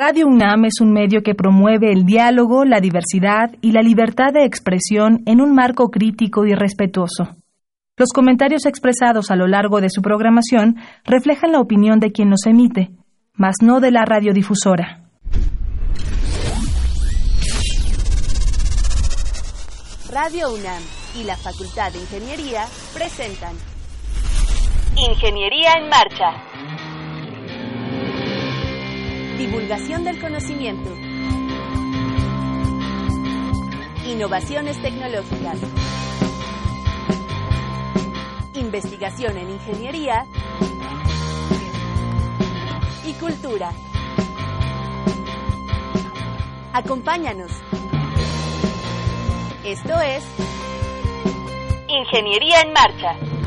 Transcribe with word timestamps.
Radio 0.00 0.28
UNAM 0.28 0.64
es 0.66 0.80
un 0.80 0.92
medio 0.92 1.24
que 1.24 1.34
promueve 1.34 1.90
el 1.90 2.04
diálogo, 2.04 2.64
la 2.64 2.78
diversidad 2.78 3.50
y 3.60 3.72
la 3.72 3.82
libertad 3.82 4.32
de 4.32 4.44
expresión 4.44 5.24
en 5.26 5.40
un 5.40 5.56
marco 5.56 5.90
crítico 5.90 6.46
y 6.46 6.54
respetuoso. 6.54 7.34
Los 7.96 8.10
comentarios 8.10 8.64
expresados 8.64 9.32
a 9.32 9.34
lo 9.34 9.48
largo 9.48 9.80
de 9.80 9.90
su 9.90 10.00
programación 10.00 10.76
reflejan 11.04 11.50
la 11.50 11.58
opinión 11.58 11.98
de 11.98 12.12
quien 12.12 12.30
los 12.30 12.46
emite, 12.46 12.92
mas 13.32 13.56
no 13.60 13.80
de 13.80 13.90
la 13.90 14.04
radiodifusora. 14.04 15.02
Radio 20.12 20.54
UNAM 20.54 20.82
y 21.20 21.24
la 21.24 21.36
Facultad 21.36 21.90
de 21.92 21.98
Ingeniería 21.98 22.66
presentan 22.94 23.56
Ingeniería 24.96 25.72
en 25.80 25.88
Marcha. 25.88 26.57
Divulgación 29.38 30.02
del 30.02 30.20
conocimiento. 30.20 30.90
Innovaciones 34.04 34.82
tecnológicas. 34.82 35.60
Investigación 38.54 39.36
en 39.36 39.50
ingeniería 39.50 40.26
y 43.06 43.12
cultura. 43.12 43.70
Acompáñanos. 46.72 47.52
Esto 49.64 50.00
es 50.00 50.24
Ingeniería 51.86 52.62
en 52.62 52.72
Marcha. 52.72 53.37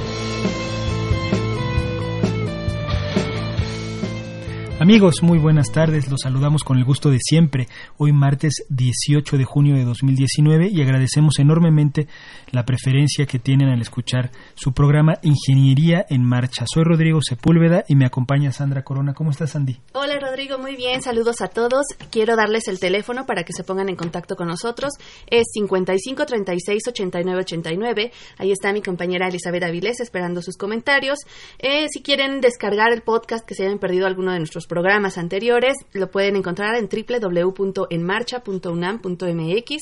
Amigos, 4.81 5.21
muy 5.21 5.37
buenas 5.37 5.71
tardes. 5.71 6.09
Los 6.09 6.21
saludamos 6.21 6.63
con 6.63 6.79
el 6.79 6.83
gusto 6.83 7.11
de 7.11 7.19
siempre. 7.21 7.67
Hoy 7.97 8.13
martes 8.13 8.65
18 8.69 9.37
de 9.37 9.45
junio 9.45 9.75
de 9.75 9.85
2019 9.85 10.69
y 10.71 10.81
agradecemos 10.81 11.37
enormemente 11.37 12.07
la 12.49 12.65
preferencia 12.65 13.27
que 13.27 13.37
tienen 13.37 13.69
al 13.69 13.79
escuchar 13.79 14.31
su 14.55 14.73
programa 14.73 15.19
Ingeniería 15.21 16.03
en 16.09 16.23
Marcha. 16.23 16.65
Soy 16.65 16.83
Rodrigo 16.83 17.19
Sepúlveda 17.21 17.83
y 17.87 17.95
me 17.95 18.07
acompaña 18.07 18.51
Sandra 18.51 18.83
Corona. 18.83 19.13
¿Cómo 19.13 19.29
estás, 19.29 19.51
Sandy? 19.51 19.77
Hola, 19.93 20.17
Rodrigo. 20.19 20.57
Muy 20.57 20.75
bien. 20.75 21.03
Saludos 21.03 21.41
a 21.41 21.49
todos. 21.49 21.85
Quiero 22.09 22.35
darles 22.35 22.67
el 22.67 22.79
teléfono 22.79 23.27
para 23.27 23.43
que 23.43 23.53
se 23.53 23.63
pongan 23.63 23.87
en 23.87 23.95
contacto 23.95 24.35
con 24.35 24.47
nosotros. 24.47 24.93
Es 25.27 25.43
55 25.53 26.25
36 26.25 26.81
89 26.87 27.39
89. 27.41 28.11
Ahí 28.39 28.51
está 28.51 28.73
mi 28.73 28.81
compañera 28.81 29.27
Elizabeth 29.27 29.61
Avilés 29.61 29.99
esperando 29.99 30.41
sus 30.41 30.57
comentarios. 30.57 31.19
Eh, 31.59 31.85
si 31.91 32.01
quieren 32.01 32.41
descargar 32.41 32.91
el 32.91 33.03
podcast 33.03 33.45
que 33.45 33.53
se 33.53 33.67
hayan 33.67 33.77
perdido 33.77 34.07
alguno 34.07 34.31
de 34.31 34.39
nuestros 34.39 34.65
programas 34.71 35.17
anteriores 35.17 35.75
lo 35.91 36.09
pueden 36.09 36.37
encontrar 36.37 36.77
en 36.77 36.87
www.enmarcha.unam.mx 36.87 39.77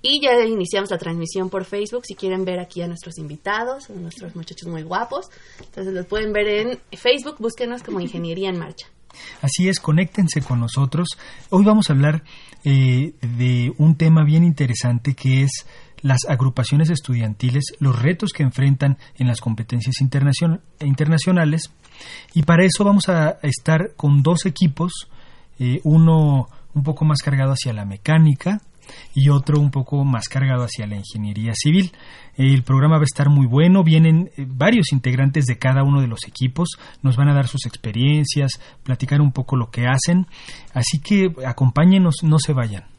y 0.00 0.20
ya 0.22 0.46
iniciamos 0.46 0.92
la 0.92 0.98
transmisión 0.98 1.50
por 1.50 1.64
Facebook 1.64 2.06
si 2.06 2.14
quieren 2.14 2.44
ver 2.44 2.60
aquí 2.60 2.80
a 2.80 2.86
nuestros 2.86 3.18
invitados, 3.18 3.90
a 3.90 3.94
nuestros 3.94 4.36
muchachos 4.36 4.68
muy 4.68 4.84
guapos. 4.84 5.26
Entonces 5.58 5.92
los 5.92 6.06
pueden 6.06 6.32
ver 6.32 6.46
en 6.46 6.78
Facebook, 6.96 7.38
búsquenos 7.40 7.82
como 7.82 7.98
Ingeniería 7.98 8.48
en 8.48 8.60
Marcha. 8.60 8.86
Así 9.42 9.68
es, 9.68 9.80
conéctense 9.80 10.40
con 10.40 10.60
nosotros. 10.60 11.08
Hoy 11.50 11.64
vamos 11.64 11.90
a 11.90 11.94
hablar 11.94 12.22
eh, 12.62 13.14
de 13.20 13.72
un 13.78 13.96
tema 13.96 14.22
bien 14.24 14.44
interesante 14.44 15.14
que 15.14 15.42
es 15.42 15.66
las 16.02 16.20
agrupaciones 16.28 16.90
estudiantiles, 16.90 17.74
los 17.80 18.00
retos 18.00 18.32
que 18.32 18.42
enfrentan 18.42 18.98
en 19.16 19.26
las 19.26 19.40
competencias 19.40 19.96
internacionales 20.00 21.70
y 22.34 22.42
para 22.42 22.64
eso 22.64 22.84
vamos 22.84 23.08
a 23.08 23.38
estar 23.42 23.94
con 23.96 24.22
dos 24.22 24.46
equipos, 24.46 25.08
eh, 25.58 25.80
uno 25.84 26.48
un 26.74 26.82
poco 26.82 27.04
más 27.04 27.18
cargado 27.22 27.52
hacia 27.52 27.72
la 27.72 27.84
mecánica 27.84 28.60
y 29.14 29.28
otro 29.28 29.60
un 29.60 29.70
poco 29.70 30.04
más 30.04 30.28
cargado 30.28 30.64
hacia 30.64 30.86
la 30.86 30.96
ingeniería 30.96 31.52
civil. 31.54 31.92
El 32.36 32.62
programa 32.62 32.96
va 32.96 33.02
a 33.02 33.04
estar 33.04 33.28
muy 33.28 33.46
bueno, 33.46 33.82
vienen 33.82 34.30
eh, 34.36 34.46
varios 34.46 34.92
integrantes 34.92 35.46
de 35.46 35.58
cada 35.58 35.82
uno 35.82 36.00
de 36.00 36.06
los 36.06 36.26
equipos, 36.26 36.68
nos 37.02 37.16
van 37.16 37.28
a 37.28 37.34
dar 37.34 37.48
sus 37.48 37.66
experiencias, 37.66 38.60
platicar 38.84 39.20
un 39.20 39.32
poco 39.32 39.56
lo 39.56 39.70
que 39.70 39.86
hacen, 39.86 40.26
así 40.72 41.00
que 41.00 41.32
acompáñenos, 41.44 42.22
no 42.22 42.38
se 42.38 42.52
vayan. 42.52 42.97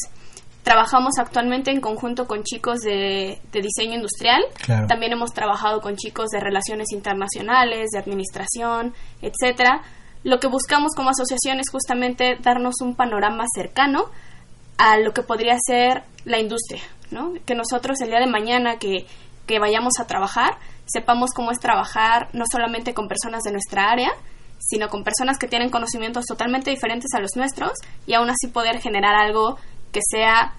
Trabajamos 0.62 1.14
actualmente 1.19 1.70
en 1.70 1.80
conjunto 1.80 2.26
con 2.26 2.42
chicos 2.42 2.80
de, 2.80 3.40
diseño 3.50 3.94
industrial. 3.94 4.42
También 4.88 5.12
hemos 5.12 5.32
trabajado 5.32 5.80
con 5.80 5.96
chicos 5.96 6.28
de 6.30 6.38
relaciones 6.38 6.92
internacionales, 6.92 7.88
de 7.92 7.98
administración, 7.98 8.92
etcétera. 9.22 9.80
Lo 10.22 10.38
que 10.38 10.48
buscamos 10.48 10.92
como 10.94 11.10
asociación 11.10 11.60
es 11.60 11.70
justamente 11.70 12.36
darnos 12.42 12.74
un 12.82 12.94
panorama 12.94 13.44
cercano 13.54 14.10
a 14.80 14.96
lo 14.96 15.12
que 15.12 15.22
podría 15.22 15.58
ser 15.62 16.04
la 16.24 16.38
industria, 16.38 16.80
¿no? 17.10 17.34
Que 17.44 17.54
nosotros 17.54 18.00
el 18.00 18.08
día 18.08 18.18
de 18.18 18.26
mañana 18.26 18.78
que, 18.78 19.04
que 19.46 19.58
vayamos 19.58 20.00
a 20.00 20.06
trabajar, 20.06 20.56
sepamos 20.86 21.32
cómo 21.37 21.50
es 21.50 21.60
trabajar 21.60 22.31
no 22.32 22.44
solamente 22.50 22.94
con 22.94 23.06
personas 23.06 23.43
de 23.43 23.52
nuestra 23.52 23.90
área, 23.90 24.10
sino 24.58 24.88
con 24.88 25.05
personas 25.05 25.37
que 25.37 25.49
tienen 25.49 25.69
conocimientos 25.69 26.25
totalmente 26.25 26.70
diferentes 26.70 27.12
a 27.14 27.20
los 27.20 27.32
nuestros 27.37 27.72
y 28.06 28.14
aún 28.14 28.31
así 28.31 28.46
poder 28.46 28.81
generar 28.81 29.14
algo 29.16 29.58
que 29.93 30.00
sea 30.02 30.55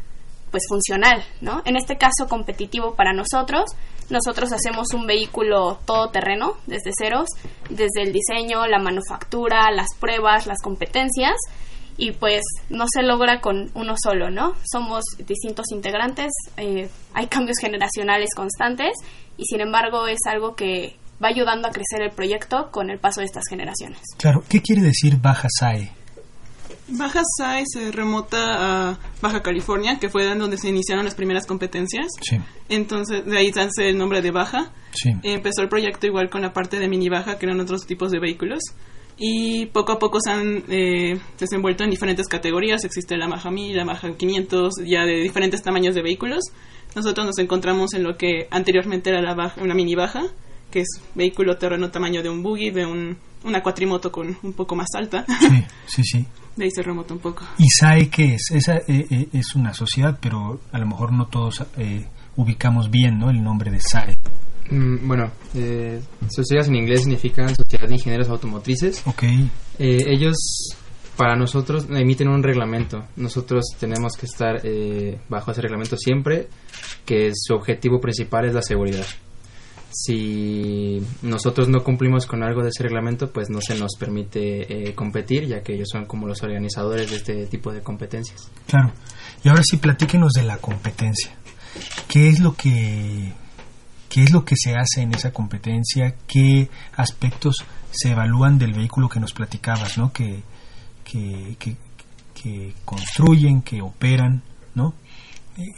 pues 0.52 0.66
funcional, 0.70 1.24
¿no? 1.40 1.64
En 1.66 1.76
este 1.76 1.98
caso 1.98 2.28
competitivo 2.30 2.94
para 2.94 3.14
nosotros, 3.14 3.72
nosotros 4.12 4.52
hacemos 4.52 4.94
un 4.94 5.08
vehículo 5.08 5.80
todoterreno 5.86 6.58
desde 6.68 6.92
ceros, 6.96 7.26
desde 7.72 8.04
el 8.04 8.14
diseño, 8.14 8.68
la 8.68 8.78
manufactura, 8.78 9.72
las 9.72 9.88
pruebas, 10.00 10.46
las 10.46 10.62
competencias 10.62 11.38
y 11.98 12.12
pues 12.12 12.42
no 12.70 12.86
se 12.92 13.04
logra 13.04 13.42
con 13.42 13.70
uno 13.74 13.96
solo, 14.02 14.30
¿no? 14.30 14.56
Somos 14.72 15.04
distintos 15.26 15.66
integrantes, 15.72 16.32
eh, 16.58 16.90
hay 17.14 17.28
cambios 17.28 17.58
generacionales 17.60 18.30
constantes 18.36 18.94
y 19.38 19.46
sin 19.46 19.62
embargo 19.62 20.08
es 20.08 20.20
algo 20.28 20.56
que 20.56 20.98
va 21.24 21.30
ayudando 21.30 21.68
a 21.68 21.72
crecer 21.72 22.02
el 22.02 22.12
proyecto 22.12 22.70
con 22.72 22.90
el 22.90 23.00
paso 23.00 23.22
de 23.22 23.28
estas 23.28 23.44
generaciones. 23.48 24.00
Claro, 24.18 24.44
¿qué 24.50 24.62
quiere 24.62 24.82
decir 24.82 25.18
Baja 25.18 25.48
SAE? 25.50 25.92
Baja 26.88 27.22
SAE 27.38 27.64
se 27.66 27.92
remota 27.92 28.90
a 28.90 29.00
Baja 29.22 29.42
California, 29.42 29.98
que 30.00 30.10
fue 30.10 30.26
donde 30.36 30.58
se 30.58 30.70
iniciaron 30.70 31.06
las 31.06 31.16
primeras 31.16 31.46
competencias. 31.46 32.08
Sí. 32.22 32.38
Entonces, 32.70 33.26
de 33.26 33.38
ahí 33.38 33.52
nace 33.52 33.90
el 33.90 33.98
nombre 33.98 34.22
de 34.22 34.32
Baja. 34.32 34.72
Sí. 34.94 35.12
Empezó 35.24 35.62
el 35.62 35.70
proyecto 35.70 36.08
igual 36.08 36.30
con 36.30 36.42
la 36.42 36.54
parte 36.54 36.80
de 36.80 36.90
mini 36.90 37.08
Baja, 37.08 37.38
que 37.38 37.46
eran 37.46 37.60
otros 37.60 37.86
tipos 37.86 38.12
de 38.12 38.20
vehículos. 38.20 38.60
Y 39.18 39.68
poco 39.68 39.94
a 39.94 40.00
poco 40.00 40.20
se 40.20 40.32
han 40.32 40.64
eh, 40.70 41.20
desenvuelto 41.40 41.84
en 41.84 41.90
diferentes 41.90 42.28
categorías. 42.28 42.84
Existe 42.84 43.18
la 43.18 43.28
Baja 43.28 43.52
1000, 43.52 43.78
la 43.78 43.86
Baja 43.86 44.16
500, 44.16 44.74
ya 44.86 45.06
de 45.06 45.22
diferentes 45.22 45.62
tamaños 45.62 45.96
de 45.96 46.02
vehículos. 46.02 46.44
Nosotros 46.96 47.26
nos 47.26 47.38
encontramos 47.40 47.94
en 47.94 48.04
lo 48.04 48.18
que 48.18 48.48
anteriormente 48.50 49.10
era 49.10 49.22
la 49.22 49.34
baja, 49.34 49.62
una 49.62 49.74
mini 49.74 49.96
Baja, 49.96 50.24
que 50.70 50.82
es 50.82 51.02
vehículo 51.16 51.58
terreno 51.58 51.90
tamaño 51.90 52.22
de 52.22 52.30
un 52.30 52.44
buggy, 52.44 52.72
de 52.72 52.86
un, 52.86 53.18
una 53.44 53.62
cuatrimoto 53.62 54.12
con 54.12 54.38
un 54.42 54.54
poco 54.54 54.76
más 54.76 54.88
alta. 54.96 55.26
Sí, 55.40 55.64
sí, 55.88 56.04
sí. 56.04 56.26
De 56.56 56.66
ahí 56.66 56.72
se 56.72 56.82
remota 56.82 57.14
un 57.14 57.22
poco. 57.22 57.46
¿Y 57.58 57.70
SAE 57.70 58.10
qué 58.10 58.36
es? 58.36 58.52
Esa 58.52 58.76
eh, 58.80 59.08
eh, 59.10 59.28
es 59.32 59.56
una 59.56 59.74
sociedad, 59.74 60.20
pero 60.22 60.60
a 60.74 60.80
lo 60.80 60.86
mejor 60.86 61.14
no 61.14 61.28
todos 61.28 61.64
eh, 61.78 62.06
ubicamos 62.36 62.92
bien 62.92 63.20
¿no? 63.20 63.30
el 63.30 63.42
nombre 63.42 63.72
de 63.72 63.80
SAE. 63.80 64.18
Mm, 64.72 65.08
bueno, 65.08 65.32
eh, 65.54 66.02
sociedades 66.30 66.70
en 66.70 66.78
inglés 66.78 67.02
significan 67.02 67.54
Sociedad 67.56 67.88
de 67.88 67.96
Ingenieros 67.96 68.30
Automotrices. 68.30 69.04
Ok, 69.06 69.24
Eh, 69.80 70.04
ellos, 70.08 70.36
para 71.18 71.36
nosotros, 71.36 71.88
emiten 71.90 72.30
un 72.30 72.42
reglamento. 72.42 73.04
Nosotros 73.18 73.66
tenemos 73.80 74.14
que 74.14 74.26
estar 74.28 74.62
eh, 74.64 75.20
bajo 75.28 75.52
ese 75.52 75.62
reglamento 75.62 75.98
siempre, 75.98 76.48
que 77.06 77.32
su 77.34 77.54
objetivo 77.54 78.00
principal 78.00 78.46
es 78.46 78.54
la 78.54 78.62
seguridad. 78.62 79.06
Si 79.94 81.02
nosotros 81.22 81.68
no 81.68 81.84
cumplimos 81.84 82.26
con 82.26 82.44
algo 82.44 82.64
de 82.64 82.70
ese 82.70 82.84
reglamento, 82.84 83.30
pues 83.32 83.50
no 83.50 83.60
se 83.60 83.78
nos 83.78 83.98
permite 84.00 84.90
eh, 84.90 84.96
competir, 84.96 85.48
ya 85.48 85.62
que 85.62 85.74
ellos 85.74 85.90
son 85.92 86.06
como 86.06 86.28
los 86.28 86.42
organizadores 86.44 87.10
de 87.10 87.18
este 87.18 87.46
tipo 87.48 87.74
de 87.74 87.82
competencias. 87.82 88.50
claro. 88.68 88.94
Y 89.44 89.50
ahora 89.50 89.64
sí, 89.64 89.78
platíquenos 89.78 90.34
de 90.34 90.44
la 90.44 90.58
competencia. 90.60 91.32
¿Qué 92.08 92.30
es 92.30 92.40
lo 92.40 92.54
que 92.54 93.34
qué 94.12 94.24
es 94.24 94.32
lo 94.32 94.44
que 94.44 94.56
se 94.58 94.76
hace 94.76 95.02
en 95.02 95.16
esa 95.16 95.32
competencia? 95.32 96.14
¿Qué 96.28 96.70
aspectos 96.98 97.56
se 97.92 98.12
evalúan 98.12 98.60
del 98.60 98.74
vehículo 98.74 99.08
que 99.08 99.22
nos 99.22 99.32
platicabas, 99.32 99.98
¿no? 99.98 100.12
Que, 100.12 100.44
que, 101.06 101.56
que, 101.58 101.78
que 102.36 102.74
construyen, 102.84 103.62
que 103.62 103.82
operan, 103.82 104.44
¿no? 104.76 104.94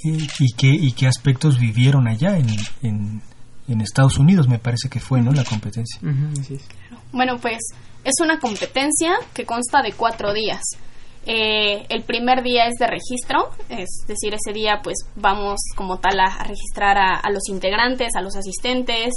Y, 0.03 0.23
y 0.39 0.53
qué, 0.57 0.69
y 0.69 0.93
qué 0.93 1.05
aspectos 1.05 1.59
vivieron 1.59 2.07
allá 2.07 2.37
en, 2.37 2.47
en, 2.81 3.21
en 3.67 3.81
Estados 3.81 4.17
Unidos, 4.17 4.47
me 4.47 4.57
parece 4.57 4.89
que 4.89 4.99
fue, 4.99 5.21
¿no? 5.21 5.31
La 5.31 5.43
competencia. 5.43 6.01
así 6.39 6.55
es. 6.55 6.63
Bueno, 7.11 7.37
pues 7.39 7.59
es 8.03 8.15
una 8.19 8.39
competencia 8.39 9.13
que 9.35 9.45
consta 9.45 9.83
de 9.83 9.91
cuatro 9.91 10.33
días. 10.33 10.61
Eh, 11.25 11.85
el 11.89 12.03
primer 12.03 12.43
día 12.43 12.67
es 12.67 12.75
de 12.79 12.87
registro, 12.87 13.49
es 13.69 13.89
decir, 14.07 14.33
ese 14.33 14.53
día 14.53 14.81
pues 14.83 14.97
vamos 15.15 15.59
como 15.75 15.99
tal 15.99 16.19
a, 16.19 16.25
a 16.25 16.43
registrar 16.43 16.97
a, 16.97 17.15
a 17.15 17.29
los 17.31 17.47
integrantes, 17.47 18.15
a 18.15 18.21
los 18.21 18.35
asistentes, 18.35 19.13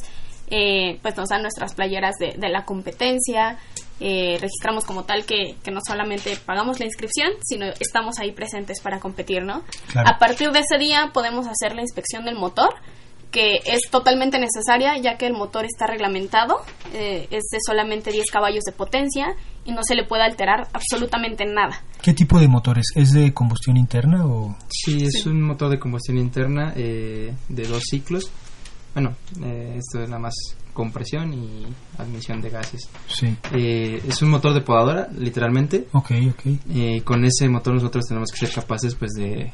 eh, 0.48 0.98
pues 1.02 1.16
nos 1.16 1.28
dan 1.28 1.42
nuestras 1.42 1.74
playeras 1.74 2.14
de, 2.20 2.34
de 2.38 2.48
la 2.48 2.64
competencia, 2.64 3.58
eh, 3.98 4.38
registramos 4.40 4.84
como 4.84 5.04
tal 5.04 5.24
que, 5.24 5.56
que 5.64 5.70
no 5.70 5.80
solamente 5.84 6.36
pagamos 6.44 6.78
la 6.78 6.86
inscripción, 6.86 7.32
sino 7.42 7.66
estamos 7.80 8.18
ahí 8.20 8.30
presentes 8.30 8.80
para 8.80 9.00
competir, 9.00 9.42
¿no? 9.42 9.62
Claro. 9.90 10.08
A 10.08 10.18
partir 10.18 10.52
de 10.52 10.60
ese 10.60 10.78
día 10.78 11.10
podemos 11.12 11.46
hacer 11.46 11.74
la 11.74 11.80
inspección 11.80 12.24
del 12.24 12.36
motor, 12.36 12.74
que 13.31 13.56
es 13.64 13.90
totalmente 13.90 14.38
necesaria 14.38 14.96
ya 14.99 15.17
que 15.17 15.26
el 15.26 15.34
motor 15.34 15.64
está 15.64 15.87
reglamentado, 15.87 16.62
eh, 16.94 17.26
es 17.31 17.44
de 17.50 17.58
solamente 17.64 18.11
10 18.12 18.31
caballos 18.31 18.64
de 18.64 18.73
potencia 18.73 19.34
y 19.64 19.73
no 19.73 19.82
se 19.82 19.94
le 19.94 20.05
puede 20.05 20.23
alterar 20.23 20.69
absolutamente 20.73 21.44
nada. 21.44 21.82
¿Qué 22.02 22.12
tipo 22.12 22.38
de 22.38 22.49
motores? 22.49 22.87
¿Es 22.94 23.12
de 23.12 23.34
combustión 23.34 23.76
interna 23.76 24.25
o...? 24.25 24.56
Sí, 24.69 25.05
es 25.05 25.26
un 25.26 25.43
motor 25.43 25.70
de 25.70 25.78
combustión 25.78 26.19
interna 26.19 26.73
eh, 26.76 27.34
de 27.49 27.67
dos 27.67 27.82
ciclos. 27.90 28.31
Bueno, 28.94 29.14
eh, 29.43 29.75
esto 29.76 30.02
es 30.02 30.08
nada 30.08 30.23
más 30.23 30.34
compresión 30.76 31.32
y 31.32 31.67
admisión 31.99 32.40
de 32.40 32.50
gases. 32.50 32.88
Sí. 33.08 33.37
Eh, 33.52 34.02
es 34.06 34.23
un 34.23 34.31
motor 34.31 34.55
de 34.55 34.61
podadora, 34.61 35.08
literalmente. 35.19 35.88
Ok, 35.93 36.12
ok. 36.31 36.43
Eh, 36.70 37.02
con 37.02 37.25
ese 37.25 37.49
motor 37.49 37.75
nosotros 37.75 38.05
tenemos 38.06 38.31
que 38.31 38.46
ser 38.46 38.55
capaces 38.55 38.94
pues 38.94 39.12
de 39.12 39.52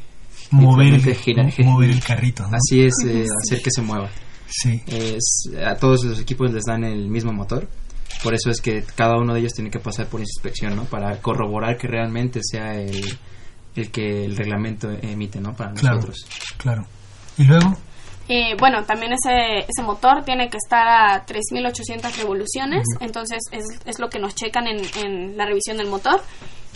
Mover 0.53 0.95
el, 0.95 1.65
mover 1.65 1.91
el 1.91 2.03
carrito, 2.03 2.47
¿no? 2.47 2.57
así 2.57 2.83
es 2.85 2.95
eh, 3.07 3.25
hacer 3.43 3.63
que 3.63 3.71
se 3.71 3.83
mueva. 3.83 4.09
Sí, 4.47 4.83
Es- 4.87 5.51
a 5.67 5.77
todos 5.77 6.05
los 6.05 6.21
equipos 6.21 6.53
les 6.53 6.65
dan 6.65 6.85
el 6.85 7.09
mismo 7.09 7.33
motor. 7.33 7.69
Por 8.23 8.35
eso 8.35 8.51
es 8.51 8.61
que 8.61 8.85
cada 8.95 9.17
uno 9.19 9.33
de 9.35 9.41
ellos 9.41 9.53
tiene 9.55 9.71
que 9.71 9.79
pasar 9.79 10.07
por 10.07 10.21
inspección, 10.21 10.77
¿no? 10.77 10.85
Para 10.85 11.17
corroborar 11.21 11.77
que 11.79 11.89
realmente 11.89 12.41
sea 12.43 12.75
el, 12.75 13.19
el 13.75 13.91
que 13.91 14.25
el 14.27 14.37
reglamento 14.37 14.91
emite, 14.91 15.41
¿no? 15.41 15.55
Para 15.55 15.73
claro, 15.73 15.97
nosotros. 15.97 16.27
claro. 16.59 16.87
¿Y 17.39 17.45
luego? 17.45 17.75
Eh, 18.29 18.55
bueno, 18.59 18.85
también 18.85 19.13
ese, 19.15 19.61
ese 19.69 19.83
motor 19.83 20.23
tiene 20.25 20.49
que 20.49 20.57
estar 20.59 20.87
a 20.87 21.27
3.800 21.27 22.17
revoluciones, 22.19 22.85
entonces 23.01 23.39
es, 23.51 23.65
es 23.85 23.99
lo 23.99 24.09
que 24.09 24.19
nos 24.21 24.35
checan 24.37 24.67
en, 24.69 24.81
en 25.05 25.37
la 25.37 25.45
revisión 25.47 25.77
del 25.79 25.89
motor 25.89 26.23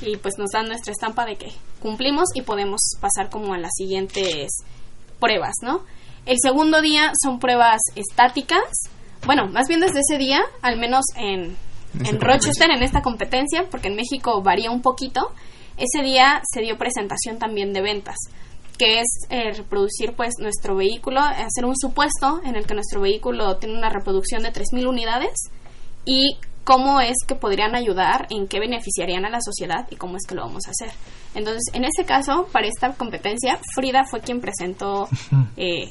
y 0.02 0.16
pues 0.16 0.34
nos 0.38 0.50
dan 0.50 0.66
nuestra 0.66 0.92
estampa 0.92 1.24
de 1.24 1.36
que 1.36 1.52
cumplimos 1.80 2.28
y 2.34 2.42
podemos 2.42 2.80
pasar 3.00 3.30
como 3.30 3.54
a 3.54 3.58
las 3.58 3.72
siguientes 3.76 4.50
pruebas, 5.18 5.54
¿no? 5.62 5.82
El 6.26 6.36
segundo 6.42 6.80
día 6.82 7.12
son 7.22 7.38
pruebas 7.38 7.80
estáticas, 7.94 8.90
bueno, 9.24 9.46
más 9.48 9.68
bien 9.68 9.80
desde 9.80 10.00
ese 10.00 10.18
día, 10.18 10.40
al 10.60 10.78
menos 10.78 11.04
en, 11.16 11.56
Rochester, 12.20 12.70
en 12.70 12.82
esta 12.82 13.00
competencia, 13.00 13.68
porque 13.70 13.88
en 13.88 13.96
México 13.96 14.42
varía 14.42 14.70
un 14.70 14.82
poquito, 14.82 15.32
ese 15.76 16.04
día 16.04 16.42
se 16.52 16.60
dio 16.60 16.76
presentación 16.76 17.38
también 17.38 17.72
de 17.72 17.82
ventas 17.82 18.16
que 18.78 19.00
es 19.00 19.06
eh, 19.30 19.52
reproducir 19.52 20.12
pues 20.14 20.34
nuestro 20.38 20.76
vehículo, 20.76 21.20
hacer 21.20 21.64
un 21.64 21.76
supuesto 21.76 22.40
en 22.44 22.56
el 22.56 22.66
que 22.66 22.74
nuestro 22.74 23.00
vehículo 23.00 23.56
tiene 23.56 23.78
una 23.78 23.88
reproducción 23.88 24.42
de 24.42 24.52
3.000 24.52 24.86
unidades 24.86 25.32
y 26.04 26.36
cómo 26.66 27.00
es 27.00 27.14
que 27.26 27.36
podrían 27.36 27.74
ayudar, 27.76 28.26
en 28.28 28.48
qué 28.48 28.58
beneficiarían 28.58 29.24
a 29.24 29.30
la 29.30 29.38
sociedad 29.40 29.86
y 29.90 29.96
cómo 29.96 30.16
es 30.16 30.24
que 30.26 30.34
lo 30.34 30.42
vamos 30.42 30.64
a 30.66 30.70
hacer. 30.72 30.92
Entonces, 31.34 31.62
en 31.72 31.84
este 31.84 32.04
caso, 32.04 32.48
para 32.52 32.66
esta 32.66 32.92
competencia, 32.94 33.58
Frida 33.74 34.04
fue 34.04 34.20
quien 34.20 34.40
presentó 34.40 35.08
eh, 35.56 35.88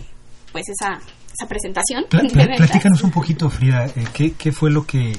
pues 0.51 0.65
esa, 0.69 0.99
esa 1.33 1.47
presentación. 1.47 2.05
Pla- 2.09 2.21
platícanos 2.57 3.01
un 3.03 3.11
poquito, 3.11 3.49
Frida, 3.49 3.85
eh, 3.85 4.05
¿qué, 4.13 4.33
¿qué 4.33 4.51
fue 4.51 4.69
lo 4.69 4.85
que... 4.85 5.17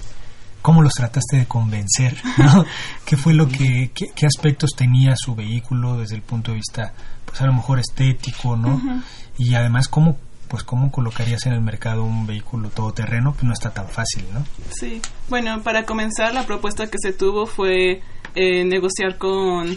¿Cómo 0.60 0.82
los 0.82 0.92
trataste 0.94 1.36
de 1.38 1.46
convencer? 1.46 2.20
¿no? 2.38 2.64
¿Qué 3.04 3.16
fue 3.16 3.32
lo 3.32 3.48
que... 3.48 3.92
Qué, 3.94 4.06
qué 4.14 4.26
aspectos 4.26 4.70
tenía 4.76 5.14
su 5.16 5.34
vehículo 5.34 5.96
desde 5.96 6.16
el 6.16 6.22
punto 6.22 6.50
de 6.50 6.56
vista, 6.56 6.92
pues 7.24 7.40
a 7.40 7.46
lo 7.46 7.52
mejor 7.54 7.78
estético, 7.78 8.56
¿no? 8.56 9.02
Y 9.38 9.54
además, 9.54 9.86
¿cómo, 9.88 10.18
pues, 10.48 10.62
¿cómo 10.64 10.90
colocarías 10.90 11.44
en 11.46 11.52
el 11.52 11.60
mercado 11.60 12.04
un 12.04 12.26
vehículo 12.26 12.68
todoterreno? 12.70 13.32
Pues 13.32 13.44
no 13.44 13.52
está 13.52 13.70
tan 13.72 13.88
fácil, 13.88 14.24
¿no? 14.32 14.44
Sí, 14.70 15.00
bueno, 15.28 15.62
para 15.62 15.84
comenzar 15.84 16.32
la 16.34 16.44
propuesta 16.46 16.86
que 16.88 16.98
se 17.00 17.12
tuvo 17.12 17.46
fue 17.46 18.00
eh, 18.34 18.64
negociar 18.64 19.18
con, 19.18 19.76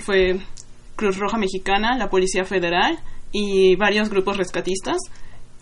fue 0.00 0.40
Cruz 0.96 1.18
Roja 1.18 1.38
Mexicana, 1.38 1.96
la 1.96 2.08
Policía 2.10 2.44
Federal 2.44 2.98
y 3.32 3.76
varios 3.76 4.08
grupos 4.10 4.36
rescatistas. 4.36 4.98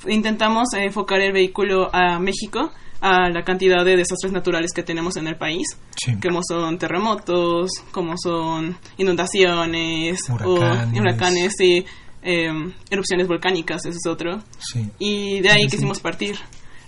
Intentamos 0.06 0.68
enfocar 0.74 1.20
el 1.20 1.32
vehículo 1.32 1.88
a 1.94 2.18
México, 2.18 2.72
a 3.00 3.28
la 3.30 3.42
cantidad 3.44 3.84
de 3.84 3.96
desastres 3.96 4.32
naturales 4.32 4.72
que 4.72 4.82
tenemos 4.82 5.16
en 5.16 5.26
el 5.26 5.36
país, 5.36 5.76
Sí. 5.96 6.14
como 6.20 6.40
son 6.46 6.78
terremotos, 6.78 7.70
como 7.92 8.14
son 8.16 8.76
inundaciones, 8.96 10.20
Huracanes. 10.28 10.98
o 10.98 11.00
huracanes 11.00 11.60
y 11.60 11.84
em, 12.22 12.72
erupciones 12.90 13.26
volcánicas, 13.28 13.84
eso 13.84 13.96
es 14.02 14.10
otro. 14.10 14.40
Sí. 14.58 14.88
Y 14.98 15.40
de 15.40 15.50
ahí 15.50 15.66
quisimos 15.68 16.00
partir 16.00 16.36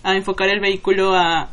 a 0.03 0.15
enfocar 0.15 0.49
el 0.49 0.61
vehículo 0.61 1.15
a 1.15 1.51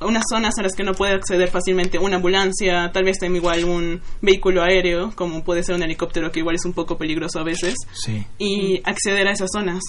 unas 0.00 0.24
zonas 0.28 0.54
a 0.58 0.62
las 0.62 0.74
que 0.74 0.82
no 0.82 0.92
puede 0.92 1.14
acceder 1.14 1.48
fácilmente 1.50 1.98
una 1.98 2.16
ambulancia, 2.16 2.90
tal 2.92 3.04
vez 3.04 3.18
también 3.18 3.42
igual 3.42 3.64
un 3.64 4.02
vehículo 4.20 4.62
aéreo, 4.62 5.12
como 5.14 5.42
puede 5.44 5.62
ser 5.62 5.76
un 5.76 5.82
helicóptero, 5.82 6.30
que 6.30 6.40
igual 6.40 6.56
es 6.56 6.64
un 6.64 6.72
poco 6.74 6.98
peligroso 6.98 7.38
a 7.38 7.44
veces, 7.44 7.74
Sí. 7.92 8.26
y 8.38 8.80
acceder 8.84 9.26
a 9.28 9.32
esas 9.32 9.48
zonas. 9.52 9.80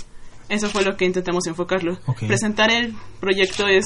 Eso 0.48 0.70
fue 0.70 0.84
lo 0.86 0.96
que 0.96 1.06
intentamos 1.06 1.48
enfocarlo. 1.48 1.98
Presentar 2.28 2.70
el 2.70 2.94
proyecto 3.20 3.68
es 3.68 3.84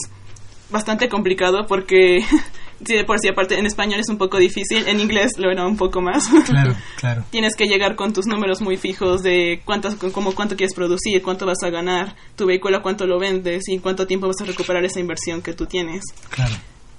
bastante 0.70 1.08
complicado 1.10 1.66
porque, 1.68 2.20
sí, 2.86 2.96
de 2.96 3.04
por 3.04 3.20
sí, 3.20 3.28
aparte 3.28 3.58
en 3.58 3.66
español 3.66 4.00
es 4.00 4.10
un 4.10 4.18
poco 4.18 4.38
difícil, 4.38 4.88
en 4.88 5.00
inglés 5.00 5.38
lo 5.38 5.52
era 5.52 5.66
un 5.66 5.78
poco 5.78 6.02
más. 6.02 6.30
Claro, 6.50 6.76
claro. 6.98 7.26
tienes 7.30 7.56
que 7.56 7.66
llegar 7.66 7.96
con 7.96 8.12
tus 8.12 8.26
números 8.26 8.62
muy 8.62 8.76
fijos 8.78 9.22
de 9.22 9.62
cuánto, 9.66 9.90
como 10.12 10.34
cuánto 10.34 10.56
quieres 10.56 10.74
producir, 10.74 11.22
cuánto 11.22 11.46
vas 11.46 11.62
a 11.64 11.70
ganar, 11.70 12.16
tu 12.36 12.48
vehículo 12.48 12.82
cuánto 12.82 13.06
lo 13.06 13.20
vendes 13.20 13.68
y 13.68 13.80
cuánto 13.80 14.08
tiempo 14.08 14.28
vas 14.28 14.42
a 14.42 14.46
recuperar 14.46 14.84
esa 14.84 15.00
inversión 15.00 15.42
que 15.42 15.54
tú 15.54 15.66
tienes. 15.66 16.04
Claro. 16.30 16.56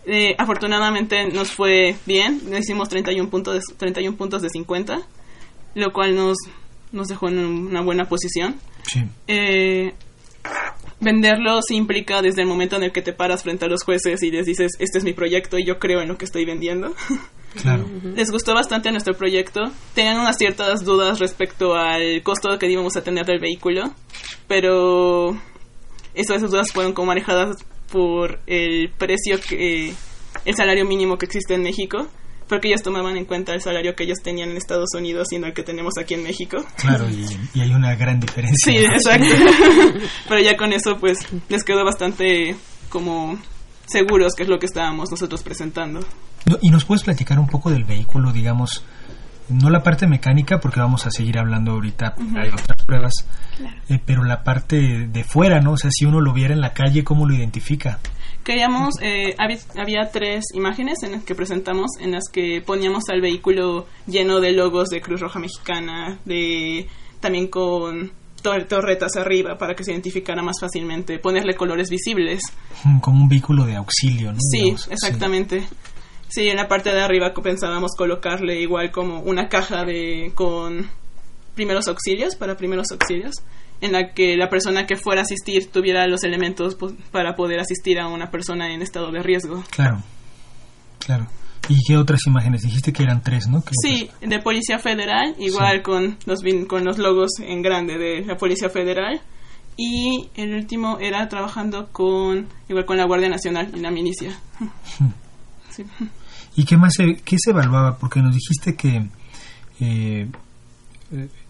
Eh, 0.06 0.34
afortunadamente 0.38 1.26
nos 1.28 1.50
fue 1.50 1.96
bien, 2.06 2.40
hicimos 2.58 2.88
31 2.88 3.28
puntos, 3.28 3.54
de, 3.54 3.75
31 3.76 4.16
puntos 4.16 4.42
de 4.42 4.50
50, 4.50 5.00
lo 5.75 5.92
cual 5.92 6.14
nos, 6.14 6.37
nos 6.92 7.08
dejó 7.08 7.28
en 7.28 7.38
una 7.38 7.82
buena 7.82 8.06
posición. 8.08 8.56
Sí. 8.87 9.02
Eh, 9.26 9.94
venderlo 11.00 11.61
sí 11.62 11.76
implica 11.76 12.23
desde 12.23 12.42
el 12.42 12.49
momento 12.49 12.76
en 12.76 12.85
el 12.85 12.92
que 12.92 13.02
te 13.02 13.12
paras 13.12 13.42
frente 13.42 13.64
a 13.64 13.69
los 13.69 13.83
jueces 13.83 14.23
y 14.23 14.30
les 14.30 14.47
dices, 14.47 14.73
este 14.78 14.99
es 14.99 15.04
mi 15.04 15.12
proyecto 15.12 15.59
y 15.59 15.66
yo 15.66 15.78
creo 15.78 16.00
en 16.00 16.09
lo 16.09 16.19
que 16.19 16.25
estoy 16.25 16.45
vendiendo. 16.45 16.95
Les 18.14 18.30
gustó 18.30 18.54
bastante 18.54 18.92
nuestro 18.92 19.14
proyecto. 19.14 19.73
Tenían 19.95 20.21
unas 20.21 20.37
ciertas 20.37 20.85
dudas 20.85 21.19
respecto 21.19 21.75
al 21.75 22.23
costo 22.23 22.57
que 22.61 22.71
íbamos 22.71 22.97
a 22.97 23.02
tener 23.02 23.26
del 23.26 23.40
vehículo, 23.40 23.92
pero 24.47 25.37
esas 26.14 26.42
dudas 26.42 26.71
fueron 26.73 26.92
como 26.92 27.09
manejadas 27.09 27.57
por 27.90 28.38
el 28.47 28.90
precio 28.90 29.40
que 29.40 29.92
el 30.45 30.54
salario 30.54 30.85
mínimo 30.85 31.19
que 31.19 31.26
existe 31.26 31.54
en 31.54 31.62
México 31.62 32.07
porque 32.50 32.69
ellos 32.69 32.83
tomaban 32.83 33.16
en 33.16 33.25
cuenta 33.25 33.54
el 33.54 33.62
salario 33.62 33.95
que 33.95 34.02
ellos 34.02 34.19
tenían 34.23 34.50
en 34.50 34.57
Estados 34.57 34.90
Unidos 34.95 35.28
y 35.30 35.38
no 35.38 35.47
el 35.47 35.54
que 35.54 35.62
tenemos 35.62 35.95
aquí 35.99 36.14
en 36.14 36.25
México. 36.25 36.59
Claro, 36.76 37.07
y, 37.09 37.61
hay 37.61 37.71
una 37.73 37.95
gran 37.95 38.19
diferencia. 38.19 38.57
Sí, 38.64 38.76
exacto. 38.85 39.25
Pero 40.28 40.42
ya 40.42 40.57
con 40.57 40.73
eso, 40.73 40.99
pues, 40.99 41.19
les 41.49 41.62
quedó 41.62 41.85
bastante 41.85 42.57
como 42.88 43.38
seguros 43.87 44.35
que 44.37 44.42
es 44.42 44.49
lo 44.49 44.59
que 44.59 44.66
estábamos 44.66 45.11
nosotros 45.11 45.42
presentando. 45.42 46.00
¿Y 46.61 46.71
nos 46.71 46.85
puedes 46.85 47.04
platicar 47.04 47.38
un 47.38 47.47
poco 47.47 47.71
del 47.71 47.85
vehículo, 47.85 48.33
digamos, 48.33 48.85
no 49.50 49.71
la 49.71 49.83
parte 49.83 50.07
mecánica, 50.07 50.61
porque 50.61 50.80
vamos 50.80 51.07
a 51.07 51.11
seguir 51.11 51.38
hablando 51.38 51.73
ahorita, 51.73 52.14
hay 52.37 52.49
otras 52.49 52.85
pruebas, 52.87 53.12
eh, 53.88 53.99
pero 54.04 54.25
la 54.25 54.42
parte 54.42 55.09
de 55.09 55.25
fuera, 55.25 55.61
¿no? 55.61 55.73
O 55.73 55.76
sea, 55.76 55.90
si 55.90 56.04
uno 56.04 56.21
lo 56.21 56.33
viera 56.33 56.54
en 56.54 56.61
la 56.61 56.73
calle, 56.73 57.04
¿cómo 57.04 57.26
lo 57.26 57.35
identifica? 57.35 57.99
queríamos, 58.45 58.95
eh, 59.00 59.35
había, 59.38 60.11
tres 60.11 60.45
imágenes 60.54 61.02
en 61.02 61.12
las 61.12 61.25
que 61.25 61.35
presentamos, 61.35 61.90
en 62.00 62.12
las 62.12 62.25
que 62.33 62.62
poníamos 62.64 63.04
al 63.09 63.21
vehículo 63.21 63.87
lleno 64.07 64.40
de 64.40 64.52
logos 64.52 64.88
de 64.88 65.00
Cruz 65.00 65.21
Roja 65.21 65.38
Mexicana, 65.38 66.19
de 66.25 66.88
también 67.21 67.49
con 67.49 68.12
torretas 68.40 69.16
arriba 69.16 69.59
para 69.59 69.75
que 69.75 69.85
se 69.85 69.92
identificara 69.92 70.42
más 70.42 70.57
fácilmente, 70.61 71.19
ponerle 71.19 71.54
colores 71.54 71.90
visibles. 71.90 72.42
Como 73.02 73.23
un 73.23 73.28
vehículo 73.28 73.66
de 73.66 73.76
auxilio, 73.76 74.33
¿no? 74.33 74.38
Sí, 74.40 74.75
exactamente. 74.90 75.61
Sí. 75.61 75.66
En 76.37 76.56
la 76.56 76.68
parte 76.68 76.92
de 76.92 77.00
arriba 77.00 77.32
pensábamos 77.34 77.92
colocarle 77.96 78.60
igual 78.60 78.90
como 78.90 79.20
una 79.20 79.49
caja 79.49 79.84
de 79.84 80.32
con 80.34 80.88
primeros 81.54 81.88
auxilios 81.88 82.37
para 82.37 82.56
primeros 82.56 82.87
auxilios 82.92 83.34
en 83.80 83.92
la 83.92 84.12
que 84.12 84.37
la 84.37 84.49
persona 84.49 84.87
que 84.87 84.96
fuera 84.96 85.22
a 85.22 85.25
asistir 85.25 85.70
tuviera 85.70 86.06
los 86.06 86.22
elementos 86.25 86.76
para 87.10 87.34
poder 87.34 87.60
asistir 87.60 87.99
a 87.99 88.08
una 88.08 88.30
persona 88.30 88.72
en 88.72 88.82
estado 88.82 89.10
de 89.10 89.22
riesgo. 89.22 89.64
Claro, 89.70 90.02
claro. 90.99 91.26
¿Y 91.68 91.76
qué 91.87 91.96
otras 91.96 92.26
imágenes? 92.26 92.62
Dijiste 92.62 92.92
que 92.92 93.02
eran 93.02 93.22
tres, 93.22 93.46
¿no? 93.46 93.62
Sí, 93.82 94.10
de 94.20 94.38
Policía 94.40 94.78
Federal, 94.78 95.34
igual 95.38 95.82
con, 95.82 96.18
los, 96.26 96.40
con 96.66 96.84
los 96.84 96.99
logos 96.99 97.30
en 97.40 97.62
grande 97.62 97.96
de 97.96 98.25
la 98.25 98.37
Policía 98.37 98.68
Federal. 98.70 99.20
Y 99.76 100.28
el 100.34 100.54
último 100.54 100.99
era 100.99 101.28
trabajando 101.28 101.88
con, 101.92 102.49
igual 102.68 102.84
con 102.87 102.96
la 102.96 103.04
Guardia 103.04 103.28
Nacional 103.28 103.70
y 103.75 103.80
la 103.80 103.90
milicia. 103.90 104.38
sí. 105.70 105.84
¿Y 106.56 106.64
qué 106.64 106.76
más 106.76 106.94
se, 106.94 107.16
qué 107.25 107.37
se 107.38 107.50
evaluaba? 107.50 107.97
Porque 107.99 108.20
nos 108.20 108.35
dijiste 108.35 108.76
que 108.76 109.09
eh, 109.80 110.28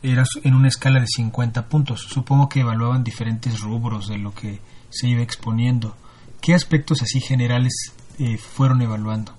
era 0.02 0.24
en 0.42 0.54
una 0.54 0.68
escala 0.68 1.00
de 1.00 1.06
50 1.06 1.68
puntos. 1.68 2.00
Supongo 2.02 2.48
que 2.48 2.60
evaluaban 2.60 3.04
diferentes 3.04 3.60
rubros 3.60 4.08
de 4.08 4.18
lo 4.18 4.32
que 4.32 4.60
se 4.88 5.08
iba 5.08 5.22
exponiendo. 5.22 5.96
¿Qué 6.40 6.54
aspectos 6.54 7.02
así 7.02 7.20
generales 7.20 7.72
eh, 8.18 8.38
fueron 8.38 8.80
evaluando? 8.82 9.34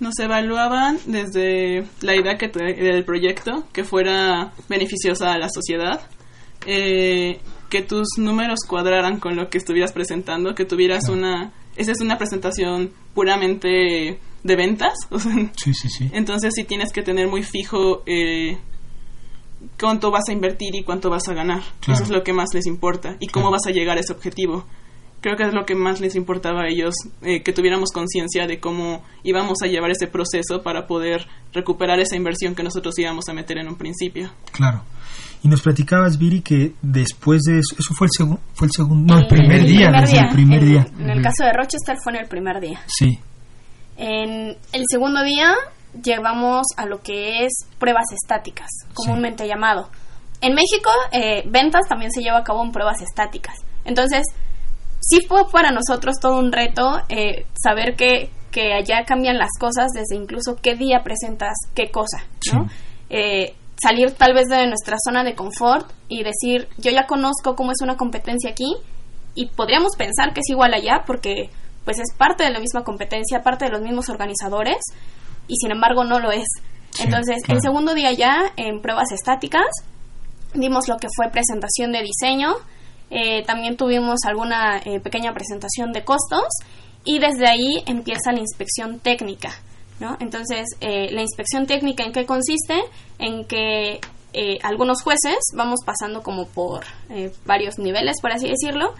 Nos 0.00 0.18
evaluaban 0.18 0.98
desde 1.06 1.84
la 2.00 2.16
idea 2.16 2.36
que 2.36 2.48
del 2.48 3.04
proyecto, 3.04 3.64
que 3.72 3.84
fuera 3.84 4.52
beneficiosa 4.68 5.32
a 5.32 5.38
la 5.38 5.48
sociedad, 5.48 6.00
eh, 6.66 7.40
que 7.70 7.82
tus 7.82 8.08
números 8.18 8.60
cuadraran 8.66 9.18
con 9.18 9.36
lo 9.36 9.48
que 9.48 9.58
estuvieras 9.58 9.92
presentando, 9.92 10.54
que 10.54 10.64
tuvieras 10.64 11.08
una... 11.08 11.52
Esa 11.76 11.92
es 11.92 12.00
una 12.00 12.18
presentación 12.18 12.90
puramente 13.14 14.18
de 14.42 14.56
ventas. 14.56 14.94
sí, 15.56 15.74
sí, 15.74 15.88
sí. 15.88 16.10
Entonces 16.12 16.52
sí 16.54 16.64
tienes 16.64 16.92
que 16.92 17.02
tener 17.02 17.28
muy 17.28 17.42
fijo 17.42 18.02
eh, 18.06 18.58
cuánto 19.80 20.10
vas 20.10 20.24
a 20.28 20.32
invertir 20.32 20.74
y 20.74 20.82
cuánto 20.82 21.10
vas 21.10 21.28
a 21.28 21.34
ganar. 21.34 21.62
Eso 21.86 22.02
es 22.02 22.10
lo 22.10 22.22
que 22.22 22.32
más 22.32 22.48
les 22.54 22.66
importa 22.66 23.16
y 23.20 23.28
cómo 23.28 23.50
vas 23.50 23.66
a 23.66 23.70
llegar 23.70 23.96
a 23.96 24.00
ese 24.00 24.12
objetivo. 24.12 24.64
Creo 25.20 25.36
que 25.36 25.44
es 25.44 25.54
lo 25.54 25.64
que 25.64 25.76
más 25.76 26.00
les 26.00 26.16
importaba 26.16 26.62
a 26.62 26.68
ellos, 26.68 26.94
eh, 27.22 27.44
que 27.44 27.52
tuviéramos 27.52 27.92
conciencia 27.92 28.48
de 28.48 28.58
cómo 28.58 29.04
íbamos 29.22 29.58
a 29.62 29.68
llevar 29.68 29.92
ese 29.92 30.08
proceso 30.08 30.62
para 30.64 30.88
poder 30.88 31.28
recuperar 31.52 32.00
esa 32.00 32.16
inversión 32.16 32.56
que 32.56 32.64
nosotros 32.64 32.98
íbamos 32.98 33.28
a 33.28 33.32
meter 33.32 33.58
en 33.58 33.68
un 33.68 33.76
principio. 33.76 34.32
Claro. 34.50 34.82
Y 35.44 35.48
nos 35.48 35.62
platicabas, 35.62 36.18
Viri, 36.18 36.40
que 36.40 36.74
después 36.82 37.42
de 37.42 37.58
eso, 37.58 37.76
eso 37.78 37.94
fue 37.94 38.06
el, 38.06 38.10
segundo 38.16 38.40
fue 38.54 38.66
el 38.66 38.72
segundo, 38.72 39.14
no, 39.14 39.20
el 39.20 39.26
primer 39.28 39.64
día, 39.64 39.90
desde 39.92 40.18
el 40.18 40.28
primer 40.30 40.64
día. 40.64 40.86
En 40.98 41.10
el 41.10 41.22
caso 41.22 41.44
de 41.44 41.52
Rochester 41.52 41.96
fue 42.02 42.14
en 42.14 42.20
el 42.20 42.28
primer 42.28 42.60
día. 42.60 42.80
Sí. 42.86 43.18
En 43.96 44.56
el 44.72 44.84
segundo 44.90 45.22
día 45.22 45.54
llevamos 46.02 46.66
a 46.76 46.86
lo 46.86 47.00
que 47.00 47.44
es 47.44 47.52
pruebas 47.78 48.06
estáticas, 48.12 48.68
comúnmente 48.94 49.46
llamado. 49.46 49.88
En 50.40 50.54
México, 50.54 50.90
eh, 51.12 51.44
ventas 51.46 51.86
también 51.88 52.10
se 52.10 52.20
lleva 52.20 52.38
a 52.38 52.44
cabo 52.44 52.64
en 52.64 52.72
pruebas 52.72 53.00
estáticas. 53.00 53.54
Entonces, 53.84 54.24
sí 55.00 55.20
fue 55.28 55.48
para 55.50 55.70
nosotros 55.70 56.16
todo 56.20 56.38
un 56.38 56.52
reto 56.52 57.00
eh, 57.08 57.46
saber 57.62 57.94
que, 57.96 58.30
que, 58.50 58.72
allá 58.72 59.04
cambian 59.04 59.38
las 59.38 59.50
cosas 59.58 59.90
desde 59.94 60.16
incluso 60.16 60.56
qué 60.60 60.74
día 60.74 61.02
presentas 61.02 61.54
qué 61.74 61.90
cosa, 61.90 62.24
¿no? 62.52 62.68
Eh, 63.10 63.54
salir 63.80 64.12
tal 64.12 64.32
vez 64.32 64.48
de 64.48 64.66
nuestra 64.66 64.96
zona 65.04 65.24
de 65.24 65.34
confort 65.34 65.90
y 66.08 66.22
decir, 66.22 66.68
yo 66.78 66.90
ya 66.90 67.06
conozco 67.06 67.56
cómo 67.56 67.72
es 67.72 67.80
una 67.82 67.96
competencia 67.96 68.50
aquí 68.50 68.76
y 69.34 69.46
podríamos 69.46 69.96
pensar 69.96 70.32
que 70.32 70.40
es 70.40 70.48
igual 70.50 70.74
allá 70.74 71.02
porque 71.06 71.50
pues 71.84 71.98
es 71.98 72.14
parte 72.16 72.44
de 72.44 72.50
la 72.50 72.60
misma 72.60 72.84
competencia, 72.84 73.42
parte 73.42 73.66
de 73.66 73.70
los 73.70 73.80
mismos 73.80 74.08
organizadores, 74.08 74.78
y 75.48 75.56
sin 75.56 75.72
embargo 75.72 76.04
no 76.04 76.18
lo 76.20 76.30
es. 76.30 76.46
Entonces, 77.00 77.42
el 77.48 77.60
segundo 77.60 77.94
día 77.94 78.12
ya 78.12 78.52
en 78.56 78.80
pruebas 78.80 79.12
estáticas 79.12 79.66
dimos 80.54 80.88
lo 80.88 80.96
que 80.98 81.08
fue 81.16 81.30
presentación 81.30 81.92
de 81.92 82.02
diseño, 82.02 82.54
eh, 83.14 83.42
también 83.44 83.76
tuvimos 83.76 84.20
alguna 84.26 84.78
eh, 84.78 84.98
pequeña 84.98 85.34
presentación 85.34 85.92
de 85.92 86.02
costos 86.02 86.44
y 87.04 87.18
desde 87.18 87.46
ahí 87.46 87.82
empieza 87.86 88.32
la 88.32 88.40
inspección 88.40 89.00
técnica. 89.00 89.52
¿no? 90.00 90.16
Entonces, 90.18 90.66
eh, 90.80 91.10
la 91.12 91.20
inspección 91.20 91.66
técnica 91.66 92.04
en 92.04 92.12
qué 92.12 92.24
consiste? 92.24 92.82
En 93.18 93.44
que 93.44 94.00
algunos 94.62 95.02
jueces 95.02 95.36
vamos 95.54 95.80
pasando 95.84 96.22
como 96.22 96.46
por 96.46 96.84
varios 97.44 97.78
niveles, 97.78 98.18
por 98.22 98.32
así 98.32 98.48
decirlo, 98.48 98.94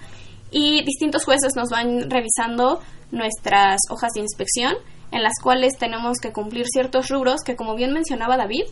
y 0.53 0.85
distintos 0.85 1.25
jueces 1.25 1.57
nos 1.57 1.71
van 1.71 2.11
revisando 2.11 2.81
nuestras 3.11 3.81
hojas 3.91 4.13
de 4.15 4.21
inspección 4.21 4.75
en 5.11 5.23
las 5.23 5.35
cuales 5.43 5.77
tenemos 5.79 6.19
que 6.19 6.33
cumplir 6.33 6.67
ciertos 6.67 7.09
rubros 7.09 7.43
que, 7.45 7.57
como 7.57 7.75
bien 7.75 7.93
mencionaba 7.93 8.37
David, 8.37 8.65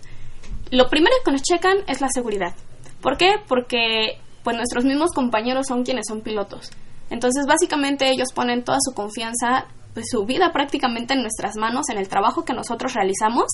lo 0.70 0.88
primero 0.88 1.16
que 1.24 1.32
nos 1.32 1.42
checan 1.42 1.78
es 1.86 2.00
la 2.00 2.08
seguridad. 2.08 2.54
¿Por 3.00 3.16
qué? 3.16 3.34
Porque 3.48 4.20
pues 4.42 4.56
nuestros 4.56 4.84
mismos 4.84 5.12
compañeros 5.12 5.66
son 5.66 5.84
quienes 5.84 6.06
son 6.08 6.22
pilotos. 6.22 6.70
Entonces, 7.10 7.46
básicamente 7.46 8.10
ellos 8.10 8.28
ponen 8.34 8.62
toda 8.62 8.78
su 8.80 8.94
confianza, 8.94 9.66
pues 9.94 10.06
su 10.10 10.24
vida 10.24 10.52
prácticamente 10.52 11.14
en 11.14 11.22
nuestras 11.22 11.56
manos, 11.56 11.88
en 11.90 11.98
el 11.98 12.08
trabajo 12.08 12.44
que 12.44 12.54
nosotros 12.54 12.94
realizamos, 12.94 13.46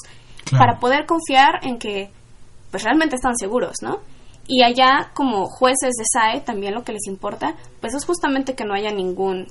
para 0.51 0.79
poder 0.79 1.07
confiar 1.07 1.61
en 1.63 1.79
que 1.79 2.11
pues 2.71 2.85
realmente 2.85 3.17
están 3.17 3.37
seguros, 3.37 3.77
¿no? 3.83 4.01
Y 4.49 4.63
allá, 4.63 5.11
como 5.15 5.47
jueces 5.47 5.95
de 5.97 6.05
SAE, 6.13 6.41
también 6.41 6.75
lo 6.75 6.85
que 6.85 6.93
les 6.93 7.07
importa, 7.07 7.55
pues 7.81 7.95
es 7.95 8.05
justamente 8.05 8.55
que 8.55 8.65
no 8.65 8.75
haya 8.75 8.93
ningún, 8.93 9.49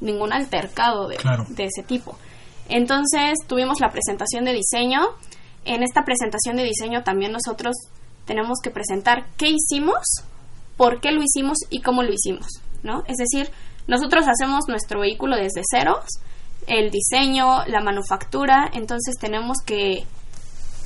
ningún 0.00 0.32
altercado 0.32 1.08
de, 1.08 1.18
de 1.50 1.64
ese 1.64 1.82
tipo. 1.82 2.16
Entonces 2.68 3.38
tuvimos 3.46 3.80
la 3.80 3.90
presentación 3.90 4.44
de 4.44 4.54
diseño. 4.54 5.00
En 5.64 5.82
esta 5.82 6.04
presentación 6.04 6.56
de 6.56 6.64
diseño 6.64 7.02
también 7.02 7.32
nosotros 7.32 7.74
tenemos 8.24 8.58
que 8.62 8.70
presentar 8.70 9.26
qué 9.36 9.50
hicimos, 9.50 10.24
por 10.76 11.00
qué 11.00 11.12
lo 11.12 11.22
hicimos 11.22 11.58
y 11.70 11.80
cómo 11.80 12.02
lo 12.02 12.12
hicimos, 12.12 12.46
¿no? 12.82 13.02
Es 13.06 13.16
decir, 13.16 13.50
nosotros 13.86 14.26
hacemos 14.28 14.64
nuestro 14.68 15.00
vehículo 15.00 15.36
desde 15.36 15.62
ceros, 15.68 16.04
el 16.66 16.90
diseño, 16.90 17.64
la 17.66 17.80
manufactura, 17.80 18.70
entonces 18.74 19.16
tenemos 19.18 19.58
que, 19.64 20.04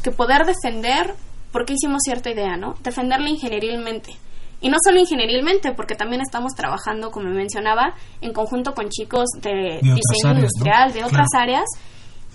que 0.04 0.12
poder 0.12 0.46
defender 0.46 1.14
por 1.52 1.66
qué 1.66 1.74
hicimos 1.74 2.00
cierta 2.04 2.30
idea, 2.30 2.56
¿no? 2.56 2.74
Defenderla 2.82 3.28
ingenierilmente. 3.28 4.12
Y 4.60 4.68
no 4.68 4.76
solo 4.82 5.00
ingenierilmente, 5.00 5.72
porque 5.72 5.94
también 5.94 6.22
estamos 6.22 6.54
trabajando, 6.54 7.10
como 7.10 7.28
mencionaba, 7.28 7.94
en 8.20 8.32
conjunto 8.32 8.74
con 8.74 8.88
chicos 8.88 9.28
de, 9.40 9.80
diseño 9.82 10.34
industrial, 10.36 10.92
de 10.92 11.04
otras 11.04 11.28
áreas. 11.36 11.64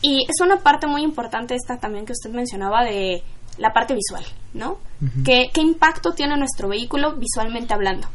Y 0.01 0.24
es 0.24 0.41
una 0.41 0.57
parte 0.57 0.88
muy 0.88 1.03
importante 1.03 1.55
esta 1.55 1.77
también 1.77 2.05
que 2.05 2.12
usted 2.12 2.29
mencionaba 2.29 2.83
de 2.83 3.24
la 3.57 3.74
parte 3.74 3.95
visual, 3.95 4.25
¿no? 4.53 4.77
¿Qué, 5.24 5.50
impacto 5.55 6.12
tiene 6.12 6.38
nuestro 6.38 6.67
vehículo 6.67 7.15
visualmente 7.15 7.74
hablando? 7.74 8.07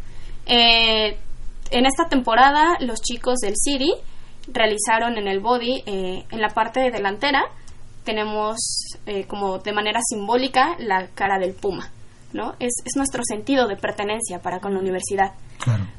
Eh, 0.47 1.17
en 1.71 1.87
esta 1.87 2.09
temporada, 2.09 2.77
los 2.81 3.01
chicos 3.01 3.39
del 3.39 3.55
City 3.57 3.93
realizaron 4.47 5.17
en 5.17 5.27
el 5.27 5.41
body, 5.41 5.83
eh, 5.87 6.25
en 6.31 6.41
la 6.41 6.49
parte 6.49 6.91
delantera, 6.91 7.45
tenemos 8.05 8.57
eh, 9.07 9.25
como 9.27 9.59
de 9.59 9.73
manera 9.73 10.01
simbólica 10.03 10.77
la 10.79 11.09
cara 11.15 11.39
del 11.39 11.55
puma. 11.55 11.91
¿no? 12.33 12.55
Es, 12.59 12.73
nuestro 12.97 13.23
sentido 13.29 13.69
de 13.69 13.77
pertenencia 13.77 14.41
para 14.41 14.59
con 14.61 14.73
la 14.73 14.81
universidad. 14.81 15.33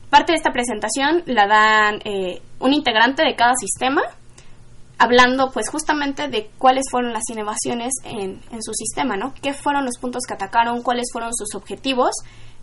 Parte 0.10 0.34
de 0.34 0.38
esta 0.38 0.52
presentación 0.52 1.24
la 1.28 1.48
dan 1.48 2.00
eh, 2.06 2.42
un 2.60 2.74
integrante 2.74 3.24
de 3.24 3.36
cada 3.36 3.54
sistema. 3.56 4.02
hablando 4.98 5.52
pues 5.52 5.70
justamente 5.70 6.28
de 6.28 6.50
cuáles 6.58 6.86
fueron 6.90 7.14
las 7.14 7.24
innovaciones 7.30 7.94
en, 8.04 8.42
en, 8.52 8.64
su 8.64 8.74
sistema, 8.74 9.18
¿no? 9.18 9.34
¿Qué 9.42 9.54
fueron 9.54 9.86
los 9.86 9.98
puntos 10.00 10.24
que 10.28 10.34
atacaron? 10.34 10.82
¿Cuáles 10.82 11.08
fueron 11.12 11.34
sus 11.34 11.56
objetivos? 11.56 12.12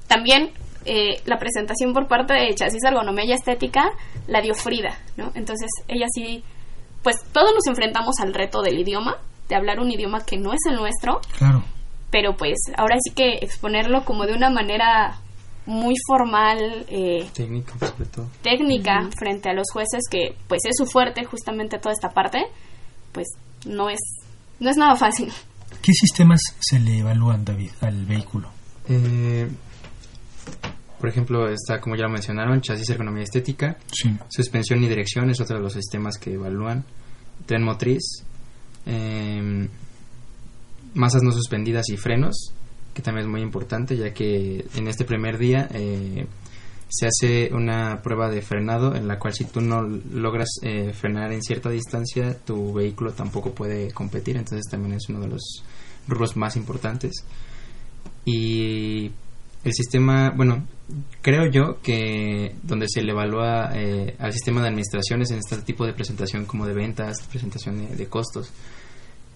También 0.06 0.52
eh, 0.86 1.20
la 1.26 1.38
presentación 1.38 1.92
por 1.92 2.08
parte 2.08 2.32
de 2.32 2.54
Chasis 2.54 2.82
Ergonomía 2.82 3.24
y 3.26 3.32
Estética 3.32 3.90
la 4.26 4.40
dio 4.40 4.54
Frida, 4.54 4.98
¿no? 5.16 5.30
Entonces 5.34 5.68
ella 5.88 6.06
sí, 6.14 6.42
pues 7.02 7.16
todos 7.32 7.50
nos 7.54 7.66
enfrentamos 7.66 8.18
al 8.20 8.32
reto 8.32 8.62
del 8.62 8.78
idioma, 8.78 9.18
de 9.50 9.56
hablar 9.56 9.80
un 9.80 9.90
idioma 9.90 10.24
que 10.24 10.38
no 10.38 10.52
es 10.54 10.60
el 10.70 10.76
nuestro. 10.76 11.20
Claro. 11.36 11.62
Pero 12.10 12.36
pues 12.36 12.56
ahora 12.78 12.96
sí 13.04 13.12
que 13.14 13.34
exponerlo 13.42 14.04
como 14.06 14.24
de 14.24 14.32
una 14.34 14.48
manera 14.50 15.18
muy 15.66 15.94
formal, 16.08 16.86
eh, 16.88 17.28
técnica, 17.34 17.74
sobre 17.78 18.06
todo. 18.06 18.26
técnica 18.42 19.08
frente 19.18 19.50
a 19.50 19.52
los 19.52 19.66
jueces, 19.72 20.00
que 20.10 20.34
pues 20.48 20.60
es 20.64 20.76
su 20.78 20.86
fuerte 20.86 21.24
justamente 21.24 21.78
toda 21.78 21.92
esta 21.92 22.08
parte, 22.08 22.38
pues 23.12 23.26
no 23.66 23.90
es, 23.90 23.98
no 24.58 24.70
es 24.70 24.76
nada 24.78 24.96
fácil. 24.96 25.30
¿Qué 25.82 25.92
sistemas 25.92 26.40
se 26.58 26.80
le 26.80 26.98
evalúan, 26.98 27.44
David, 27.44 27.70
al 27.82 28.04
vehículo? 28.06 28.48
Eh, 28.88 29.48
por 30.98 31.08
ejemplo, 31.08 31.48
está, 31.48 31.80
como 31.80 31.94
ya 31.94 32.02
lo 32.04 32.10
mencionaron, 32.10 32.60
chasis 32.60 32.90
ergonomía 32.90 33.22
estética, 33.22 33.76
Sí. 33.92 34.10
suspensión 34.28 34.82
y 34.82 34.88
dirección 34.88 35.30
es 35.30 35.40
otro 35.40 35.56
de 35.56 35.62
los 35.62 35.72
sistemas 35.74 36.18
que 36.18 36.32
evalúan, 36.34 36.84
tren 37.46 37.62
motriz, 37.62 38.24
eh, 38.86 39.68
masas 40.94 41.22
no 41.22 41.32
suspendidas 41.32 41.88
y 41.90 41.96
frenos, 41.96 42.52
que 42.94 43.02
también 43.02 43.26
es 43.26 43.30
muy 43.30 43.42
importante, 43.42 43.96
ya 43.96 44.12
que 44.12 44.66
en 44.74 44.88
este 44.88 45.04
primer 45.04 45.38
día 45.38 45.68
eh, 45.72 46.26
se 46.88 47.06
hace 47.06 47.54
una 47.54 48.02
prueba 48.02 48.28
de 48.28 48.42
frenado 48.42 48.96
en 48.96 49.06
la 49.06 49.18
cual 49.18 49.32
si 49.32 49.44
tú 49.44 49.60
no 49.60 49.82
logras 49.82 50.48
eh, 50.62 50.92
frenar 50.92 51.32
en 51.32 51.42
cierta 51.42 51.70
distancia, 51.70 52.36
tu 52.44 52.72
vehículo 52.72 53.12
tampoco 53.12 53.52
puede 53.54 53.92
competir, 53.92 54.36
entonces 54.36 54.66
también 54.70 54.94
es 54.94 55.08
uno 55.08 55.20
de 55.20 55.28
los 55.28 55.62
rubros 56.08 56.36
más 56.36 56.56
importantes. 56.56 57.24
Y 58.24 59.12
el 59.62 59.72
sistema, 59.72 60.32
bueno, 60.36 60.66
creo 61.22 61.46
yo 61.50 61.80
que 61.82 62.54
donde 62.62 62.86
se 62.88 63.02
le 63.02 63.12
evalúa 63.12 63.70
eh, 63.74 64.14
al 64.18 64.32
sistema 64.32 64.60
de 64.62 64.68
administraciones 64.68 65.30
en 65.30 65.38
este 65.38 65.56
tipo 65.62 65.86
de 65.86 65.92
presentación 65.92 66.44
como 66.46 66.66
de 66.66 66.74
ventas, 66.74 67.22
presentación 67.30 67.78
de, 67.88 67.96
de 67.96 68.06
costos. 68.06 68.52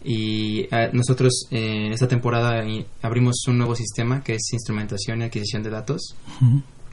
Y 0.06 0.66
eh, 0.70 0.90
nosotros 0.92 1.46
eh, 1.50 1.86
en 1.86 1.92
esta 1.92 2.06
temporada 2.08 2.62
abrimos 3.02 3.36
un 3.48 3.56
nuevo 3.58 3.74
sistema 3.74 4.22
que 4.22 4.34
es 4.34 4.52
instrumentación 4.52 5.20
y 5.22 5.24
adquisición 5.24 5.62
de 5.62 5.70
datos, 5.70 6.14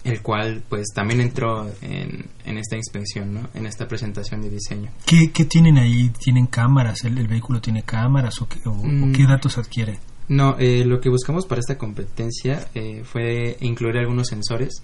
el 0.06 0.22
cual 0.22 0.64
pues 0.70 0.88
también 0.96 1.20
entró 1.20 1.70
en, 1.82 2.26
en 2.46 2.58
esta 2.58 2.78
inspección, 2.78 3.34
¿no? 3.34 3.50
en 3.54 3.66
esta 3.66 3.88
presentación 3.88 4.42
de 4.42 4.50
diseño. 4.50 4.92
¿Qué, 5.06 5.30
qué 5.32 5.44
tienen 5.46 5.78
ahí? 5.78 6.10
¿Tienen 6.20 6.48
cámaras? 6.48 7.04
¿El, 7.04 7.18
el 7.18 7.28
vehículo 7.28 7.60
tiene 7.60 7.84
cámaras 7.84 8.42
o 8.42 8.48
qué, 8.48 8.60
o- 8.66 8.72
o 8.72 8.84
Mm. 8.86 9.12
qué 9.14 9.24
datos 9.26 9.58
adquiere? 9.58 10.00
No, 10.28 10.56
eh, 10.60 10.86
lo 10.86 11.02
que 11.02 11.10
buscamos 11.10 11.46
para 11.46 11.60
esta 11.60 11.78
competencia 11.78 12.68
eh, 12.74 13.04
fue 13.04 13.58
incluir 13.62 13.98
algunos 13.98 14.28
sensores 14.28 14.82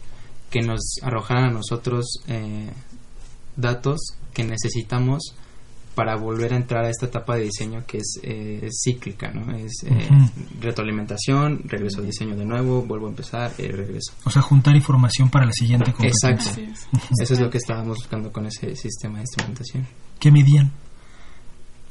que 0.49 0.61
nos 0.61 0.95
arrojaran 1.01 1.45
a 1.45 1.51
nosotros 1.51 2.05
eh, 2.27 2.69
datos 3.55 3.99
que 4.33 4.43
necesitamos 4.43 5.35
para 5.97 6.15
volver 6.15 6.53
a 6.53 6.57
entrar 6.57 6.85
a 6.85 6.89
esta 6.91 7.07
etapa 7.07 7.35
de 7.37 7.45
diseño 7.45 7.83
que 7.87 7.97
es, 7.97 8.19
eh, 8.21 8.59
es 8.61 8.81
cíclica, 8.83 9.31
¿no? 9.31 9.51
Es 9.57 9.83
eh, 9.83 10.07
retroalimentación, 10.61 11.61
regreso 11.63 12.01
al 12.01 12.05
diseño 12.05 12.35
de 12.35 12.45
nuevo, 12.45 12.83
vuelvo 12.83 13.07
a 13.07 13.09
empezar, 13.09 13.51
eh, 13.57 13.71
regreso. 13.71 14.13
O 14.23 14.29
sea, 14.29 14.43
juntar 14.43 14.75
información 14.75 15.27
para 15.31 15.47
la 15.47 15.53
siguiente 15.53 15.91
competencia. 15.91 16.29
Exacto. 16.29 16.61
Es. 16.61 16.87
Eso 17.19 17.33
es 17.33 17.39
lo 17.39 17.49
que 17.49 17.57
estábamos 17.57 17.97
buscando 17.97 18.31
con 18.31 18.45
ese 18.45 18.75
sistema 18.75 19.15
de 19.15 19.21
instrumentación. 19.21 19.87
¿Qué 20.19 20.31
medían? 20.31 20.71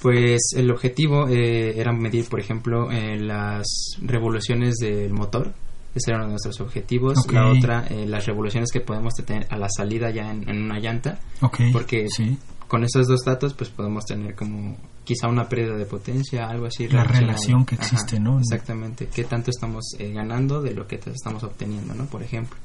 Pues 0.00 0.52
el 0.56 0.70
objetivo 0.70 1.28
eh, 1.28 1.78
era 1.78 1.92
medir, 1.92 2.28
por 2.28 2.38
ejemplo, 2.38 2.90
eh, 2.90 3.18
las 3.18 3.66
revoluciones 4.02 4.76
del 4.76 5.12
motor. 5.12 5.54
Ese 5.94 6.10
era 6.10 6.18
uno 6.18 6.26
de 6.26 6.32
nuestros 6.32 6.60
objetivos. 6.60 7.18
La 7.32 7.48
otra, 7.48 7.86
eh, 7.88 8.06
las 8.06 8.26
revoluciones 8.26 8.70
que 8.70 8.80
podemos 8.80 9.14
tener 9.14 9.46
a 9.50 9.56
la 9.56 9.68
salida 9.74 10.10
ya 10.10 10.30
en, 10.30 10.48
en 10.48 10.62
una 10.64 10.78
llanta. 10.78 11.18
Ok. 11.40 11.60
Porque 11.72 12.06
sí. 12.14 12.36
con 12.68 12.84
esos 12.84 13.06
dos 13.06 13.20
datos, 13.24 13.54
pues 13.54 13.70
podemos 13.70 14.04
tener 14.04 14.34
como 14.34 14.76
quizá 15.06 15.28
una 15.28 15.48
pérdida 15.48 15.76
de 15.76 15.86
potencia, 15.86 16.48
algo 16.48 16.66
así. 16.66 16.88
La 16.88 17.04
relación 17.04 17.64
que 17.64 17.76
existe, 17.76 18.20
¿no? 18.20 18.38
Exactamente. 18.38 19.06
¿Qué 19.06 19.24
tanto 19.24 19.50
estamos 19.50 19.94
eh, 19.98 20.12
ganando 20.12 20.60
de 20.60 20.74
lo 20.74 20.86
que 20.86 20.96
estamos 20.96 21.42
obteniendo, 21.44 21.94
¿no? 21.94 22.04
Por 22.06 22.22
ejemplo. 22.22 22.58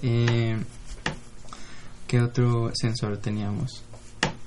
Eh, 0.00 0.56
¿Qué 2.06 2.22
otro 2.22 2.70
sensor 2.72 3.18
teníamos? 3.18 3.82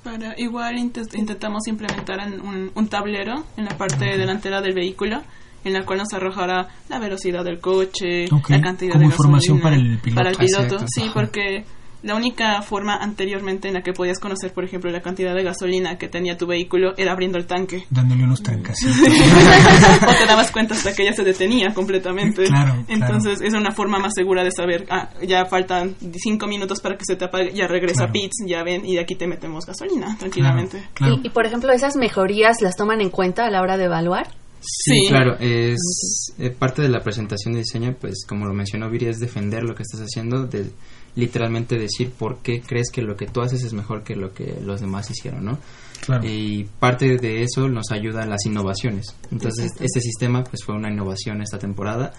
Para, 0.02 0.34
igual 0.38 0.78
intentamos 0.78 1.68
implementar 1.68 2.20
en 2.20 2.40
un, 2.40 2.70
un 2.74 2.88
tablero 2.88 3.44
en 3.56 3.66
la 3.66 3.76
parte 3.76 4.04
delantera 4.16 4.60
del 4.62 4.74
vehículo 4.74 5.22
en 5.64 5.72
la 5.72 5.84
cual 5.84 5.98
nos 5.98 6.12
arrojará 6.14 6.68
la 6.88 6.98
velocidad 6.98 7.44
del 7.44 7.60
coche, 7.60 8.26
la 8.48 8.60
cantidad 8.60 8.92
como 8.92 9.00
de 9.00 9.06
información 9.06 9.58
gasolina 9.58 9.62
para 9.62 9.76
el 9.76 9.98
piloto. 9.98 10.16
Para 10.16 10.30
el 10.30 10.36
piloto, 10.36 10.62
Exacto. 10.62 10.86
sí, 10.88 11.10
porque 11.12 11.64
la 12.02 12.14
única 12.14 12.62
forma 12.62 12.96
anteriormente 12.96 13.68
en 13.68 13.74
la 13.74 13.82
que 13.82 13.92
podías 13.92 14.18
conocer, 14.18 14.52
por 14.52 14.64
ejemplo, 14.64 14.90
la 14.90 15.00
cantidad 15.02 15.34
de 15.34 15.42
gasolina 15.42 15.98
que 15.98 16.08
tenía 16.08 16.36
tu 16.36 16.46
vehículo 16.46 16.92
era 16.96 17.12
abriendo 17.12 17.38
el 17.38 17.46
tanque. 17.46 17.84
Dándole 17.90 18.24
unos 18.24 18.42
trancacitos. 18.42 18.96
o 20.08 20.12
te 20.18 20.26
dabas 20.26 20.50
cuenta 20.50 20.74
hasta 20.74 20.94
que 20.94 21.04
ya 21.04 21.12
se 21.12 21.24
detenía 21.24 21.72
completamente. 21.74 22.44
Claro, 22.44 22.72
claro. 22.72 22.84
Entonces 22.88 23.40
es 23.42 23.54
una 23.54 23.72
forma 23.72 23.98
más 23.98 24.12
segura 24.14 24.42
de 24.44 24.50
saber, 24.50 24.86
ah, 24.90 25.10
ya 25.26 25.44
faltan 25.46 25.94
cinco 26.16 26.46
minutos 26.46 26.80
para 26.80 26.96
que 26.96 27.04
se 27.04 27.16
te 27.16 27.24
apague, 27.26 27.52
ya 27.54 27.66
regresa 27.66 28.06
Claro. 28.06 28.12
Pits, 28.12 28.44
ya 28.46 28.62
ven, 28.62 28.84
y 28.86 28.98
aquí 28.98 29.14
te 29.14 29.26
metemos 29.26 29.66
gasolina 29.66 30.16
tranquilamente. 30.18 30.82
Claro. 30.94 31.16
Y, 31.22 31.26
y, 31.26 31.30
por 31.30 31.46
ejemplo, 31.46 31.72
esas 31.72 31.96
mejorías 31.96 32.60
las 32.62 32.76
toman 32.76 33.00
en 33.00 33.10
cuenta 33.10 33.46
a 33.46 33.50
la 33.50 33.60
hora 33.60 33.76
de 33.76 33.84
evaluar. 33.84 34.28
Sí, 34.62 34.92
Sí. 34.92 35.06
claro, 35.08 35.36
es 35.40 36.34
eh, 36.38 36.50
parte 36.50 36.82
de 36.82 36.88
la 36.90 37.00
presentación 37.00 37.54
de 37.54 37.60
diseño, 37.60 37.94
pues 37.98 38.26
como 38.28 38.46
lo 38.46 38.52
mencionó 38.52 38.90
Viri, 38.90 39.06
es 39.06 39.18
defender 39.18 39.62
lo 39.62 39.74
que 39.74 39.82
estás 39.82 40.00
haciendo, 40.02 40.46
de 40.46 40.70
literalmente 41.16 41.76
decir 41.78 42.10
por 42.10 42.38
qué 42.38 42.60
crees 42.60 42.90
que 42.92 43.02
lo 43.02 43.16
que 43.16 43.26
tú 43.26 43.40
haces 43.42 43.62
es 43.64 43.72
mejor 43.72 44.02
que 44.04 44.14
lo 44.16 44.32
que 44.32 44.58
los 44.64 44.80
demás 44.80 45.10
hicieron, 45.10 45.44
¿no? 45.44 45.58
Claro. 46.04 46.26
Y 46.26 46.64
parte 46.78 47.16
de 47.18 47.42
eso 47.42 47.68
nos 47.68 47.90
ayuda 47.90 48.24
las 48.26 48.46
innovaciones. 48.46 49.14
Entonces, 49.30 49.72
este 49.80 50.00
sistema 50.00 50.42
pues 50.44 50.64
fue 50.64 50.74
una 50.74 50.90
innovación 50.90 51.42
esta 51.42 51.58
temporada 51.58 52.12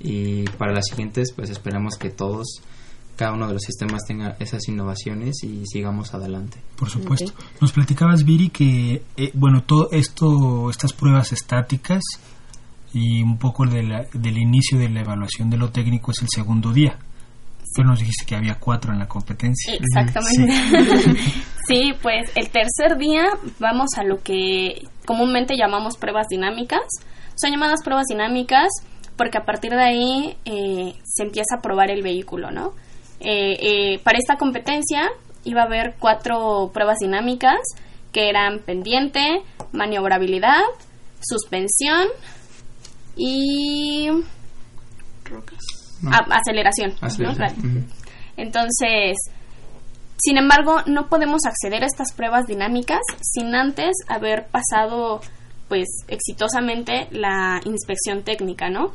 y 0.00 0.44
para 0.58 0.72
las 0.72 0.86
siguientes 0.90 1.32
pues 1.34 1.50
esperamos 1.50 1.94
que 1.96 2.10
todos, 2.10 2.46
cada 3.16 3.32
uno 3.32 3.46
de 3.48 3.54
los 3.54 3.62
sistemas 3.62 4.02
tenga 4.06 4.36
esas 4.40 4.66
innovaciones 4.68 5.42
y 5.44 5.64
sigamos 5.66 6.14
adelante. 6.14 6.58
Por 6.76 6.88
supuesto. 6.88 7.32
Nos 7.60 7.72
platicabas, 7.72 8.24
Viri, 8.24 8.48
que, 8.48 9.02
eh, 9.16 9.30
bueno, 9.34 9.62
todo 9.64 9.88
esto, 9.92 10.70
estas 10.70 10.92
pruebas 10.92 11.32
estáticas 11.32 12.02
y 12.92 13.22
un 13.22 13.38
poco 13.38 13.66
de 13.66 13.82
la- 13.82 14.06
del 14.14 14.38
inicio 14.38 14.78
de 14.78 14.88
la 14.88 15.00
evaluación 15.02 15.50
de 15.50 15.58
lo 15.58 15.70
técnico 15.70 16.10
es 16.12 16.22
el 16.22 16.28
segundo 16.34 16.72
día. 16.72 16.98
Pero 17.74 17.88
nos 17.88 17.98
dijiste 17.98 18.24
que 18.26 18.36
había 18.36 18.56
cuatro 18.58 18.92
en 18.92 18.98
la 18.98 19.08
competencia. 19.08 19.74
Exactamente. 19.74 21.20
Sí. 21.68 21.92
pues 22.00 22.30
el 22.34 22.48
tercer 22.48 22.96
día 22.96 23.24
vamos 23.58 23.90
a 23.98 24.02
lo 24.02 24.22
que 24.22 24.80
comúnmente 25.04 25.54
llamamos 25.54 25.98
pruebas 25.98 26.26
dinámicas. 26.28 26.80
Son 27.36 27.50
llamadas 27.50 27.82
pruebas 27.84 28.06
dinámicas 28.08 28.68
porque 29.16 29.36
a 29.36 29.44
partir 29.44 29.72
de 29.72 29.82
ahí 29.82 30.36
eh, 30.46 30.94
se 31.04 31.24
empieza 31.24 31.56
a 31.58 31.60
probar 31.60 31.90
el 31.90 32.02
vehículo, 32.02 32.50
¿no? 32.50 32.72
Eh, 33.20 33.58
eh, 33.60 33.98
para 34.02 34.16
esta 34.16 34.36
competencia 34.36 35.10
iba 35.44 35.62
a 35.62 35.64
haber 35.66 35.96
cuatro 35.98 36.70
pruebas 36.72 36.98
dinámicas 37.00 37.58
que 38.12 38.30
eran 38.30 38.60
pendiente, 38.60 39.42
maniobrabilidad, 39.72 40.62
suspensión 41.20 42.06
y 43.16 44.08
Rocas. 45.24 45.58
¿No? 46.02 46.10
a- 46.10 46.26
aceleración. 46.38 46.92
Entonces, 48.36 49.16
sin 50.18 50.36
embargo, 50.36 50.82
no 50.86 51.08
podemos 51.08 51.42
acceder 51.46 51.82
a 51.82 51.86
estas 51.86 52.12
pruebas 52.12 52.46
dinámicas 52.46 53.00
sin 53.20 53.54
antes 53.54 53.92
haber 54.08 54.46
pasado, 54.48 55.20
pues, 55.68 55.86
exitosamente 56.08 57.08
la 57.10 57.60
inspección 57.64 58.22
técnica, 58.24 58.68
¿no? 58.70 58.92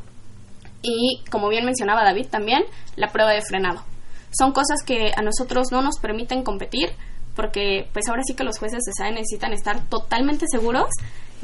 Y, 0.81 1.23
como 1.31 1.47
bien 1.49 1.65
mencionaba 1.65 2.03
David 2.03 2.27
también, 2.29 2.63
la 2.97 3.07
prueba 3.07 3.31
de 3.31 3.41
frenado. 3.41 3.83
Son 4.37 4.51
cosas 4.51 4.81
que 4.85 5.11
a 5.15 5.21
nosotros 5.21 5.67
no 5.71 5.81
nos 5.81 5.97
permiten 5.99 6.43
competir 6.43 6.89
porque, 7.35 7.87
pues, 7.93 8.07
ahora 8.09 8.23
sí 8.25 8.33
que 8.35 8.43
los 8.43 8.59
jueces 8.59 8.79
de 8.85 8.91
SAE 8.97 9.11
necesitan 9.13 9.53
estar 9.53 9.85
totalmente 9.87 10.45
seguros 10.51 10.87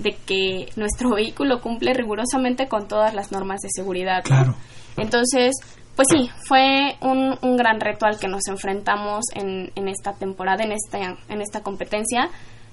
de 0.01 0.15
que 0.25 0.69
nuestro 0.75 1.11
vehículo 1.15 1.61
cumple 1.61 1.93
rigurosamente 1.93 2.67
con 2.67 2.87
todas 2.87 3.13
las 3.13 3.31
normas 3.31 3.59
de 3.61 3.69
seguridad. 3.71 4.17
¿no? 4.17 4.23
Claro. 4.23 4.55
Entonces, 4.97 5.55
pues 5.95 6.07
sí, 6.11 6.29
fue 6.47 6.95
un, 7.01 7.37
un 7.41 7.57
gran 7.57 7.79
reto 7.79 8.05
al 8.05 8.17
que 8.19 8.27
nos 8.27 8.47
enfrentamos 8.47 9.25
en, 9.35 9.71
en 9.75 9.87
esta 9.87 10.13
temporada, 10.13 10.63
en 10.63 10.71
esta, 10.71 11.17
en 11.27 11.41
esta 11.41 11.61
competencia. 11.61 12.29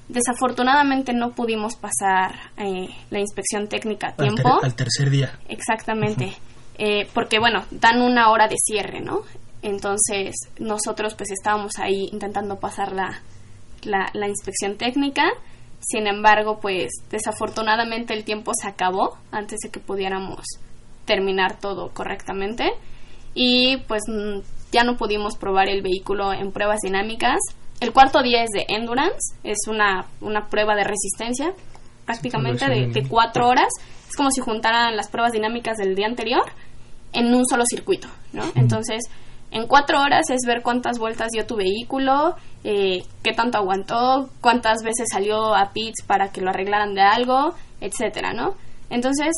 Desafortunadamente 0.09 1.13
no 1.13 1.31
pudimos 1.33 1.75
pasar 1.77 2.37
eh, 2.57 2.89
la 3.11 3.19
inspección 3.19 3.69
técnica 3.69 4.07
a 4.07 4.11
Al, 4.11 4.17
ter- 4.17 4.35
tiempo. 4.35 4.61
al 4.63 4.75
tercer 4.75 5.11
día. 5.11 5.33
Exactamente. 5.49 6.33
Eh, 6.79 7.09
porque, 7.13 7.39
bueno, 7.41 7.65
dan 7.73 8.01
una 8.01 8.31
hora 8.31 8.47
de 8.49 8.57
cierre, 8.57 9.01
¿no? 9.01 9.23
Entonces, 9.63 10.37
nosotros 10.61 11.15
pues 11.17 11.31
estábamos 11.33 11.73
ahí 11.79 12.09
intentando 12.13 12.57
pasar 12.61 12.93
la, 12.93 13.21
la, 13.83 14.09
la 14.13 14.29
inspección 14.29 14.77
técnica 14.77 15.25
Sin 15.89 16.09
embargo, 16.09 16.59
pues 16.61 16.91
desafortunadamente 17.11 18.13
el 18.13 18.25
tiempo 18.25 18.51
se 18.61 18.67
acabó 18.67 19.19
antes 19.31 19.61
de 19.63 19.71
que 19.71 19.79
pudiéramos 19.79 20.45
terminar 21.05 21.61
todo 21.61 21.91
correctamente 21.95 22.73
y 23.35 23.77
pues 23.87 24.03
mm, 24.09 24.41
ya 24.73 24.83
no 24.83 24.97
pudimos 24.97 25.37
probar 25.37 25.69
el 25.69 25.83
vehículo 25.83 26.33
en 26.33 26.51
pruebas 26.51 26.81
dinámicas. 26.81 27.39
El 27.79 27.93
cuarto 27.93 28.21
día 28.25 28.43
es 28.43 28.51
de 28.51 28.67
endurance, 28.69 29.37
es 29.45 29.59
una, 29.69 30.07
una 30.21 30.49
prueba 30.49 30.75
de 30.75 30.83
resistencia 30.83 31.55
prácticamente 32.05 32.69
de, 32.69 32.89
de 32.89 33.07
cuatro 33.07 33.47
horas. 33.47 33.69
Es 34.09 34.17
como 34.17 34.33
si 34.33 34.41
juntaran 34.41 34.97
las 34.97 35.09
pruebas 35.09 35.31
dinámicas 35.31 35.77
del 35.77 35.95
día 35.95 36.07
anterior 36.07 36.43
en 37.13 37.33
un 37.33 37.47
solo 37.47 37.63
circuito, 37.65 38.09
¿no? 38.33 38.43
Entonces, 38.57 39.05
en 39.51 39.67
cuatro 39.67 40.01
horas 40.01 40.29
es 40.31 40.41
ver 40.47 40.63
cuántas 40.63 40.99
vueltas 40.99 41.29
dio 41.31 41.47
tu 41.47 41.57
vehículo, 41.57 42.35
eh, 42.65 43.05
qué 43.23 43.33
tanto 43.33 43.59
aguantó, 43.59 44.29
cuántas 44.41 44.83
veces 44.83 45.07
salió 45.13 45.55
a 45.55 45.73
pits 45.73 46.03
para 46.07 46.31
que 46.31 46.41
lo 46.41 46.51
arreglaran 46.51 46.95
de 46.95 47.03
algo, 47.03 47.55
etcétera, 47.81 48.33
¿no? 48.33 48.55
Entonces, 48.91 49.33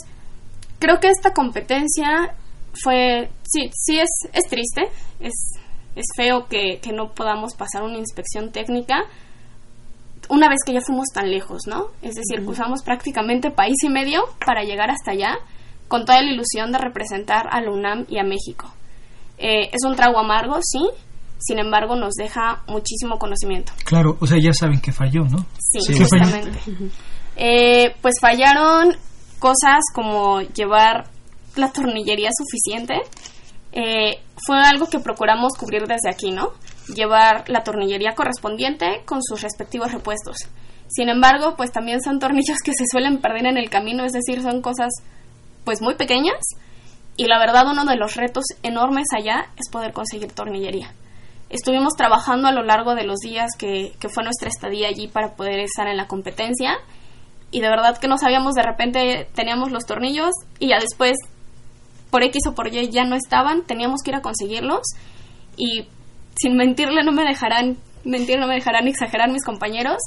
creo 0.78 0.98
que 1.00 1.08
esta 1.08 1.32
competencia 1.32 2.34
fue, 2.82 3.30
sí, 3.42 3.70
sí 3.74 3.98
es, 3.98 4.08
es 4.32 4.48
triste, 4.48 4.82
es, 5.20 5.34
es 5.94 6.06
feo 6.16 6.46
que, 6.48 6.80
que 6.80 6.92
no 6.92 7.12
podamos 7.12 7.54
pasar 7.54 7.82
una 7.82 7.98
inspección 7.98 8.50
técnica 8.50 9.04
una 10.28 10.48
vez 10.48 10.58
que 10.64 10.72
ya 10.72 10.80
fuimos 10.80 11.08
tan 11.12 11.30
lejos, 11.30 11.62
¿no? 11.66 11.86
Es 12.02 12.14
decir, 12.14 12.44
cruzamos 12.44 12.82
prácticamente 12.82 13.50
país 13.50 13.76
y 13.82 13.88
medio 13.88 14.24
para 14.44 14.62
llegar 14.62 14.90
hasta 14.90 15.12
allá 15.12 15.38
con 15.88 16.04
toda 16.04 16.22
la 16.22 16.30
ilusión 16.30 16.70
de 16.70 16.78
representar 16.78 17.46
a 17.50 17.60
la 17.62 17.70
UNAM 17.70 18.04
y 18.08 18.18
a 18.18 18.24
México. 18.24 18.72
Eh, 19.38 19.70
es 19.72 19.84
un 19.84 19.94
trago 19.94 20.18
amargo, 20.18 20.58
sí, 20.62 20.80
sin 21.38 21.58
embargo 21.58 21.94
nos 21.96 22.14
deja 22.14 22.62
muchísimo 22.66 23.18
conocimiento. 23.18 23.72
Claro, 23.84 24.16
o 24.20 24.26
sea, 24.26 24.38
ya 24.38 24.52
saben 24.52 24.80
que 24.80 24.92
falló, 24.92 25.24
¿no? 25.24 25.46
Sí, 25.58 25.80
justamente. 25.94 26.58
Eh, 27.36 27.94
pues 28.02 28.16
fallaron 28.20 28.96
cosas 29.38 29.80
como 29.94 30.40
llevar 30.40 31.08
la 31.54 31.70
tornillería 31.70 32.30
suficiente. 32.36 32.94
Eh, 33.72 34.20
fue 34.44 34.58
algo 34.58 34.86
que 34.86 34.98
procuramos 34.98 35.52
cubrir 35.56 35.82
desde 35.82 36.10
aquí, 36.10 36.32
¿no? 36.32 36.52
Llevar 36.92 37.48
la 37.48 37.62
tornillería 37.62 38.14
correspondiente 38.14 39.02
con 39.04 39.22
sus 39.22 39.42
respectivos 39.42 39.92
repuestos. 39.92 40.36
Sin 40.88 41.08
embargo, 41.08 41.54
pues 41.56 41.70
también 41.70 42.00
son 42.00 42.18
tornillos 42.18 42.58
que 42.64 42.72
se 42.72 42.84
suelen 42.90 43.20
perder 43.20 43.46
en 43.46 43.58
el 43.58 43.68
camino, 43.68 44.04
es 44.04 44.12
decir, 44.12 44.42
son 44.42 44.62
cosas 44.62 44.90
pues 45.64 45.82
muy 45.82 45.96
pequeñas 45.96 46.38
y 47.18 47.26
la 47.26 47.38
verdad 47.40 47.66
uno 47.68 47.84
de 47.84 47.96
los 47.96 48.14
retos 48.14 48.44
enormes 48.62 49.08
allá 49.14 49.48
es 49.56 49.68
poder 49.70 49.92
conseguir 49.92 50.32
tornillería. 50.32 50.94
Estuvimos 51.50 51.94
trabajando 51.94 52.46
a 52.46 52.52
lo 52.52 52.62
largo 52.62 52.94
de 52.94 53.02
los 53.02 53.18
días 53.18 53.50
que, 53.58 53.92
que 53.98 54.08
fue 54.08 54.22
nuestra 54.22 54.48
estadía 54.48 54.86
allí 54.86 55.08
para 55.08 55.34
poder 55.34 55.58
estar 55.58 55.88
en 55.88 55.96
la 55.96 56.06
competencia 56.06 56.76
y 57.50 57.60
de 57.60 57.68
verdad 57.68 57.98
que 57.98 58.06
no 58.06 58.18
sabíamos, 58.18 58.54
de 58.54 58.62
repente 58.62 59.28
teníamos 59.34 59.72
los 59.72 59.84
tornillos 59.84 60.30
y 60.60 60.68
ya 60.68 60.78
después 60.78 61.16
por 62.10 62.22
X 62.22 62.42
o 62.46 62.54
por 62.54 62.72
Y 62.72 62.88
ya 62.90 63.04
no 63.04 63.16
estaban, 63.16 63.64
teníamos 63.64 64.02
que 64.04 64.12
ir 64.12 64.16
a 64.16 64.22
conseguirlos 64.22 64.82
y 65.56 65.88
sin 66.40 66.56
mentirle 66.56 67.02
no 67.02 67.10
me 67.10 67.24
dejarán 67.24 67.78
mentir, 68.04 68.38
no 68.38 68.46
me 68.46 68.54
dejarán 68.54 68.86
exagerar 68.86 69.28
mis 69.32 69.44
compañeros, 69.44 69.98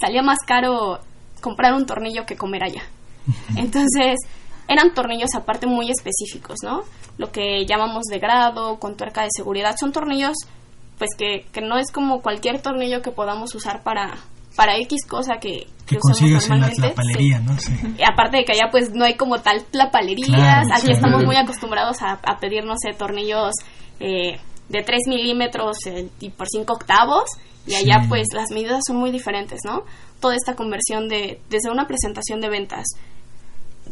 salía 0.00 0.22
más 0.22 0.38
caro 0.46 1.00
comprar 1.42 1.74
un 1.74 1.84
tornillo 1.84 2.24
que 2.24 2.36
comer 2.36 2.64
allá. 2.64 2.82
Entonces, 3.56 4.16
eran 4.68 4.92
tornillos 4.94 5.30
aparte 5.34 5.66
muy 5.66 5.90
específicos, 5.90 6.58
¿no? 6.62 6.82
Lo 7.16 7.32
que 7.32 7.64
llamamos 7.66 8.04
de 8.04 8.18
grado, 8.18 8.78
con 8.78 8.96
tuerca 8.96 9.22
de 9.22 9.30
seguridad, 9.34 9.76
son 9.78 9.92
tornillos 9.92 10.36
pues 10.98 11.10
que, 11.16 11.46
que 11.52 11.60
no 11.60 11.78
es 11.78 11.90
como 11.92 12.20
cualquier 12.20 12.60
tornillo 12.60 13.02
que 13.02 13.12
podamos 13.12 13.54
usar 13.54 13.82
para, 13.82 14.18
para 14.56 14.76
X 14.78 15.06
cosa 15.08 15.34
que, 15.40 15.68
que, 15.86 15.96
consigues 15.96 16.50
en 16.50 16.60
la 16.60 16.70
tlapalería, 16.70 17.38
¿no? 17.38 17.56
Sí. 17.58 17.72
Y 17.96 18.02
aparte 18.02 18.38
de 18.38 18.44
que 18.44 18.52
allá 18.52 18.68
pues 18.70 18.92
no 18.92 19.04
hay 19.04 19.14
como 19.14 19.38
tal 19.38 19.64
tlapalerías, 19.64 20.66
aquí 20.74 20.90
estamos 20.90 21.24
muy 21.24 21.36
acostumbrados 21.36 22.02
a, 22.02 22.14
a, 22.14 22.38
pedir, 22.38 22.64
no 22.64 22.74
sé, 22.76 22.92
tornillos 22.98 23.54
eh, 24.00 24.38
de 24.68 24.82
3 24.82 25.02
milímetros 25.06 25.78
eh, 25.86 26.08
y 26.20 26.30
por 26.30 26.48
5 26.48 26.72
octavos, 26.72 27.30
y 27.66 27.74
allá 27.74 28.02
sí. 28.02 28.08
pues 28.08 28.26
las 28.34 28.50
medidas 28.50 28.82
son 28.86 28.96
muy 28.96 29.10
diferentes, 29.10 29.60
¿no? 29.64 29.84
Toda 30.20 30.34
esta 30.34 30.54
conversión 30.54 31.08
de, 31.08 31.40
desde 31.48 31.70
una 31.70 31.86
presentación 31.86 32.40
de 32.40 32.48
ventas, 32.48 32.84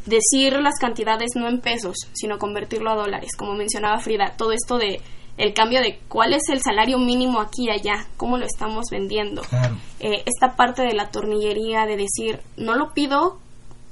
decir 0.04 0.52
las 0.60 0.78
cantidades 0.80 1.30
no 1.34 1.48
en 1.48 1.60
pesos, 1.60 1.96
sino 2.12 2.38
convertirlo 2.38 2.90
a 2.90 2.96
dólares, 2.96 3.30
como 3.36 3.54
mencionaba 3.54 3.98
Frida, 3.98 4.34
todo 4.36 4.52
esto 4.52 4.78
de 4.78 5.00
el 5.38 5.52
cambio 5.52 5.80
de 5.80 5.98
cuál 6.08 6.32
es 6.32 6.48
el 6.48 6.62
salario 6.62 6.98
mínimo 6.98 7.40
aquí 7.40 7.66
y 7.66 7.70
allá, 7.70 8.06
cómo 8.16 8.38
lo 8.38 8.46
estamos 8.46 8.86
vendiendo. 8.90 9.42
Claro. 9.42 9.76
Eh, 10.00 10.22
esta 10.24 10.56
parte 10.56 10.82
de 10.82 10.94
la 10.94 11.10
tornillería 11.10 11.84
de 11.84 11.96
decir, 11.96 12.40
no 12.56 12.74
lo 12.74 12.94
pido, 12.94 13.38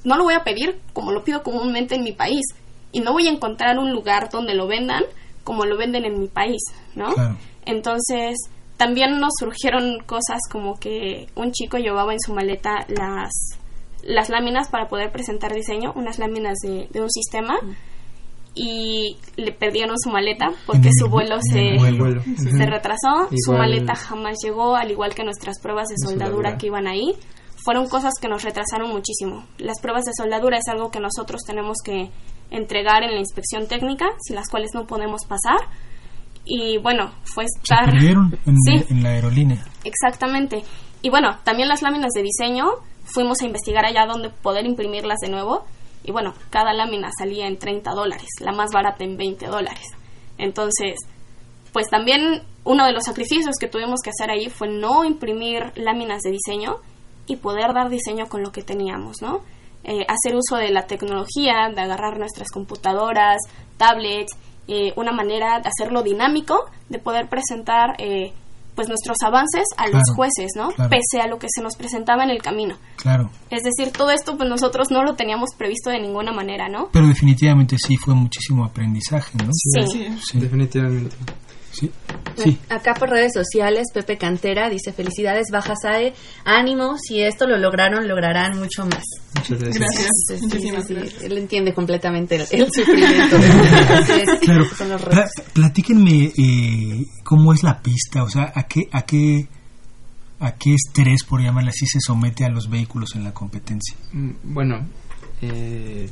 no 0.04 0.16
lo 0.16 0.24
voy 0.24 0.34
a 0.34 0.44
pedir 0.44 0.80
como 0.92 1.12
lo 1.12 1.22
pido 1.22 1.42
comúnmente 1.42 1.96
en 1.96 2.02
mi 2.02 2.12
país 2.12 2.44
y 2.92 3.00
no 3.00 3.12
voy 3.12 3.26
a 3.26 3.30
encontrar 3.30 3.78
un 3.78 3.92
lugar 3.92 4.30
donde 4.30 4.54
lo 4.54 4.66
vendan 4.66 5.04
como 5.44 5.66
lo 5.66 5.76
venden 5.76 6.06
en 6.06 6.18
mi 6.18 6.26
país, 6.26 6.62
¿no? 6.94 7.12
Claro. 7.12 7.36
Entonces, 7.66 8.36
también 8.76 9.20
nos 9.20 9.34
surgieron 9.38 10.00
cosas 10.00 10.40
como 10.50 10.78
que 10.80 11.28
un 11.36 11.52
chico 11.52 11.76
llevaba 11.76 12.12
en 12.12 12.20
su 12.20 12.34
maleta 12.34 12.86
las 12.88 13.30
las 14.06 14.28
láminas 14.28 14.68
para 14.68 14.88
poder 14.88 15.10
presentar 15.12 15.52
diseño, 15.52 15.92
unas 15.94 16.18
láminas 16.18 16.58
de, 16.62 16.88
de 16.90 17.00
un 17.00 17.10
sistema. 17.10 17.58
Y 18.56 19.16
le 19.36 19.50
perdieron 19.50 19.98
su 19.98 20.10
maleta 20.10 20.52
porque 20.64 20.90
su 20.96 21.08
vuelo 21.08 21.38
se, 21.52 21.76
vuelo. 21.76 22.22
se 22.22 22.66
retrasó, 22.66 23.26
igual, 23.28 23.38
su 23.44 23.52
maleta 23.52 23.96
jamás 23.96 24.36
llegó, 24.44 24.76
al 24.76 24.92
igual 24.92 25.12
que 25.12 25.24
nuestras 25.24 25.58
pruebas 25.60 25.88
de 25.88 25.96
soldadura, 25.98 26.50
soldadura 26.50 26.58
que 26.58 26.66
iban 26.68 26.86
ahí. 26.86 27.14
Fueron 27.64 27.88
cosas 27.88 28.12
que 28.20 28.28
nos 28.28 28.44
retrasaron 28.44 28.90
muchísimo. 28.90 29.44
Las 29.58 29.80
pruebas 29.80 30.04
de 30.04 30.12
soldadura 30.16 30.58
es 30.58 30.68
algo 30.68 30.90
que 30.90 31.00
nosotros 31.00 31.40
tenemos 31.44 31.78
que 31.84 32.10
entregar 32.50 33.02
en 33.02 33.14
la 33.14 33.18
inspección 33.18 33.66
técnica, 33.66 34.06
sin 34.20 34.36
las 34.36 34.48
cuales 34.48 34.70
no 34.74 34.86
podemos 34.86 35.22
pasar. 35.26 35.58
Y 36.44 36.78
bueno, 36.78 37.10
fue 37.24 37.44
estar... 37.44 37.86
Se 37.86 37.92
perdieron 37.92 38.38
en, 38.46 38.56
sí, 38.60 38.84
en 38.90 39.02
la 39.02 39.08
aerolínea. 39.08 39.64
Exactamente. 39.82 40.62
Y 41.02 41.10
bueno, 41.10 41.38
también 41.42 41.68
las 41.68 41.82
láminas 41.82 42.12
de 42.14 42.22
diseño, 42.22 42.66
fuimos 43.14 43.40
a 43.40 43.46
investigar 43.46 43.86
allá 43.86 44.06
dónde 44.06 44.28
poder 44.28 44.66
imprimirlas 44.66 45.20
de 45.20 45.28
nuevo 45.28 45.64
y 46.02 46.12
bueno, 46.12 46.34
cada 46.50 46.74
lámina 46.74 47.10
salía 47.16 47.46
en 47.46 47.58
30 47.58 47.92
dólares, 47.92 48.28
la 48.40 48.52
más 48.52 48.70
barata 48.72 49.04
en 49.04 49.16
20 49.16 49.46
dólares. 49.46 49.86
Entonces, 50.36 50.96
pues 51.72 51.88
también 51.88 52.42
uno 52.64 52.84
de 52.84 52.92
los 52.92 53.04
sacrificios 53.04 53.56
que 53.58 53.68
tuvimos 53.68 54.00
que 54.02 54.10
hacer 54.10 54.30
ahí 54.30 54.50
fue 54.50 54.68
no 54.68 55.04
imprimir 55.04 55.72
láminas 55.76 56.22
de 56.22 56.30
diseño 56.30 56.76
y 57.26 57.36
poder 57.36 57.72
dar 57.72 57.88
diseño 57.88 58.26
con 58.26 58.42
lo 58.42 58.52
que 58.52 58.62
teníamos, 58.62 59.16
¿no? 59.22 59.40
Eh, 59.84 60.06
hacer 60.08 60.36
uso 60.36 60.56
de 60.56 60.70
la 60.70 60.86
tecnología, 60.86 61.70
de 61.74 61.80
agarrar 61.80 62.18
nuestras 62.18 62.50
computadoras, 62.50 63.38
tablets, 63.76 64.32
eh, 64.66 64.92
una 64.96 65.12
manera 65.12 65.60
de 65.60 65.68
hacerlo 65.68 66.02
dinámico, 66.02 66.64
de 66.88 66.98
poder 66.98 67.28
presentar 67.28 67.96
eh, 67.98 68.32
pues 68.74 68.88
nuestros 68.88 69.16
avances 69.24 69.64
a 69.76 69.84
claro, 69.84 69.98
los 69.98 70.16
jueces, 70.16 70.52
¿no? 70.56 70.70
Claro. 70.70 70.90
Pese 70.90 71.22
a 71.22 71.26
lo 71.26 71.38
que 71.38 71.46
se 71.50 71.62
nos 71.62 71.76
presentaba 71.76 72.24
en 72.24 72.30
el 72.30 72.42
camino. 72.42 72.76
Claro. 72.96 73.30
Es 73.50 73.62
decir, 73.62 73.92
todo 73.92 74.10
esto 74.10 74.36
pues 74.36 74.48
nosotros 74.48 74.90
no 74.90 75.02
lo 75.02 75.14
teníamos 75.14 75.50
previsto 75.56 75.90
de 75.90 76.00
ninguna 76.00 76.32
manera, 76.32 76.68
¿no? 76.68 76.88
Pero 76.92 77.06
definitivamente 77.06 77.76
sí 77.78 77.96
fue 77.96 78.14
muchísimo 78.14 78.64
aprendizaje, 78.64 79.32
¿no? 79.38 79.50
Sí, 79.52 79.86
sí. 79.90 80.18
sí. 80.22 80.38
definitivamente. 80.40 81.16
Sí. 81.72 81.90
Sí. 82.36 82.58
Acá 82.68 82.94
por 82.94 83.10
redes 83.10 83.32
sociales, 83.32 83.88
Pepe 83.92 84.16
Cantera 84.18 84.68
dice, 84.68 84.92
felicidades, 84.92 85.48
Baja 85.50 85.74
SAE, 85.76 86.14
ánimo, 86.44 86.96
si 86.98 87.22
esto 87.22 87.46
lo 87.46 87.58
lograron, 87.58 88.06
lograrán 88.08 88.58
mucho 88.58 88.84
más. 88.84 89.04
Muchas 89.34 89.58
gracias. 89.60 89.78
Gracias. 89.78 90.10
Sí, 90.28 90.46
Muchísimas 90.46 90.86
sí, 90.86 90.94
gracias. 90.94 91.22
Él 91.22 91.38
entiende 91.38 91.74
completamente 91.74 92.36
el, 92.36 92.46
el 92.50 92.72
sufrimiento. 92.72 93.36
Entonces, 93.40 94.28
claro. 94.40 94.64
son 94.76 94.88
los 94.90 95.02
Pla 95.02 95.28
platíquenme 95.52 96.32
eh, 96.36 97.06
cómo 97.22 97.52
es 97.52 97.62
la 97.62 97.80
pista, 97.80 98.22
o 98.22 98.28
sea, 98.28 98.52
a 98.54 98.64
qué, 98.64 98.82
a 98.92 99.02
qué, 99.02 99.48
a 100.40 100.52
qué 100.52 100.74
estrés, 100.74 101.24
por 101.24 101.42
llamarle 101.42 101.70
así, 101.70 101.86
se 101.86 102.00
somete 102.00 102.44
a 102.44 102.48
los 102.48 102.68
vehículos 102.68 103.14
en 103.14 103.24
la 103.24 103.32
competencia. 103.32 103.96
Bueno, 104.42 104.86
eh, 105.42 106.08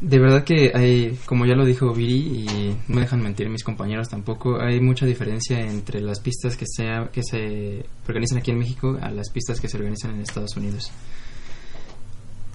de 0.00 0.18
verdad 0.18 0.44
que 0.44 0.72
hay, 0.74 1.18
como 1.26 1.44
ya 1.44 1.54
lo 1.54 1.64
dijo 1.64 1.92
Viri, 1.92 2.44
y 2.44 2.76
no 2.88 2.94
me 2.94 3.00
dejan 3.00 3.20
mentir 3.20 3.48
mis 3.48 3.64
compañeros 3.64 4.08
tampoco, 4.08 4.60
hay 4.60 4.80
mucha 4.80 5.06
diferencia 5.06 5.58
entre 5.58 6.00
las 6.00 6.20
pistas 6.20 6.56
que 6.56 6.66
se, 6.66 6.84
que 7.12 7.22
se 7.22 7.84
organizan 8.08 8.38
aquí 8.38 8.52
en 8.52 8.58
México 8.58 8.96
a 9.00 9.10
las 9.10 9.30
pistas 9.30 9.60
que 9.60 9.68
se 9.68 9.76
organizan 9.76 10.12
en 10.12 10.20
Estados 10.20 10.56
Unidos. 10.56 10.92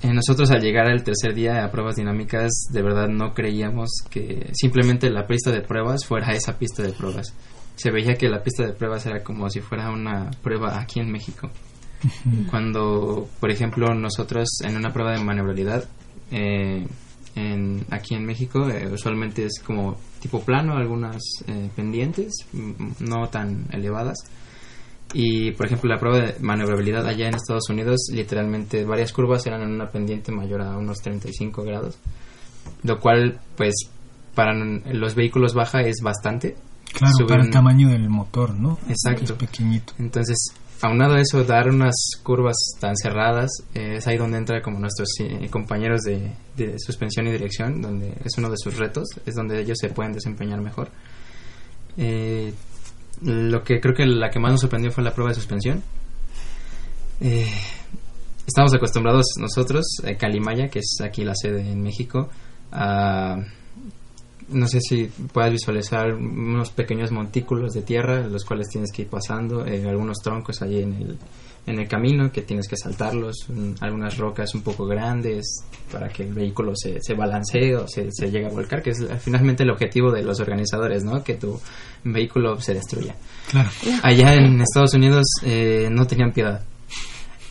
Eh, 0.03 0.13
nosotros 0.13 0.51
al 0.51 0.61
llegar 0.61 0.87
al 0.87 1.03
tercer 1.03 1.33
día 1.33 1.63
a 1.63 1.71
pruebas 1.71 1.95
dinámicas, 1.95 2.51
de 2.71 2.81
verdad 2.81 3.07
no 3.07 3.33
creíamos 3.33 3.89
que 4.09 4.49
simplemente 4.53 5.09
la 5.09 5.25
pista 5.25 5.51
de 5.51 5.61
pruebas 5.61 6.05
fuera 6.05 6.33
esa 6.33 6.57
pista 6.57 6.83
de 6.83 6.91
pruebas. 6.91 7.33
Se 7.75 7.89
veía 7.89 8.15
que 8.15 8.29
la 8.29 8.43
pista 8.43 8.65
de 8.65 8.73
pruebas 8.73 9.05
era 9.05 9.23
como 9.23 9.49
si 9.49 9.61
fuera 9.61 9.91
una 9.91 10.29
prueba 10.41 10.79
aquí 10.79 10.99
en 10.99 11.11
México. 11.11 11.49
Cuando, 12.49 13.29
por 13.39 13.49
ejemplo, 13.49 13.93
nosotros 13.93 14.59
en 14.65 14.75
una 14.75 14.91
prueba 14.91 15.13
de 15.13 15.23
maniobrabilidad, 15.23 15.85
eh, 16.31 16.85
en, 17.35 17.85
aquí 17.89 18.15
en 18.15 18.25
México 18.25 18.69
eh, 18.69 18.89
usualmente 18.91 19.45
es 19.45 19.61
como 19.65 19.97
tipo 20.19 20.41
plano, 20.43 20.73
algunas 20.73 21.17
eh, 21.47 21.69
pendientes, 21.75 22.31
no 22.99 23.27
tan 23.29 23.65
elevadas. 23.71 24.17
Y, 25.13 25.51
por 25.51 25.67
ejemplo, 25.67 25.89
la 25.89 25.99
prueba 25.99 26.19
de 26.19 26.35
maniobrabilidad 26.39 27.05
allá 27.05 27.27
en 27.27 27.35
Estados 27.35 27.69
Unidos, 27.69 28.09
literalmente 28.11 28.83
varias 28.83 29.13
curvas 29.13 29.45
eran 29.45 29.61
en 29.61 29.71
una 29.71 29.89
pendiente 29.89 30.31
mayor 30.31 30.61
a 30.61 30.77
unos 30.77 30.97
35 30.99 31.63
grados, 31.63 31.99
lo 32.81 32.99
cual, 32.99 33.39
pues, 33.55 33.75
para 34.33 34.53
los 34.55 35.13
vehículos 35.13 35.53
baja 35.53 35.81
es 35.81 35.97
bastante. 36.01 36.55
Claro, 36.91 37.27
para 37.27 37.43
el 37.43 37.49
tamaño 37.51 37.89
del 37.89 38.09
motor, 38.09 38.55
¿no? 38.59 38.79
Exacto. 38.87 39.23
Es 39.23 39.31
pequeñito. 39.33 39.93
Entonces, 39.99 40.53
aunado 40.83 41.15
a 41.15 41.21
eso, 41.21 41.43
dar 41.45 41.69
unas 41.69 41.95
curvas 42.23 42.57
tan 42.79 42.95
cerradas, 42.97 43.49
es 43.73 44.05
ahí 44.05 44.17
donde 44.17 44.37
entra 44.37 44.61
como 44.61 44.79
nuestros 44.79 45.07
eh, 45.19 45.47
compañeros 45.49 46.01
de, 46.01 46.77
suspensión 46.77 47.27
y 47.27 47.31
dirección, 47.31 47.81
donde 47.81 48.13
es 48.23 48.37
uno 48.37 48.49
de 48.49 48.57
sus 48.57 48.77
retos, 48.77 49.07
es 49.25 49.33
donde 49.33 49.61
ellos 49.61 49.77
se 49.79 49.89
pueden 49.89 50.11
desempeñar 50.11 50.61
mejor. 50.61 50.89
Eh, 51.97 52.53
lo 53.21 53.63
que 53.63 53.79
creo 53.79 53.95
que 53.95 54.05
la 54.05 54.29
que 54.29 54.39
más 54.39 54.51
nos 54.51 54.61
sorprendió 54.61 54.91
fue 54.91 55.03
la 55.03 55.13
prueba 55.13 55.29
de 55.29 55.35
suspensión. 55.35 55.81
Eh, 57.21 57.47
estamos 58.45 58.73
acostumbrados 58.73 59.25
nosotros, 59.39 59.85
Calimaya, 60.19 60.67
que 60.67 60.79
es 60.79 60.97
aquí 61.01 61.23
la 61.23 61.33
sede 61.33 61.61
en 61.61 61.81
México, 61.81 62.29
a 62.73 63.37
no 64.49 64.67
sé 64.67 64.79
si 64.81 65.09
puedes 65.31 65.51
visualizar 65.51 66.13
unos 66.13 66.71
pequeños 66.71 67.11
montículos 67.11 67.73
de 67.73 67.81
tierra, 67.81 68.27
los 68.27 68.45
cuales 68.45 68.67
tienes 68.69 68.91
que 68.91 69.03
ir 69.03 69.07
pasando, 69.07 69.65
eh, 69.65 69.87
algunos 69.87 70.17
troncos 70.17 70.61
allí 70.61 70.81
en 70.81 70.93
el, 70.93 71.17
en 71.65 71.79
el 71.79 71.87
camino 71.87 72.31
que 72.31 72.41
tienes 72.41 72.67
que 72.67 72.75
saltarlos, 72.75 73.47
algunas 73.79 74.17
rocas 74.17 74.53
un 74.55 74.61
poco 74.61 74.85
grandes 74.85 75.63
para 75.91 76.09
que 76.09 76.23
el 76.23 76.33
vehículo 76.33 76.73
se, 76.75 77.01
se 77.01 77.13
balancee 77.13 77.75
o 77.75 77.87
se, 77.87 78.09
se 78.11 78.29
llegue 78.29 78.47
a 78.47 78.49
volcar, 78.49 78.81
que 78.81 78.91
es 78.91 79.05
finalmente 79.19 79.63
el 79.63 79.71
objetivo 79.71 80.11
de 80.11 80.23
los 80.23 80.39
organizadores, 80.39 81.03
¿no? 81.03 81.23
Que 81.23 81.35
tu 81.35 81.59
vehículo 82.03 82.59
se 82.59 82.73
destruya. 82.73 83.15
Claro. 83.49 83.69
Allá 84.01 84.33
en 84.35 84.61
Estados 84.61 84.93
Unidos 84.93 85.25
eh, 85.43 85.89
no 85.91 86.05
tenían 86.05 86.31
piedad 86.31 86.61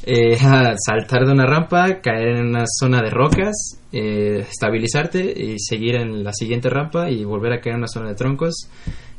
eh, 0.05 0.37
saltar 0.87 1.27
de 1.27 1.33
una 1.33 1.47
rampa, 1.47 2.01
caer 2.01 2.39
en 2.39 2.47
una 2.47 2.65
zona 2.67 3.03
de 3.03 3.11
rocas, 3.11 3.79
eh, 3.93 4.47
estabilizarte 4.49 5.21
y 5.21 5.59
seguir 5.59 5.97
en 5.97 6.25
la 6.25 6.33
siguiente 6.33 6.69
rampa 6.69 7.11
y 7.11 7.25
volver 7.25 7.53
a 7.53 7.61
caer 7.61 7.75
en 7.75 7.79
una 7.79 7.89
zona 7.89 8.09
de 8.09 8.15
troncos. 8.15 8.69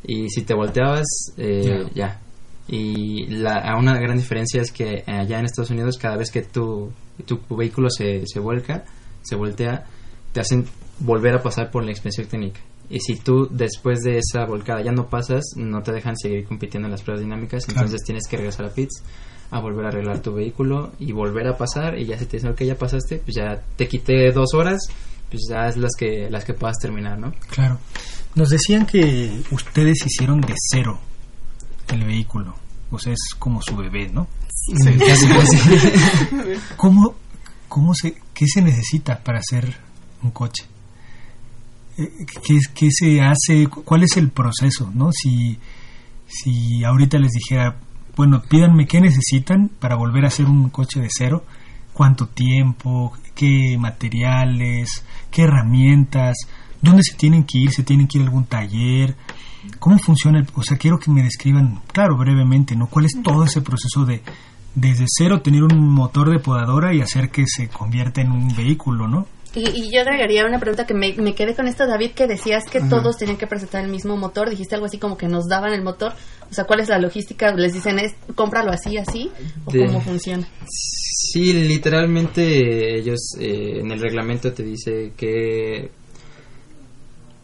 Y 0.06 0.30
si 0.30 0.44
te 0.44 0.54
volteabas, 0.54 1.34
eh, 1.38 1.86
ya. 1.94 2.20
Y 2.68 3.28
la, 3.28 3.76
una 3.78 4.00
gran 4.00 4.18
diferencia 4.18 4.62
es 4.62 4.72
que 4.72 5.04
allá 5.06 5.40
en 5.40 5.46
Estados 5.46 5.72
Unidos, 5.72 5.98
cada 5.98 6.18
vez 6.18 6.32
que 6.32 6.42
tu, 6.42 6.92
tu 7.26 7.40
vehículo 7.56 7.90
se, 7.90 8.26
se 8.26 8.40
vuelca, 8.40 8.84
se 9.22 9.36
voltea, 9.36 9.86
te 10.32 10.40
hacen 10.40 10.66
volver 11.00 11.36
a 11.36 11.42
pasar 11.42 11.72
por 11.72 11.84
la 11.84 11.92
inspección 11.92 12.28
técnica. 12.28 12.60
Y 12.90 13.00
si 13.00 13.16
tú 13.16 13.48
después 13.50 14.00
de 14.02 14.20
esa 14.20 14.46
volcada 14.46 14.82
ya 14.82 14.92
no 14.92 15.08
pasas, 15.08 15.44
no 15.56 15.82
te 15.82 15.92
dejan 15.92 16.16
seguir 16.18 16.46
compitiendo 16.46 16.88
en 16.88 16.92
las 16.92 17.02
pruebas 17.02 17.24
dinámicas, 17.24 17.68
entonces 17.68 18.02
tienes 18.04 18.28
que 18.28 18.38
regresar 18.38 18.66
a 18.66 18.74
pits 18.74 19.04
a 19.54 19.60
volver 19.60 19.86
a 19.86 19.90
arreglar 19.90 20.20
tu 20.20 20.34
vehículo 20.34 20.94
y 21.00 21.12
volver 21.12 21.48
a 21.48 21.56
pasar 21.56 21.98
y 21.98 22.06
ya 22.06 22.18
se 22.18 22.26
te 22.26 22.38
dice 22.38 22.54
que 22.56 22.66
ya 22.66 22.76
pasaste, 22.76 23.18
pues 23.18 23.36
ya 23.36 23.62
te 23.76 23.88
quité 23.88 24.32
dos 24.32 24.54
horas, 24.56 24.80
pues 25.30 25.44
ya 25.48 25.68
es 25.68 25.78
las 25.78 25.92
que 25.96 26.28
las 26.30 26.44
que 26.44 26.54
puedas 26.54 26.78
terminar, 26.80 27.20
¿no? 27.20 27.34
Claro. 27.50 27.80
Nos 28.36 28.50
decían 28.50 28.88
que 28.88 29.44
ustedes 29.52 30.06
hicieron 30.06 30.42
de 30.42 30.56
cero 30.72 31.00
el 31.92 32.04
vehículo, 32.04 32.56
o 32.90 32.98
sea, 32.98 33.14
es 33.14 33.36
como 33.38 33.62
su 33.62 33.76
bebé, 33.76 34.10
¿no? 34.10 34.28
Sí. 34.50 34.74
¿Cómo, 36.78 37.16
cómo 37.68 37.94
se, 37.94 38.16
qué 38.34 38.48
se 38.48 38.62
necesita 38.62 39.24
para 39.24 39.40
hacer 39.40 39.78
un 40.24 40.32
coche? 40.32 40.66
¿Qué, 41.96 42.60
¿Qué 42.74 42.88
se 42.92 43.22
hace? 43.22 43.68
¿Cuál 43.68 44.04
es 44.04 44.18
el 44.18 44.30
proceso, 44.30 44.92
no? 44.94 45.12
Si, 45.12 45.58
si 46.28 46.84
ahorita 46.84 47.18
les 47.20 47.32
dijera, 47.32 47.78
bueno, 48.16 48.42
pídanme 48.42 48.88
qué 48.88 49.02
necesitan 49.02 49.70
para 49.80 49.96
volver 49.96 50.26
a 50.26 50.28
hacer 50.28 50.46
un 50.46 50.70
coche 50.70 51.00
de 51.00 51.10
cero, 51.10 51.44
cuánto 51.94 52.28
tiempo, 52.28 53.14
qué 53.36 53.78
materiales, 53.78 55.04
qué 55.32 55.44
herramientas, 55.44 56.36
dónde 56.82 57.04
se 57.04 57.16
tienen 57.16 57.44
que 57.44 57.60
ir, 57.60 57.72
se 57.72 57.84
tienen 57.84 58.08
que 58.08 58.18
ir 58.18 58.24
a 58.24 58.28
algún 58.28 58.46
taller, 58.46 59.16
cómo 59.80 59.98
funciona, 60.00 60.46
o 60.56 60.64
sea, 60.64 60.78
quiero 60.78 61.00
que 61.00 61.12
me 61.12 61.24
describan, 61.24 61.82
claro, 61.92 62.18
brevemente, 62.18 62.76
¿no? 62.76 62.88
¿Cuál 62.88 63.06
es 63.06 63.14
todo 63.24 63.44
ese 63.44 63.62
proceso 63.62 64.06
de 64.06 64.22
desde 64.76 65.06
cero 65.08 65.42
tener 65.42 65.64
un 65.64 65.88
motor 65.90 66.32
de 66.32 66.40
podadora 66.40 66.94
y 66.96 67.02
hacer 67.02 67.30
que 67.30 67.46
se 67.46 67.68
convierta 67.68 68.22
en 68.22 68.32
un 68.32 68.56
vehículo, 68.56 69.08
¿no? 69.08 69.28
Y, 69.56 69.94
yo 69.94 70.02
agregaría 70.02 70.46
una 70.46 70.60
pregunta 70.60 70.86
que 70.86 70.94
me, 70.94 71.14
me 71.14 71.36
quedé 71.36 71.54
con 71.54 71.68
esto, 71.68 71.86
David, 71.86 72.12
que 72.12 72.28
decías 72.28 72.64
que 72.66 72.80
todos 72.82 73.18
tenían 73.18 73.38
que 73.38 73.46
presentar 73.46 73.84
el 73.84 73.92
mismo 73.92 74.18
motor. 74.18 74.50
Dijiste 74.50 74.76
algo 74.76 74.88
así 74.88 74.98
como 74.98 75.18
que 75.18 75.28
nos 75.28 75.48
daban 75.48 75.74
el 75.74 75.84
motor. 75.84 76.14
O 76.50 76.54
sea, 76.54 76.66
¿cuál 76.66 76.80
es 76.80 76.90
la 76.90 76.98
logística? 77.00 77.54
¿Les 77.54 77.74
dicen, 77.74 78.00
es, 78.00 78.16
cómpralo 78.36 78.72
así, 78.72 78.98
así? 78.98 79.30
¿O 79.66 79.72
cómo 79.72 80.02
funciona? 80.02 80.48
Sí, 80.68 81.54
literalmente 81.54 82.98
ellos 82.98 83.20
eh, 83.40 83.80
en 83.80 83.92
el 83.92 84.00
reglamento 84.00 84.52
te 84.54 84.64
dice 84.64 85.14
que 85.16 85.92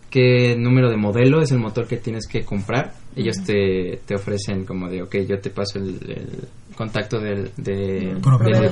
qué 0.09 0.55
número 0.57 0.89
de 0.89 0.97
modelo 0.97 1.41
es 1.41 1.51
el 1.51 1.59
motor 1.59 1.87
que 1.87 1.97
tienes 1.97 2.27
que 2.27 2.43
comprar. 2.43 2.93
Ellos 3.15 3.37
te, 3.45 3.99
te 4.05 4.15
ofrecen 4.15 4.65
como 4.65 4.89
de, 4.89 5.03
ok, 5.03 5.15
yo 5.27 5.39
te 5.39 5.51
paso 5.51 5.77
el, 5.77 5.99
contacto 6.75 7.19
del, 7.19 7.51
del 7.57 8.17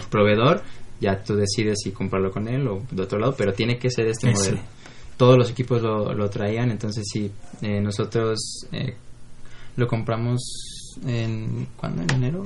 proveedor 0.09 0.61
ya 0.99 1.21
tú 1.23 1.35
decides 1.35 1.79
si 1.83 1.91
comprarlo 1.91 2.31
con 2.31 2.47
él 2.47 2.67
o 2.67 2.81
de 2.91 3.03
otro 3.03 3.19
lado, 3.19 3.35
pero 3.37 3.53
tiene 3.53 3.77
que 3.77 3.89
ser 3.89 4.07
este 4.07 4.31
modelo. 4.31 4.59
Todos 5.17 5.37
los 5.37 5.49
equipos 5.49 5.81
lo, 5.81 6.13
lo 6.13 6.29
traían, 6.29 6.69
entonces 6.69 7.03
sí, 7.11 7.31
eh, 7.61 7.81
nosotros 7.81 8.67
eh, 8.71 8.95
lo 9.75 9.87
compramos 9.87 10.95
en, 11.05 11.67
¿cuándo? 11.75 12.03
¿En 12.03 12.13
enero? 12.13 12.43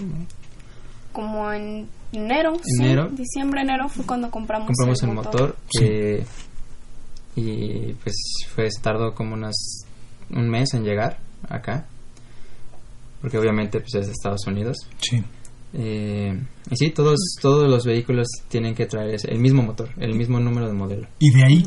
Como 1.12 1.52
en 1.52 1.90
enero, 2.14 2.54
enero. 2.80 3.10
diciembre, 3.12 3.62
enero 3.62 3.90
fue 3.90 4.06
cuando 4.06 4.32
compramos, 4.32 4.68
compramos 4.68 5.04
el, 5.04 5.12
motor. 5.12 5.56
y 7.36 7.94
pues 7.94 8.16
fue, 8.54 8.70
tardó 8.82 9.14
como 9.14 9.34
unas, 9.34 9.86
un 10.30 10.50
mes 10.50 10.74
en 10.74 10.84
llegar 10.84 11.18
acá, 11.50 11.86
porque 13.20 13.38
obviamente 13.38 13.82
pues 13.82 13.96
es 13.96 14.06
de 14.08 14.14
Estados 14.14 14.46
Unidos. 14.48 14.78
Sí. 15.00 15.22
Eh, 15.74 16.38
y 16.70 16.76
sí, 16.76 16.90
todos, 16.92 17.20
todos 17.42 17.70
los 17.70 17.86
vehículos 17.86 18.28
tienen 18.48 18.76
que 18.76 18.86
traer 18.86 19.20
el 19.28 19.40
mismo 19.40 19.64
motor, 19.64 19.90
el 19.98 20.16
mismo 20.16 20.40
número 20.40 20.68
de 20.68 20.74
modelo. 20.74 21.08
Y 21.20 21.32
de 21.32 21.44
ahí 21.44 21.64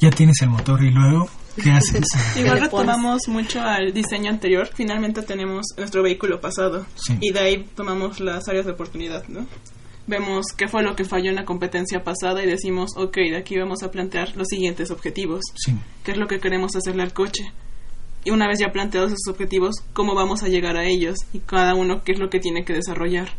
ya 0.00 0.10
tienes 0.10 0.40
el 0.42 0.50
motor 0.50 0.82
y 0.82 0.90
luego, 0.90 1.28
¿qué 1.62 1.70
haces? 1.72 2.04
Igual 2.36 2.60
retomamos 2.60 3.22
mucho 3.28 3.60
al 3.60 3.92
diseño 3.92 4.30
anterior. 4.30 4.68
Finalmente 4.72 5.22
tenemos 5.22 5.66
nuestro 5.76 6.02
vehículo 6.02 6.40
pasado 6.40 6.86
y 7.20 7.32
de 7.32 7.40
ahí 7.40 7.64
tomamos 7.74 8.20
las 8.20 8.48
áreas 8.48 8.66
de 8.66 8.72
oportunidad, 8.72 9.26
¿no? 9.28 9.46
Vemos 10.06 10.46
qué 10.56 10.68
fue 10.68 10.82
lo 10.82 10.96
que 10.96 11.04
falló 11.04 11.28
en 11.28 11.36
la 11.36 11.44
competencia 11.44 12.02
pasada 12.02 12.42
y 12.42 12.46
decimos, 12.46 12.92
ok, 12.96 13.14
de 13.14 13.36
aquí 13.36 13.58
vamos 13.58 13.82
a 13.82 13.90
plantear 13.90 14.34
los 14.36 14.48
siguientes 14.48 14.90
objetivos. 14.90 15.42
¿Qué 16.02 16.12
es 16.12 16.16
lo 16.16 16.26
que 16.26 16.38
queremos 16.38 16.74
hacerle 16.76 17.02
al 17.02 17.12
coche? 17.12 17.52
Y 18.28 18.30
una 18.30 18.46
vez 18.46 18.58
ya 18.58 18.72
planteados 18.72 19.12
esos 19.12 19.32
objetivos, 19.32 19.76
cómo 19.94 20.14
vamos 20.14 20.42
a 20.42 20.48
llegar 20.48 20.76
a 20.76 20.84
ellos 20.84 21.16
y 21.32 21.38
cada 21.38 21.74
uno 21.74 22.02
qué 22.04 22.12
es 22.12 22.18
lo 22.18 22.28
que 22.28 22.40
tiene 22.40 22.62
que 22.62 22.74
desarrollar. 22.74 23.30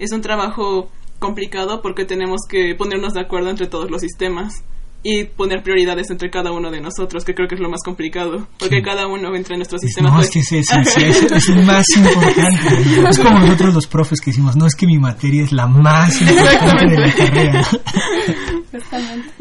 Es 0.00 0.10
un 0.10 0.22
trabajo 0.22 0.90
complicado 1.20 1.82
porque 1.82 2.04
tenemos 2.04 2.40
que 2.48 2.74
ponernos 2.74 3.14
de 3.14 3.20
acuerdo 3.20 3.50
entre 3.50 3.68
todos 3.68 3.92
los 3.92 4.00
sistemas 4.00 4.64
y 5.04 5.22
poner 5.22 5.62
prioridades 5.62 6.10
entre 6.10 6.30
cada 6.30 6.50
uno 6.50 6.72
de 6.72 6.80
nosotros, 6.80 7.24
que 7.24 7.32
creo 7.32 7.46
que 7.46 7.54
es 7.54 7.60
lo 7.60 7.70
más 7.70 7.82
complicado, 7.84 8.48
porque 8.58 8.82
cada 8.82 9.06
uno 9.06 9.32
entra 9.36 9.54
en 9.54 9.60
nuestro 9.60 9.78
sistema. 9.78 10.10
No, 10.10 10.20
es 10.20 10.30
que 10.30 10.40
es, 10.40 10.52
es, 10.52 10.66
es, 10.66 11.48
más 11.64 11.86
importante. 11.96 13.08
Es 13.08 13.18
como 13.20 13.38
nosotros 13.38 13.72
los 13.72 13.86
profes 13.86 14.20
que 14.20 14.32
decimos, 14.32 14.56
no 14.56 14.66
es 14.66 14.74
que 14.74 14.86
mi 14.86 14.98
materia 14.98 15.44
es 15.44 15.52
la 15.52 15.68
más 15.68 16.20
importante 16.20 16.86
de 16.88 16.98
la 16.98 17.14
carrera. 17.14 17.62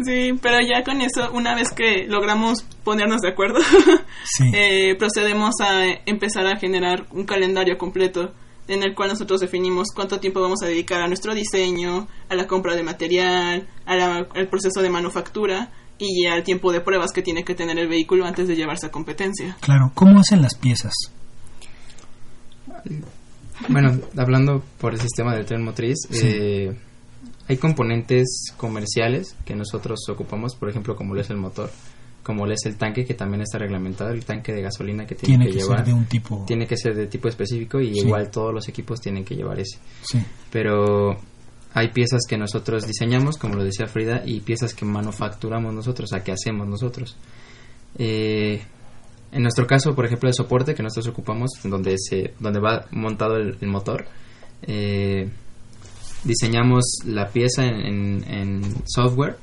Sí, 0.04 0.32
pero 0.42 0.58
ya 0.62 0.84
con 0.84 1.02
eso, 1.02 1.32
una 1.34 1.56
vez 1.56 1.72
que 1.72 2.08
logramos 2.08 2.64
ponernos 2.84 3.22
de 3.22 3.30
acuerdo, 3.30 3.60
eh, 4.54 4.96
procedemos 4.98 5.56
a 5.62 5.86
empezar 6.06 6.46
a 6.48 6.58
generar 6.58 7.08
un 7.12 7.26
calendario 7.26 7.78
completo 7.78 8.34
en 8.68 8.84
el 8.84 8.96
cual 8.96 9.10
nosotros 9.10 9.40
definimos 9.40 9.88
cuánto 9.94 10.20
tiempo 10.20 10.42
vamos 10.42 10.62
a 10.62 10.68
dedicar 10.68 11.02
a 11.02 11.08
nuestro 11.08 11.34
diseño, 11.34 12.08
a 12.30 12.36
la 12.36 12.48
compra 12.48 12.76
de 12.76 12.84
material, 12.84 13.68
al 13.86 14.48
proceso 14.50 14.82
de 14.82 14.90
manufactura 14.90 15.72
y 15.98 16.26
al 16.26 16.44
tiempo 16.44 16.72
de 16.72 16.82
pruebas 16.82 17.12
que 17.12 17.22
tiene 17.22 17.44
que 17.44 17.56
tener 17.56 17.78
el 17.80 17.88
vehículo 17.88 18.26
antes 18.26 18.48
de 18.48 18.56
llevarse 18.56 18.88
a 18.88 18.92
competencia. 18.92 19.58
Claro, 19.62 19.92
¿cómo 19.94 20.20
hacen 20.20 20.42
las 20.42 20.56
piezas? 20.56 20.94
Bueno, 23.70 24.00
hablando 24.18 24.64
por 24.78 24.94
el 24.94 25.02
sistema 25.02 25.34
del 25.36 25.46
tren 25.46 25.64
motriz, 25.64 25.98
eh, 26.12 26.78
hay 27.48 27.58
componentes 27.58 28.54
comerciales 28.58 29.36
que 29.46 29.56
nosotros 29.56 30.00
ocupamos, 30.10 30.56
por 30.56 30.70
ejemplo, 30.70 30.96
como 30.96 31.16
lo 31.16 31.22
es 31.22 31.30
el 31.30 31.38
motor 31.38 31.70
como 32.28 32.46
es 32.46 32.66
el 32.66 32.76
tanque 32.76 33.06
que 33.06 33.14
también 33.14 33.40
está 33.40 33.58
reglamentado, 33.58 34.10
el 34.12 34.26
tanque 34.26 34.52
de 34.52 34.62
gasolina 34.62 35.08
que 35.08 35.16
tiene, 35.16 35.46
que, 35.46 35.60
llevar. 35.60 35.86
de 35.86 35.94
un 35.94 36.04
tipo. 36.08 36.44
Tiene 36.46 36.68
que 36.68 36.76
ser 36.76 36.94
de 36.94 37.08
tipo 37.08 37.30
específico 37.30 37.80
y 37.80 38.00
igual 38.00 38.30
todos 38.30 38.54
los 38.54 38.68
equipos 38.68 39.00
tienen 39.00 39.24
que 39.24 39.34
llevar 39.34 39.58
ese. 39.62 39.80
Pero 40.52 41.18
hay 41.74 41.88
piezas 41.94 42.24
que 42.28 42.38
nosotros 42.38 42.86
diseñamos, 42.86 43.38
como 43.38 43.56
lo 43.56 43.64
decía 43.64 43.88
Frida, 43.88 44.24
y 44.26 44.42
piezas 44.42 44.74
que 44.74 44.84
manufacturamos 44.84 45.74
nosotros, 45.74 46.12
o 46.12 46.16
sea, 46.16 46.22
que 46.26 46.34
hacemos 46.34 46.68
nosotros. 46.68 47.16
Eh, 47.98 48.62
en 49.32 49.42
nuestro 49.42 49.66
caso, 49.66 49.96
por 49.96 50.06
ejemplo, 50.06 50.28
el 50.28 50.36
soporte 50.36 50.76
que 50.76 50.84
nosotros 50.84 51.08
ocupamos, 51.08 51.52
donde, 51.64 51.96
se, 51.98 52.34
donde 52.40 52.60
va 52.60 52.88
montado 52.92 53.38
el, 53.38 53.58
el 53.62 53.70
motor, 53.70 54.06
eh, 54.64 55.30
diseñamos 56.28 56.84
la 57.06 57.30
pieza 57.30 57.64
en, 57.66 57.80
en- 57.86 58.24
en 58.32 58.62
software 58.86 59.38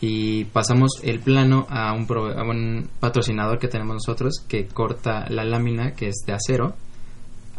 y 0.00 0.44
pasamos 0.44 0.90
el 1.02 1.20
plano 1.20 1.66
a 1.70 1.92
un, 1.94 2.06
prove- 2.06 2.36
a 2.36 2.42
un 2.42 2.88
patrocinador 3.00 3.58
que 3.58 3.68
tenemos 3.68 3.94
nosotros 3.94 4.44
que 4.48 4.66
corta 4.66 5.26
la 5.30 5.44
lámina 5.44 5.92
que 5.94 6.08
es 6.08 6.16
de 6.26 6.32
acero 6.34 6.74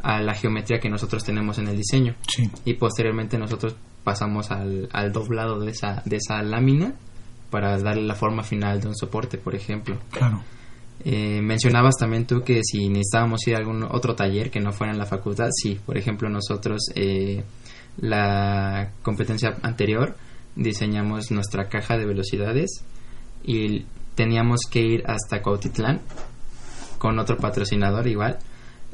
a 0.03 0.21
la 0.21 0.33
geometría 0.35 0.79
que 0.79 0.89
nosotros 0.89 1.23
tenemos 1.23 1.57
en 1.57 1.67
el 1.67 1.77
diseño 1.77 2.15
Sí, 2.27 2.49
y 2.65 2.73
posteriormente 2.75 3.37
nosotros 3.37 3.75
pasamos 4.03 4.51
al, 4.51 4.87
al 4.91 5.11
doblado 5.11 5.59
de 5.59 5.71
esa, 5.71 6.03
de 6.05 6.17
esa 6.17 6.43
lámina 6.43 6.93
para 7.49 7.77
darle 7.79 8.03
la 8.03 8.15
forma 8.15 8.43
final 8.43 8.79
de 8.81 8.89
un 8.89 8.95
soporte, 8.95 9.37
por 9.37 9.55
ejemplo. 9.55 9.97
claro. 10.11 10.41
Eh, 11.03 11.41
mencionabas 11.41 11.95
también 11.99 12.25
tú 12.25 12.41
que 12.41 12.61
si 12.63 12.87
necesitábamos 12.89 13.45
ir 13.47 13.55
a 13.55 13.59
algún 13.59 13.83
otro 13.83 14.15
taller 14.15 14.49
que 14.49 14.59
no 14.59 14.71
fuera 14.71 14.91
en 14.93 14.97
la 14.99 15.05
facultad, 15.05 15.49
sí, 15.51 15.79
por 15.85 15.97
ejemplo 15.97 16.29
nosotros 16.29 16.81
eh, 16.95 17.43
la 17.97 18.91
competencia 19.01 19.55
anterior 19.61 20.15
diseñamos 20.55 21.31
nuestra 21.31 21.67
caja 21.69 21.97
de 21.97 22.05
velocidades 22.05 22.83
y 23.43 23.85
teníamos 24.15 24.61
que 24.69 24.81
ir 24.81 25.03
hasta 25.05 25.41
Cuautitlán 25.41 26.01
con 26.97 27.19
otro 27.19 27.37
patrocinador 27.37 28.07
igual 28.07 28.39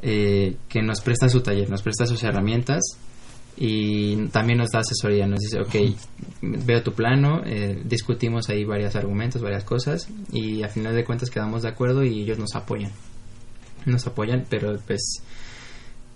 eh, 0.02 0.58
que 0.68 0.82
nos 0.82 1.02
presta 1.02 1.30
su 1.30 1.42
taller, 1.42 1.70
nos 1.70 1.84
presta 1.84 2.08
sus 2.08 2.24
herramientas 2.24 2.82
y 3.56 4.28
también 4.30 4.58
nos 4.58 4.72
da 4.72 4.80
asesoría, 4.80 5.28
nos 5.28 5.40
dice, 5.40 5.60
ok, 5.60 5.96
veo 6.42 6.82
tu 6.82 6.94
plano, 6.94 7.42
eh, 7.46 7.80
discutimos 7.86 8.50
ahí 8.50 8.64
varios 8.64 8.96
argumentos, 8.96 9.42
varias 9.42 9.64
cosas 9.64 10.10
y 10.32 10.64
a 10.64 10.70
final 10.70 10.96
de 10.96 11.04
cuentas 11.04 11.30
quedamos 11.30 11.62
de 11.62 11.70
acuerdo 11.70 12.04
y 12.04 12.22
ellos 12.22 12.40
nos 12.40 12.56
apoyan. 12.56 12.92
Nos 13.86 14.08
apoyan, 14.08 14.46
pero 14.50 14.80
pues 14.88 15.22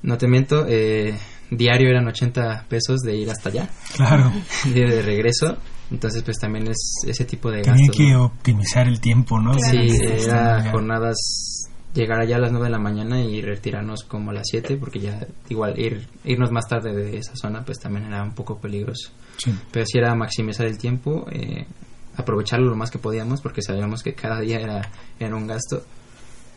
no 0.01 0.17
te 0.17 0.27
miento, 0.27 0.65
eh, 0.67 1.15
diario 1.51 1.89
eran 1.89 2.07
80 2.07 2.65
pesos 2.67 2.99
de 3.01 3.15
ir 3.15 3.29
hasta 3.29 3.49
allá, 3.49 3.69
Claro. 3.95 4.31
de, 4.65 4.81
de 4.85 5.01
regreso, 5.01 5.57
entonces 5.91 6.23
pues 6.23 6.37
también 6.39 6.67
es 6.67 6.77
ese 7.07 7.25
tipo 7.25 7.51
de 7.51 7.61
Tenía 7.61 7.77
gastos. 7.87 7.95
que 7.97 8.11
¿no? 8.13 8.25
optimizar 8.25 8.87
el 8.87 8.99
tiempo, 8.99 9.39
¿no? 9.39 9.53
Sí, 9.59 9.77
De- 9.77 10.23
era 10.23 10.71
jornadas 10.71 11.15
llegar 11.93 12.19
allá 12.19 12.35
a 12.35 12.39
las 12.39 12.51
9 12.51 12.65
de 12.65 12.71
la 12.71 12.79
mañana 12.79 13.21
y 13.21 13.41
retirarnos 13.41 14.03
como 14.03 14.31
a 14.31 14.33
las 14.33 14.47
7 14.49 14.75
porque 14.77 14.99
ya 14.99 15.25
igual 15.47 15.79
ir 15.79 16.05
irnos 16.25 16.51
más 16.51 16.67
tarde 16.67 16.93
de 16.93 17.17
esa 17.17 17.33
zona 17.35 17.63
pues 17.63 17.79
también 17.79 18.05
era 18.07 18.21
un 18.23 18.33
poco 18.33 18.57
peligroso. 18.59 19.11
Sí, 19.37 19.53
Pero 19.71 19.85
sí 19.85 19.97
era 19.97 20.13
maximizar 20.15 20.65
el 20.65 20.77
tiempo, 20.77 21.25
eh, 21.31 21.65
aprovecharlo 22.17 22.69
lo 22.69 22.75
más 22.75 22.91
que 22.91 22.97
podíamos 22.99 23.39
porque 23.41 23.61
sabíamos 23.61 24.01
que 24.03 24.13
cada 24.13 24.39
día 24.41 24.59
era, 24.59 24.81
era 25.19 25.35
un 25.35 25.47
gasto, 25.47 25.83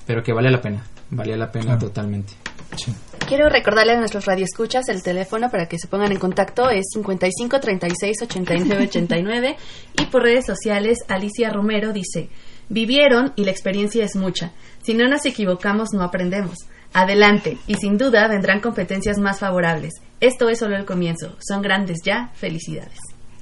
pero 0.07 0.23
que 0.25 0.33
valía 0.33 0.51
la 0.51 0.61
pena, 0.61 0.83
valía 1.11 1.37
la 1.37 1.53
pena 1.53 1.67
Claro. 1.67 1.81
totalmente. 1.87 2.33
Sí. 2.77 2.93
Quiero 3.27 3.49
recordarle 3.49 3.93
a 3.93 3.99
nuestros 3.99 4.25
radioescuchas 4.25 4.89
el 4.89 5.03
teléfono 5.03 5.51
para 5.51 5.67
que 5.67 5.79
se 5.79 5.87
pongan 5.87 6.13
en 6.13 6.19
contacto 6.19 6.71
es 6.71 6.87
55 6.95 7.61
36 7.61 8.23
89 8.23 8.85
89 8.85 9.57
y 10.01 10.07
por 10.07 10.23
redes 10.23 10.47
sociales 10.47 10.99
Alicia 11.09 11.51
Romero 11.51 11.93
dice, 11.93 12.31
vivieron 12.71 13.33
y 13.37 13.45
la 13.45 13.51
experiencia 13.51 14.05
es 14.05 14.17
mucha. 14.17 14.53
Si 14.83 14.95
no 14.95 15.09
nos 15.09 15.27
equivocamos 15.27 15.91
no 15.93 16.03
aprendemos. 16.03 16.57
Adelante 16.95 17.59
y 17.67 17.75
sin 17.75 17.99
duda 17.99 18.29
vendrán 18.29 18.61
competencias 18.61 19.19
más 19.19 19.41
favorables. 19.41 19.93
Esto 20.21 20.49
es 20.49 20.59
solo 20.59 20.77
el 20.77 20.87
comienzo. 20.87 21.37
Son 21.47 21.61
grandes 21.61 21.99
ya. 22.03 22.31
Felicidades. 22.35 22.99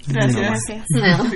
Gracias. 0.09 0.61
Gracias. 0.91 1.33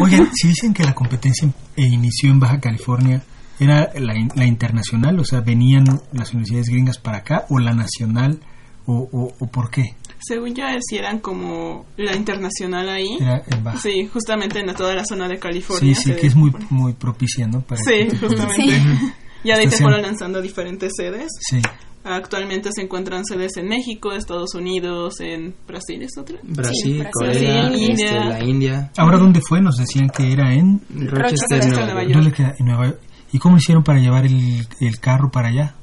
Oigan, 0.00 0.30
si 0.32 0.48
dicen 0.48 0.72
que 0.72 0.84
la 0.84 0.94
competencia 0.94 1.48
inició 1.76 2.30
en 2.30 2.40
Baja 2.40 2.60
California, 2.60 3.22
¿era 3.60 3.90
la, 3.94 4.14
la 4.34 4.46
internacional? 4.46 5.18
O 5.20 5.24
sea, 5.24 5.40
¿venían 5.40 5.84
las 6.12 6.32
universidades 6.32 6.68
gringas 6.68 6.98
para 6.98 7.18
acá 7.18 7.46
o 7.48 7.58
la 7.58 7.72
nacional? 7.72 8.40
¿O, 8.86 9.08
o, 9.12 9.34
o 9.38 9.46
por 9.46 9.70
qué? 9.70 9.94
Según 10.18 10.54
yo, 10.54 10.64
si 10.80 10.96
eran 10.96 11.20
como 11.20 11.86
la 11.96 12.16
internacional 12.16 12.88
ahí. 12.88 13.16
Era 13.20 13.42
en 13.46 13.62
Baja. 13.62 13.78
Sí, 13.78 14.08
justamente 14.12 14.60
en 14.60 14.74
toda 14.74 14.94
la 14.94 15.04
zona 15.04 15.28
de 15.28 15.38
California. 15.38 15.94
Sí, 15.94 16.12
sí, 16.12 16.16
que 16.20 16.26
es 16.26 16.34
muy, 16.34 16.52
muy 16.70 16.94
propicia, 16.94 17.46
¿no? 17.46 17.60
Para 17.60 17.80
Sí, 17.82 17.92
este 17.94 18.18
justamente. 18.18 18.82
Ya 19.42 19.54
de 19.56 19.62
ahí 19.62 19.70
se 19.70 19.82
fueron 19.82 20.02
lanzando 20.02 20.42
diferentes 20.42 20.92
sedes. 20.94 21.28
Sí, 21.48 21.62
Actualmente 22.02 22.70
se 22.72 22.82
encuentran 22.82 23.24
sedes 23.26 23.56
en 23.58 23.68
México, 23.68 24.12
Estados 24.12 24.54
Unidos, 24.54 25.20
en 25.20 25.54
Brasil, 25.66 26.02
¿es 26.02 26.16
otra? 26.18 26.38
Brasil, 26.42 26.98
Brasil, 26.98 27.08
Corea, 27.12 27.68
Brasil, 27.68 27.90
este, 27.90 28.04
India. 28.04 28.24
la 28.24 28.44
India, 28.44 28.92
¿Ahora 28.96 29.18
dónde 29.18 29.40
fue? 29.46 29.60
Nos 29.60 29.76
decían 29.76 30.08
que 30.08 30.32
era 30.32 30.54
en... 30.54 30.80
Rochester, 30.88 31.58
Rochester, 31.58 31.68
Nueva 31.68 31.84
Nueva 31.86 32.02
York. 32.04 32.14
¿Dónde 32.14 32.32
queda? 32.32 32.54
En 32.58 32.66
Nueva 32.66 32.86
York. 32.86 33.00
¿Y 33.32 33.38
cómo 33.38 33.56
hicieron 33.56 33.84
para 33.84 34.00
llevar 34.00 34.26
el, 34.26 34.66
el 34.80 35.00
carro 35.00 35.30
para 35.30 35.48
allá? 35.48 35.74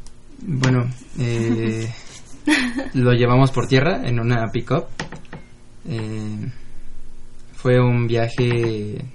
Bueno, 0.45 0.89
eh, 1.17 1.91
lo 2.93 3.13
llevamos 3.13 3.51
por 3.51 3.67
tierra 3.67 4.01
en 4.07 4.19
una 4.19 4.45
pick-up. 4.51 4.85
Eh, 5.87 6.51
fue 7.53 7.79
un 7.79 8.07
viaje 8.07 9.05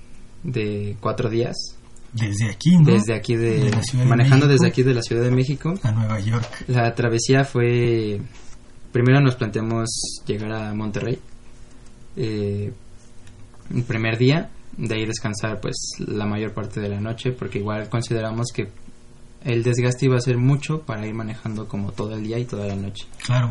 de 0.42 0.96
cuatro 1.00 1.28
días. 1.28 1.54
Desde 2.12 2.50
aquí, 2.50 2.76
¿no? 2.76 2.92
Desde 2.92 3.14
aquí 3.14 3.36
de... 3.36 3.60
De 3.60 3.70
la 3.70 3.82
Ciudad 3.82 4.04
de 4.04 4.10
manejando 4.10 4.46
México. 4.46 4.52
desde 4.52 4.66
aquí 4.68 4.82
de 4.82 4.94
la 4.94 5.02
Ciudad 5.02 5.22
de 5.22 5.30
México. 5.30 5.74
A 5.82 5.92
Nueva 5.92 6.20
York. 6.20 6.64
La 6.68 6.94
travesía 6.94 7.44
fue... 7.44 8.20
Primero 8.92 9.20
nos 9.20 9.36
planteamos 9.36 9.88
llegar 10.26 10.52
a 10.52 10.74
Monterrey. 10.74 11.18
Eh, 12.16 12.72
el 13.74 13.82
primer 13.84 14.18
día. 14.18 14.50
De 14.76 14.94
ahí 14.94 15.06
descansar 15.06 15.60
pues 15.60 15.76
la 15.98 16.26
mayor 16.26 16.54
parte 16.54 16.80
de 16.80 16.88
la 16.88 17.00
noche. 17.00 17.32
Porque 17.32 17.58
igual 17.58 17.88
consideramos 17.88 18.48
que 18.54 18.68
el 19.44 19.62
desgaste 19.62 20.06
iba 20.06 20.16
a 20.16 20.20
ser 20.20 20.38
mucho 20.38 20.82
para 20.82 21.06
ir 21.06 21.14
manejando 21.14 21.66
como 21.66 21.92
todo 21.92 22.14
el 22.14 22.22
día 22.22 22.38
y 22.38 22.44
toda 22.44 22.66
la 22.66 22.76
noche. 22.76 23.06
Claro. 23.24 23.50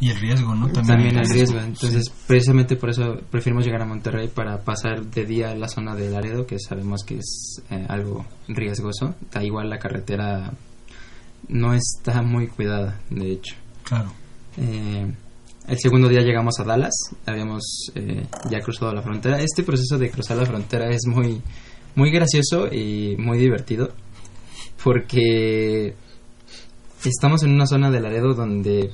Y 0.00 0.10
el 0.10 0.16
riesgo, 0.16 0.54
¿no? 0.54 0.68
También 0.68 1.18
el 1.18 1.28
riesgo. 1.28 1.58
Entonces, 1.58 2.10
precisamente 2.26 2.76
por 2.76 2.90
eso 2.90 3.20
preferimos 3.30 3.64
llegar 3.64 3.82
a 3.82 3.86
Monterrey 3.86 4.28
para 4.28 4.58
pasar 4.62 5.04
de 5.04 5.24
día 5.26 5.50
a 5.50 5.54
la 5.54 5.68
zona 5.68 5.94
de 5.94 6.10
Laredo, 6.10 6.46
que 6.46 6.58
sabemos 6.58 7.04
que 7.04 7.18
es 7.18 7.62
eh, 7.70 7.84
algo 7.88 8.24
riesgoso. 8.48 9.14
Da 9.30 9.44
igual 9.44 9.68
la 9.68 9.78
carretera 9.78 10.52
no 11.48 11.74
está 11.74 12.22
muy 12.22 12.46
cuidada, 12.46 13.00
de 13.10 13.32
hecho. 13.32 13.56
Claro. 13.82 14.12
Eh, 14.56 15.12
el 15.70 15.78
segundo 15.78 16.08
día 16.08 16.20
llegamos 16.20 16.58
a 16.60 16.64
Dallas, 16.64 16.92
habíamos 17.26 17.90
eh, 17.94 18.26
ya 18.50 18.60
cruzado 18.60 18.92
la 18.92 19.02
frontera. 19.02 19.40
Este 19.40 19.62
proceso 19.62 19.96
de 19.98 20.10
cruzar 20.10 20.36
la 20.36 20.44
frontera 20.46 20.90
es 20.90 21.02
muy, 21.06 21.40
muy 21.94 22.10
gracioso 22.10 22.66
y 22.72 23.16
muy 23.18 23.38
divertido 23.38 23.90
porque 24.82 25.94
estamos 27.04 27.42
en 27.42 27.50
una 27.52 27.66
zona 27.66 27.90
de 27.90 28.00
Laredo 28.00 28.34
donde 28.34 28.90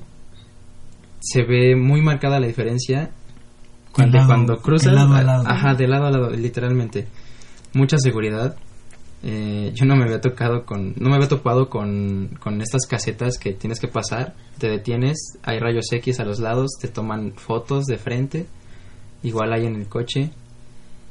se 1.21 1.43
ve 1.45 1.75
muy 1.77 2.03
marcada 2.03 2.39
la 2.41 2.47
diferencia 2.47 3.11
cuando, 3.93 4.19
lado- 4.19 4.29
cuando 4.29 4.57
cruzas. 4.59 4.91
de 4.91 4.97
lado 4.97 5.15
a 5.15 5.23
lado. 5.23 5.45
Ajá, 5.47 5.75
de 5.75 5.89
lado 5.89 6.07
a 6.07 6.11
lado, 6.11 6.31
literalmente. 6.31 7.07
Mucha 7.73 7.99
seguridad. 7.99 8.57
Eh, 9.29 9.73
yo 9.75 9.85
no 9.87 9.97
me 9.97 10.05
había 10.05 10.21
tocado 10.21 10.65
con, 10.65 10.95
no 10.99 11.09
me 11.09 11.17
había 11.17 11.27
topado 11.27 11.69
con, 11.69 12.39
con 12.39 12.61
estas 12.63 12.87
casetas 12.87 13.39
que 13.39 13.55
tienes 13.55 13.81
que 13.81 13.89
pasar, 13.89 14.35
te 14.59 14.69
detienes, 14.69 15.37
hay 15.43 15.59
rayos 15.59 15.87
X 15.91 16.21
a 16.21 16.25
los 16.25 16.39
lados, 16.39 16.71
te 16.81 16.87
toman 16.87 17.33
fotos 17.35 17.87
de 17.87 17.99
frente, 17.99 18.47
igual 19.25 19.53
hay 19.53 19.67
en 19.67 19.75
el 19.75 19.89
coche. 19.89 20.31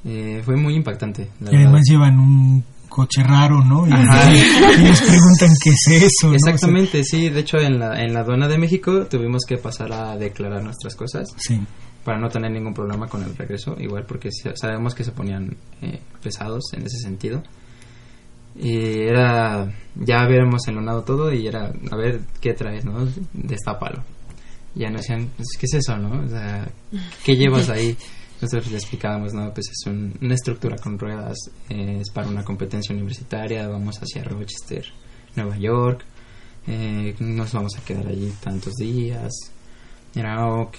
Eh, 0.05 0.41
fue 0.45 0.55
muy 0.55 0.75
impactante. 0.75 1.29
la 1.41 1.51
Y 1.51 1.55
además 1.55 1.73
verdad. 1.73 1.83
llevan 1.89 2.19
un 2.19 2.63
coche 2.87 3.21
raro, 3.21 3.61
¿no? 3.65 3.85
Y, 3.85 3.91
Ajá. 3.91 4.31
y 4.31 4.37
les 4.83 5.01
preguntan 5.01 5.49
qué 5.61 5.71
es 5.71 5.87
eso, 6.03 6.29
¿no? 6.29 6.35
Exactamente, 6.35 7.03
sí. 7.03 7.27
De 7.29 7.41
hecho, 7.41 7.57
en 7.57 7.79
la, 7.79 8.01
en 8.01 8.13
la 8.13 8.21
aduana 8.21 8.47
de 8.47 8.57
México 8.57 9.07
tuvimos 9.07 9.43
que 9.45 9.57
pasar 9.57 9.91
a 9.91 10.15
declarar 10.15 10.63
nuestras 10.63 10.95
cosas 10.95 11.27
sí. 11.35 11.59
para 12.05 12.17
no 12.19 12.29
tener 12.29 12.51
ningún 12.51 12.73
problema 12.73 13.07
con 13.07 13.23
el 13.23 13.35
regreso. 13.35 13.75
Igual 13.77 14.05
porque 14.05 14.29
sabemos 14.53 14.95
que 14.95 15.03
se 15.03 15.11
ponían 15.11 15.57
eh, 15.81 15.99
pesados 16.23 16.63
en 16.73 16.83
ese 16.85 16.99
sentido. 16.99 17.43
Y 18.57 18.77
era, 19.07 19.69
ya 19.95 20.21
habíamos 20.21 20.67
enlonado 20.67 21.03
todo 21.03 21.33
y 21.33 21.45
era, 21.47 21.73
a 21.91 21.95
ver, 21.97 22.21
¿qué 22.39 22.53
traes, 22.53 22.85
no? 22.85 23.05
Destápalo. 23.33 24.03
Ya 24.75 24.89
nos 24.89 25.01
decían, 25.01 25.29
pues, 25.35 25.49
¿qué 25.59 25.65
es 25.65 25.73
eso, 25.75 25.97
no? 25.97 26.23
O 26.25 26.27
sea, 26.29 26.67
¿qué 27.23 27.35
llevas 27.35 27.69
ahí? 27.69 27.95
Nosotros 28.41 28.71
le 28.71 28.77
explicábamos, 28.77 29.33
no, 29.33 29.53
pues 29.53 29.67
es 29.71 29.87
un- 29.87 30.13
una 30.21 30.35
estructura 30.35 30.75
con 30.77 30.99
ruedas, 30.99 31.37
eh, 31.69 31.99
es 32.01 32.09
para 32.11 32.27
una 32.27 32.43
competencia 32.43 32.93
universitaria, 32.93 33.67
vamos 33.67 33.97
hacia 34.01 34.23
Rochester, 34.23 34.85
Nueva 35.35 35.57
York, 35.57 36.03
eh, 36.67 37.15
nos 37.19 37.53
vamos 37.53 37.77
a 37.77 37.81
quedar 37.85 38.07
allí 38.07 38.31
tantos 38.43 38.73
días. 38.75 39.31
Era, 40.13 40.35
"Ah, 40.35 40.61
ok, 40.61 40.77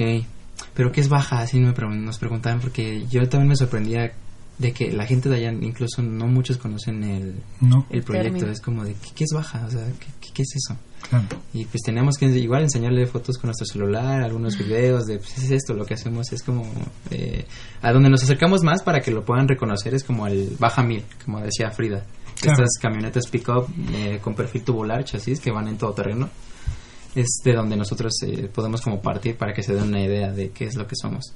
pero 0.74 0.92
¿qué 0.92 1.00
es 1.00 1.08
baja? 1.08 1.40
Así 1.40 1.58
me 1.58 1.72
pregun- 1.74 2.02
nos 2.04 2.18
preguntaban 2.18 2.60
porque 2.60 3.06
yo 3.10 3.26
también 3.28 3.48
me 3.48 3.56
sorprendía 3.56 4.12
de 4.58 4.72
que 4.72 4.90
la 4.90 5.06
gente 5.06 5.28
de 5.28 5.36
allá, 5.36 5.52
incluso 5.52 6.02
no 6.02 6.26
muchos 6.26 6.56
conocen 6.56 7.04
el, 7.04 7.34
No, 7.60 7.86
el 7.90 8.02
proyecto, 8.02 8.48
es 8.50 8.60
como 8.60 8.84
de, 8.84 8.94
¿qué, 8.94 9.10
qué 9.14 9.24
es 9.24 9.30
baja? 9.34 9.66
O 9.66 9.70
sea, 9.70 9.84
¿qué, 9.98 10.06
qué, 10.20 10.28
qué 10.32 10.42
es 10.42 10.56
eso? 10.56 10.78
claro. 11.08 11.26
Y 11.52 11.64
pues 11.66 11.82
teníamos 11.82 12.16
que 12.16 12.26
igual 12.26 12.62
enseñarle 12.62 13.06
fotos 13.06 13.38
con 13.38 13.48
nuestro 13.48 13.66
celular, 13.66 14.22
algunos 14.22 14.56
videos 14.58 15.04
de, 15.04 15.18
pues 15.18 15.38
es 15.38 15.50
esto, 15.50 15.74
lo 15.74 15.84
que 15.84 15.94
hacemos 15.94 16.32
es 16.32 16.42
como, 16.42 16.64
eh, 17.10 17.44
a 17.82 17.92
donde 17.92 18.08
nos 18.08 18.22
acercamos 18.22 18.62
más 18.62 18.82
para 18.82 19.00
que 19.00 19.10
lo 19.10 19.24
puedan 19.24 19.46
reconocer 19.46 19.94
es 19.94 20.04
como 20.04 20.26
el 20.26 20.56
baja 20.58 20.82
mil, 20.82 21.04
como 21.24 21.40
decía 21.40 21.70
Frida, 21.70 22.04
Estas 22.36 22.70
camionetas 22.80 23.26
pick-up 23.28 23.66
eh, 23.92 24.18
con 24.22 24.34
perfil 24.34 24.62
tubular, 24.62 25.04
chasis, 25.04 25.40
que 25.40 25.50
van 25.50 25.68
en 25.68 25.76
todo 25.76 25.92
terreno. 25.92 26.28
Es 27.14 27.40
de 27.44 27.54
donde 27.54 27.76
nosotros 27.76 28.12
eh, 28.26 28.50
podemos 28.52 28.82
como 28.82 29.00
partir 29.00 29.36
para 29.36 29.54
que 29.54 29.62
se 29.62 29.74
den 29.74 29.84
una 29.84 30.02
idea 30.02 30.30
de 30.32 30.50
qué 30.50 30.66
es 30.66 30.76
lo 30.76 30.86
que 30.86 30.94
somos. 31.00 31.34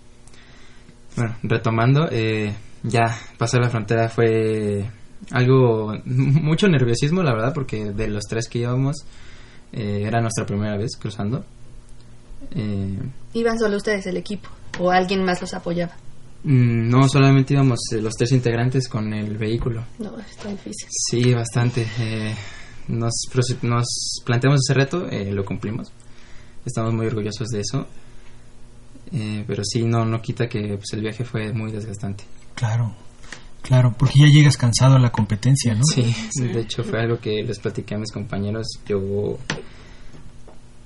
Bueno, 1.16 1.36
retomando, 1.42 2.06
eh, 2.10 2.54
ya 2.82 3.16
pasar 3.38 3.60
la 3.60 3.70
frontera 3.70 4.08
fue 4.08 4.88
algo, 5.30 5.94
mucho 6.04 6.68
nerviosismo, 6.68 7.22
la 7.22 7.32
verdad, 7.32 7.54
porque 7.54 7.92
de 7.92 8.08
los 8.08 8.24
tres 8.24 8.48
que 8.48 8.60
íbamos, 8.60 9.04
eh, 9.72 10.04
era 10.06 10.20
nuestra 10.20 10.46
primera 10.46 10.76
vez 10.76 10.96
cruzando. 10.98 11.44
Eh, 12.52 12.98
¿Iban 13.34 13.58
solo 13.58 13.76
ustedes 13.76 14.06
el 14.06 14.16
equipo 14.16 14.48
o 14.78 14.90
alguien 14.90 15.24
más 15.24 15.40
los 15.40 15.54
apoyaba? 15.54 15.92
mm, 16.42 16.88
no 16.88 17.06
solamente 17.06 17.52
íbamos 17.54 17.80
eh, 17.92 18.00
los 18.00 18.14
tres 18.14 18.32
integrantes 18.32 18.88
con 18.88 19.12
el 19.12 19.36
vehículo. 19.36 19.84
No, 19.98 20.18
está 20.18 20.48
difícil. 20.48 20.88
Sí, 20.90 21.34
bastante. 21.34 21.86
Eh, 21.98 22.34
nos, 22.88 23.12
planteamos 24.24 24.60
ese 24.66 24.74
reto, 24.74 25.06
eh, 25.08 25.30
lo 25.32 25.44
cumplimos. 25.44 25.92
Estamos 26.64 26.92
muy 26.94 27.06
orgullosos 27.06 27.48
de 27.48 27.60
eso. 27.60 27.86
Eh, 29.12 29.44
pero 29.46 29.62
sí, 29.64 29.84
no, 29.84 30.04
no 30.04 30.20
quita 30.20 30.48
que 30.48 30.76
pues, 30.76 30.92
el 30.92 31.00
viaje 31.00 31.24
fue 31.24 31.52
muy 31.52 31.72
desgastante. 31.72 32.24
Claro, 32.60 32.94
claro, 33.62 33.94
porque 33.98 34.18
ya 34.20 34.26
llegas 34.26 34.58
cansado 34.58 34.96
a 34.96 34.98
la 34.98 35.10
competencia, 35.10 35.74
¿no? 35.74 35.80
Sí, 35.94 36.14
de 36.42 36.60
hecho 36.60 36.84
fue 36.84 37.00
algo 37.00 37.18
que 37.18 37.42
les 37.42 37.58
platiqué 37.58 37.94
a 37.94 37.98
mis 37.98 38.12
compañeros. 38.12 38.66
Yo 38.86 39.38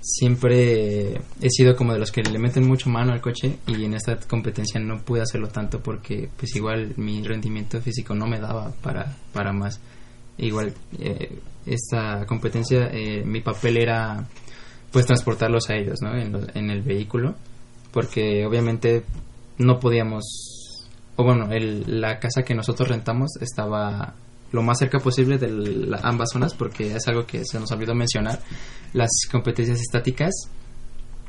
siempre 0.01 1.15
he 1.41 1.51
sido 1.51 1.75
como 1.77 1.93
de 1.95 1.99
los 1.99 2.13
que 2.13 2.23
le 2.23 2.39
meten 2.39 2.67
mucho 2.67 2.91
mano 2.91 3.13
al 3.13 3.21
coche 3.21 3.57
y 3.67 3.85
en 3.85 3.95
esta 3.95 4.17
competencia 4.19 4.79
no 4.81 5.01
pude 5.03 5.23
hacerlo 5.23 5.49
tanto 5.49 5.81
porque 5.81 6.29
pues 6.37 6.55
igual 6.57 6.93
mi 6.97 7.23
rendimiento 7.23 7.81
físico 7.81 8.15
no 8.15 8.27
me 8.27 8.39
daba 8.39 8.71
para, 8.83 9.17
para 9.33 9.53
más. 9.53 9.81
Igual 10.37 10.75
eh, 10.99 11.39
esta 11.67 12.27
competencia 12.27 12.89
eh, 12.93 13.25
mi 13.25 13.41
papel 13.41 13.79
era 13.79 14.27
pues 14.93 15.07
transportarlos 15.07 15.71
a 15.71 15.75
ellos 15.75 15.99
¿no? 16.03 16.15
en, 16.17 16.33
los- 16.33 16.55
en 16.55 16.71
el 16.71 16.83
vehículo 16.83 17.35
porque 17.93 18.45
obviamente 18.47 19.05
no 19.59 19.79
podíamos 19.81 20.64
o 21.17 21.25
bueno 21.25 21.53
el- 21.53 22.01
la 22.01 22.19
casa 22.19 22.43
que 22.43 22.55
nosotros 22.55 22.89
rentamos 22.89 23.31
estaba 23.41 24.15
lo 24.53 24.63
más 24.63 24.79
cerca 24.79 24.99
posible 24.99 25.39
de 25.39 25.49
la- 25.51 26.01
ambas 26.03 26.31
zonas 26.33 26.55
porque 26.55 26.95
es 26.95 27.07
algo 27.09 27.27
que 27.27 27.45
se 27.45 27.59
nos 27.59 27.71
olvidó 27.73 27.95
mencionar. 27.95 28.39
Las 28.93 29.11
competencias 29.31 29.81
estáticas 29.81 30.33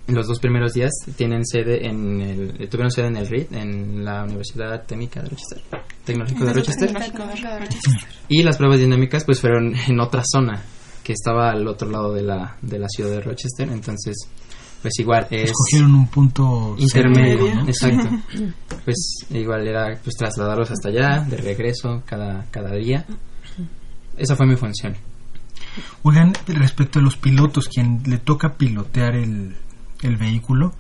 los 0.08 0.28
dos 0.28 0.40
primeros 0.40 0.74
días 0.74 0.92
tienen 1.16 1.44
sede 1.44 1.88
en 1.88 2.22
el, 2.22 2.70
tuvieron 2.70 2.92
sede 2.92 3.08
en 3.08 3.18
el 3.18 3.28
RIT 3.28 3.52
en 3.54 4.06
la 4.06 4.24
Universidad 4.24 4.84
Técnica 4.86 5.20
de 5.24 5.30
Rochester. 5.30 5.62
Tecnológico 6.04 6.46
de 6.46 6.54
Rochester. 6.54 6.92
Y 8.30 8.44
las 8.44 8.58
pruebas 8.58 8.78
dinámicas 8.80 9.24
pues 9.24 9.42
fueron 9.42 9.74
en 9.76 10.00
otra 10.00 10.22
zona 10.24 10.62
que 11.04 11.14
estaba 11.14 11.50
al 11.50 11.68
otro 11.68 11.90
lado 11.90 12.14
de 12.14 12.22
la, 12.22 12.56
de 12.62 12.78
la 12.78 12.88
ciudad 12.88 13.10
de 13.10 13.22
Rochester. 13.22 13.68
Entonces 13.72 14.16
pues 14.86 15.00
igual 15.00 15.26
es 15.32 15.50
Escogieron 15.50 15.96
un 15.96 16.08
punto 16.08 16.76
intermedio 16.78 17.56
¿no? 17.56 17.68
exacto 17.68 18.08
pues 18.84 19.26
igual 19.32 19.68
era 19.68 19.98
pues 20.04 20.16
trasladarlos 20.16 20.70
hasta 20.70 20.90
allá 20.90 21.22
de 21.28 21.38
regreso 21.38 22.04
cada 22.06 22.46
cada 22.52 22.72
día 22.76 23.04
esa 24.16 24.36
fue 24.36 24.46
mi 24.46 24.56
función 24.56 24.96
Oigan, 26.04 26.34
respecto 26.48 27.00
a 27.00 27.02
los 27.02 27.18
pilotos, 27.18 27.68
quien 27.68 28.02
le 28.06 28.18
toca 28.20 28.54
pilotear 28.54 29.16
el, 29.16 29.56
el 30.04 30.16
vehículo, 30.18 30.74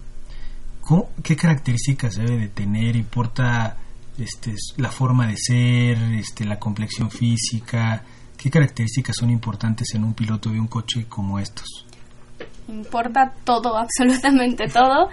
¿cómo- 0.81 1.09
¿qué 1.21 1.35
características 1.35 2.15
debe 2.15 2.37
de 2.37 2.47
tener? 2.47 2.95
¿Importa 2.95 3.75
este, 4.17 4.53
la 4.77 4.89
forma 4.91 5.27
de 5.27 5.35
ser, 5.35 5.97
este, 6.13 6.45
la 6.45 6.59
complexión 6.59 7.09
física? 7.11 8.03
¿Qué 8.37 8.49
características 8.49 9.15
son 9.17 9.31
importantes 9.31 9.93
en 9.95 10.03
un 10.05 10.13
piloto 10.13 10.49
de 10.49 10.59
un 10.61 10.67
coche 10.67 11.07
como 11.09 11.39
estos? 11.39 11.84
Importa 12.67 13.33
todo, 13.43 13.77
absolutamente 13.77 14.67
todo. 14.67 15.09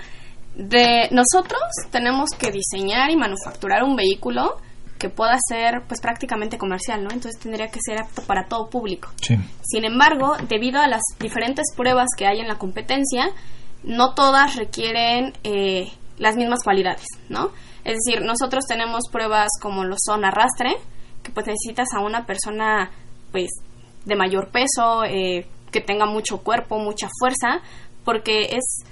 De 0.54 1.08
nosotros 1.10 1.62
tenemos 1.90 2.30
que 2.38 2.50
diseñar 2.50 3.10
y 3.10 3.16
manufacturar 3.16 3.82
un 3.84 3.96
vehículo 3.96 4.56
que 4.98 5.08
pueda 5.08 5.36
ser 5.48 5.82
pues 5.88 6.00
prácticamente 6.00 6.58
comercial, 6.58 7.02
¿no? 7.02 7.10
Entonces 7.10 7.40
tendría 7.40 7.68
que 7.68 7.80
ser 7.84 7.98
apto 7.98 8.22
para 8.22 8.46
todo 8.46 8.70
público. 8.70 9.08
Sí. 9.20 9.36
Sin 9.62 9.84
embargo, 9.84 10.36
debido 10.48 10.80
a 10.80 10.86
las 10.86 11.02
diferentes 11.18 11.66
pruebas 11.74 12.08
que 12.16 12.26
hay 12.26 12.38
en 12.38 12.46
la 12.46 12.56
competencia, 12.56 13.30
no 13.82 14.14
todas 14.14 14.54
requieren 14.56 15.32
eh, 15.42 15.90
las 16.18 16.36
mismas 16.36 16.60
cualidades, 16.62 17.06
¿no? 17.28 17.50
Es 17.84 17.96
decir, 18.04 18.22
nosotros 18.24 18.64
tenemos 18.68 19.08
pruebas 19.10 19.48
como 19.60 19.84
lo 19.84 19.96
son 19.98 20.24
arrastre, 20.24 20.76
que 21.24 21.32
pues 21.32 21.46
necesitas 21.46 21.88
a 21.96 22.00
una 22.00 22.24
persona 22.24 22.90
pues 23.32 23.50
de 24.04 24.14
mayor 24.14 24.50
peso, 24.50 25.04
eh, 25.04 25.46
que 25.72 25.80
tenga 25.80 26.06
mucho 26.06 26.38
cuerpo, 26.38 26.78
mucha 26.78 27.08
fuerza, 27.18 27.60
porque 28.04 28.56
es 28.56 28.84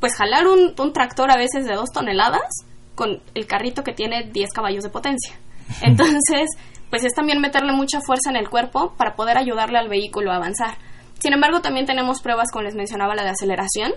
pues 0.00 0.14
jalar 0.16 0.46
un, 0.46 0.74
un 0.78 0.92
tractor 0.92 1.30
a 1.30 1.36
veces 1.36 1.66
de 1.66 1.74
dos 1.74 1.90
toneladas 1.90 2.66
con 2.94 3.22
el 3.34 3.46
carrito 3.46 3.82
que 3.84 3.92
tiene 3.92 4.30
10 4.32 4.50
caballos 4.50 4.84
de 4.84 4.90
potencia. 4.90 5.34
Entonces, 5.82 6.48
pues 6.90 7.04
es 7.04 7.14
también 7.14 7.40
meterle 7.40 7.72
mucha 7.72 8.00
fuerza 8.00 8.30
en 8.30 8.36
el 8.36 8.48
cuerpo 8.48 8.94
para 8.96 9.14
poder 9.14 9.38
ayudarle 9.38 9.78
al 9.78 9.88
vehículo 9.88 10.30
a 10.32 10.36
avanzar. 10.36 10.76
Sin 11.20 11.32
embargo, 11.32 11.60
también 11.62 11.86
tenemos 11.86 12.20
pruebas, 12.20 12.50
como 12.52 12.64
les 12.64 12.74
mencionaba, 12.74 13.14
la 13.14 13.22
de 13.24 13.30
aceleración. 13.30 13.92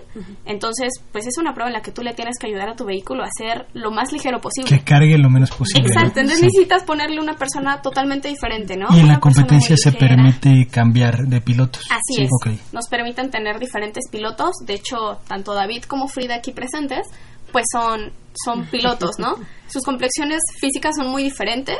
Entonces, 0.46 0.94
pues 1.12 1.26
es 1.26 1.36
una 1.38 1.52
prueba 1.52 1.68
en 1.68 1.74
la 1.74 1.82
que 1.82 1.90
tú 1.92 2.02
le 2.02 2.14
tienes 2.14 2.38
que 2.38 2.46
ayudar 2.46 2.70
a 2.70 2.74
tu 2.76 2.84
vehículo 2.86 3.22
a 3.22 3.28
ser 3.36 3.66
lo 3.74 3.90
más 3.90 4.12
ligero 4.12 4.40
posible. 4.40 4.70
Que 4.70 4.82
cargue 4.82 5.18
lo 5.18 5.28
menos 5.28 5.50
posible. 5.50 5.82
¿no? 5.82 5.88
Exacto, 5.88 6.20
entonces 6.20 6.40
Sí. 6.40 6.46
necesitas 6.46 6.84
ponerle 6.84 7.20
una 7.20 7.34
persona 7.36 7.82
totalmente 7.82 8.28
diferente, 8.28 8.76
¿no? 8.76 8.86
Y 8.92 8.98
en 9.00 9.04
Una 9.04 9.14
la 9.14 9.20
competencia 9.20 9.76
se 9.76 9.92
permite 9.92 10.68
cambiar 10.70 11.18
de 11.26 11.40
pilotos. 11.40 11.82
Así 11.90 12.14
Sí, 12.16 12.22
es. 12.22 12.30
ok. 12.40 12.72
Nos 12.72 12.88
permiten 12.88 13.30
tener 13.30 13.58
diferentes 13.58 14.04
pilotos. 14.10 14.52
De 14.64 14.74
hecho, 14.74 15.18
tanto 15.26 15.52
David 15.54 15.84
como 15.84 16.08
Frida 16.08 16.36
aquí 16.36 16.52
presentes, 16.52 17.06
pues 17.52 17.66
son, 17.70 18.12
son 18.44 18.64
pilotos, 18.70 19.18
¿no? 19.18 19.34
Sus 19.68 19.82
complexiones 19.82 20.40
físicas 20.60 20.96
son 20.96 21.08
muy 21.10 21.22
diferentes 21.24 21.78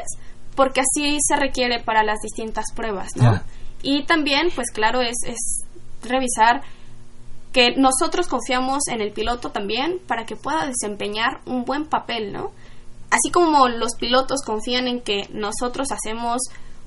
porque 0.55 0.81
así 0.81 1.19
se 1.27 1.37
requiere 1.37 1.81
para 1.83 2.03
las 2.03 2.19
distintas 2.23 2.67
pruebas, 2.75 3.09
¿no? 3.17 3.41
Y 3.83 4.05
también, 4.05 4.49
pues 4.55 4.71
claro, 4.73 5.01
es, 5.01 5.17
es 5.27 5.65
revisar 6.03 6.63
que 7.53 7.75
nosotros 7.77 8.27
confiamos 8.29 8.89
en 8.89 9.01
el 9.01 9.13
piloto 9.13 9.51
también 9.51 9.99
para 10.07 10.27
que 10.27 10.37
pueda 10.37 10.67
desempeñar 10.67 11.41
un 11.47 11.65
buen 11.65 11.87
papel, 11.87 12.33
¿no? 12.33 12.51
Así 13.11 13.31
como 13.33 13.69
los 13.69 13.95
pilotos 13.99 14.43
confían 14.45 14.87
en 14.87 15.01
que 15.01 15.23
nosotros 15.33 15.89
hacemos 15.93 16.39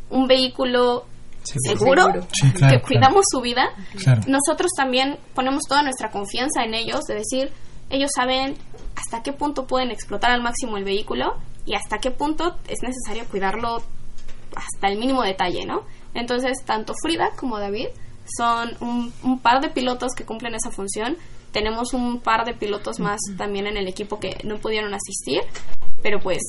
un 0.10 0.28
vehículo 0.28 1.06
seguro, 1.44 2.04
Seguro. 2.04 2.28
Sí, 2.32 2.52
claro, 2.52 2.78
que 2.80 2.82
cuidamos 2.86 3.26
su 3.32 3.42
vida, 3.42 3.70
Claro. 3.98 4.22
nosotros 4.28 4.70
también 4.78 5.18
ponemos 5.34 5.64
toda 5.68 5.82
nuestra 5.82 6.12
confianza 6.12 6.64
en 6.64 6.76
ellos, 6.76 7.02
de 7.06 7.16
decir, 7.16 7.52
ellos 7.90 8.12
saben 8.16 8.56
hasta 8.96 9.24
qué 9.24 9.34
punto 9.34 9.66
pueden 9.66 9.90
explotar 9.90 10.30
al 10.32 10.44
máximo 10.44 10.78
el 10.78 10.84
vehículo 10.84 11.38
y 11.66 11.74
hasta 11.74 11.98
qué 11.98 12.12
punto 12.12 12.56
es 12.68 12.78
necesario 12.84 13.26
cuidarlo 13.32 13.78
hasta 14.56 14.88
el 14.90 15.00
mínimo 15.00 15.24
detalle, 15.24 15.66
¿no? 15.66 15.82
Entonces, 16.14 16.58
tanto 16.66 16.94
Frida 17.02 17.32
como 17.36 17.60
David 17.60 17.88
son 18.38 18.72
un, 18.80 19.14
un 19.24 19.40
par 19.40 19.62
de 19.62 19.70
pilotos 19.70 20.14
que 20.16 20.26
cumplen 20.26 20.56
esa 20.56 20.72
función. 20.72 21.18
Tenemos 21.52 21.94
un 21.94 22.20
par 22.20 22.46
de 22.46 22.54
pilotos 22.54 23.00
más 23.00 23.20
también 23.38 23.68
en 23.68 23.78
el 23.78 23.88
equipo 23.88 24.20
que 24.20 24.38
no 24.44 24.58
pudieron 24.58 24.94
asistir, 24.94 25.42
pero 26.02 26.20
pues 26.20 26.40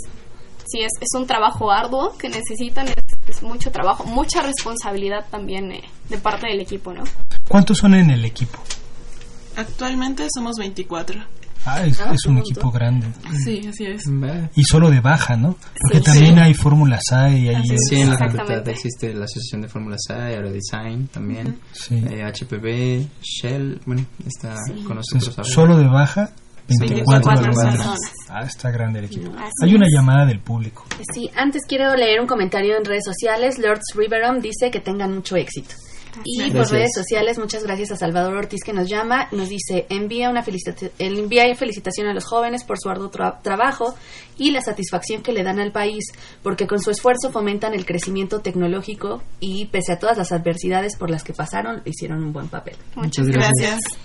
sí 0.66 0.80
es, 0.80 0.90
es 1.00 1.08
un 1.18 1.26
trabajo 1.26 1.70
arduo 1.70 2.16
que 2.16 2.28
necesitan, 2.28 2.88
es, 2.88 2.94
es 3.28 3.42
mucho 3.42 3.70
trabajo, 3.72 4.04
mucha 4.04 4.42
responsabilidad 4.42 5.26
también 5.30 5.72
eh, 5.72 5.82
de 6.08 6.18
parte 6.18 6.46
del 6.46 6.60
equipo, 6.60 6.92
¿no? 6.92 7.02
¿Cuántos 7.48 7.78
son 7.78 7.94
en 7.94 8.10
el 8.10 8.24
equipo? 8.24 8.58
Actualmente 9.56 10.26
somos 10.32 10.56
24. 10.56 11.20
Ah, 11.64 11.84
es, 11.86 12.00
es 12.00 12.26
un 12.26 12.38
equipo 12.38 12.70
grande. 12.70 13.06
Sí, 13.44 13.60
así 13.68 13.84
es. 13.86 14.02
Va. 14.08 14.50
Y 14.56 14.64
solo 14.64 14.90
de 14.90 15.00
baja, 15.00 15.36
¿no? 15.36 15.56
Porque 15.80 15.98
Sí. 15.98 16.04
también 16.04 16.38
hay 16.40 16.54
fórmulas 16.54 17.02
A 17.12 17.30
y 17.30 17.48
hay... 17.48 17.54
Así 17.56 17.74
es. 17.74 17.80
Sí, 17.88 17.94
en 18.00 18.08
la 18.08 18.14
Exactamente. 18.14 18.38
facultad 18.52 18.68
existe 18.68 19.14
la 19.14 19.24
Asociación 19.24 19.62
de 19.62 19.68
Fórmulas 19.68 20.00
A, 20.10 20.24
Aerodesign 20.26 21.06
también, 21.08 21.58
Sí. 21.72 22.02
eh, 22.10 22.22
HPV, 22.24 23.06
Shell, 23.22 23.80
bueno, 23.86 24.04
está 24.26 24.54
con 24.86 24.96
nosotros 24.96 25.06
Entonces, 25.14 25.38
ahora. 25.38 25.50
solo 25.50 25.76
de 25.78 25.86
baja, 25.88 26.30
24, 26.68 27.04
24 27.30 27.42
personas. 27.44 27.76
personas. 27.76 27.98
Ah, 28.28 28.42
está 28.44 28.70
grande 28.70 28.98
el 29.00 29.04
equipo. 29.06 29.30
Así 29.36 29.50
Hay 29.62 29.74
una 29.74 29.86
es. 29.86 29.92
llamada 29.94 30.26
del 30.26 30.40
público. 30.40 30.84
Sí, 31.14 31.28
antes 31.36 31.62
quiero 31.68 31.94
leer 31.96 32.20
un 32.20 32.26
comentario 32.26 32.76
en 32.76 32.84
redes 32.84 33.04
sociales. 33.04 33.58
Lords 33.58 33.94
Riveron 33.94 34.40
dice 34.40 34.70
que 34.70 34.80
tengan 34.80 35.14
mucho 35.14 35.36
éxito. 35.36 35.74
Y 36.24 36.50
por 36.50 36.70
redes 36.70 36.90
sociales, 36.94 37.38
muchas 37.38 37.62
gracias 37.64 37.92
a 37.92 37.96
Salvador 37.96 38.34
Ortiz 38.36 38.60
que 38.64 38.72
nos 38.72 38.88
llama. 38.88 39.28
Nos 39.32 39.48
dice, 39.48 39.86
envía 39.88 40.28
una 40.30 40.42
felicitación, 40.42 40.90
envía 40.98 41.54
felicitación 41.54 42.06
a 42.08 42.14
los 42.14 42.24
jóvenes 42.24 42.64
por 42.64 42.78
su 42.78 42.88
arduo 42.88 43.10
tra- 43.10 43.40
trabajo 43.42 43.94
y 44.38 44.50
la 44.50 44.60
satisfacción 44.60 45.22
que 45.22 45.32
le 45.32 45.42
dan 45.42 45.58
al 45.60 45.72
país, 45.72 46.04
porque 46.42 46.66
con 46.66 46.80
su 46.80 46.90
esfuerzo 46.90 47.30
fomentan 47.30 47.74
el 47.74 47.84
crecimiento 47.86 48.40
tecnológico 48.40 49.22
y 49.40 49.66
pese 49.66 49.92
a 49.92 49.98
todas 49.98 50.18
las 50.18 50.32
adversidades 50.32 50.96
por 50.96 51.10
las 51.10 51.22
que 51.24 51.32
pasaron, 51.32 51.82
hicieron 51.84 52.22
un 52.22 52.32
buen 52.32 52.48
papel. 52.48 52.76
Muchas 52.94 53.26
Muchas 53.26 53.26
gracias. 53.28 53.78
Gracias. 53.80 53.98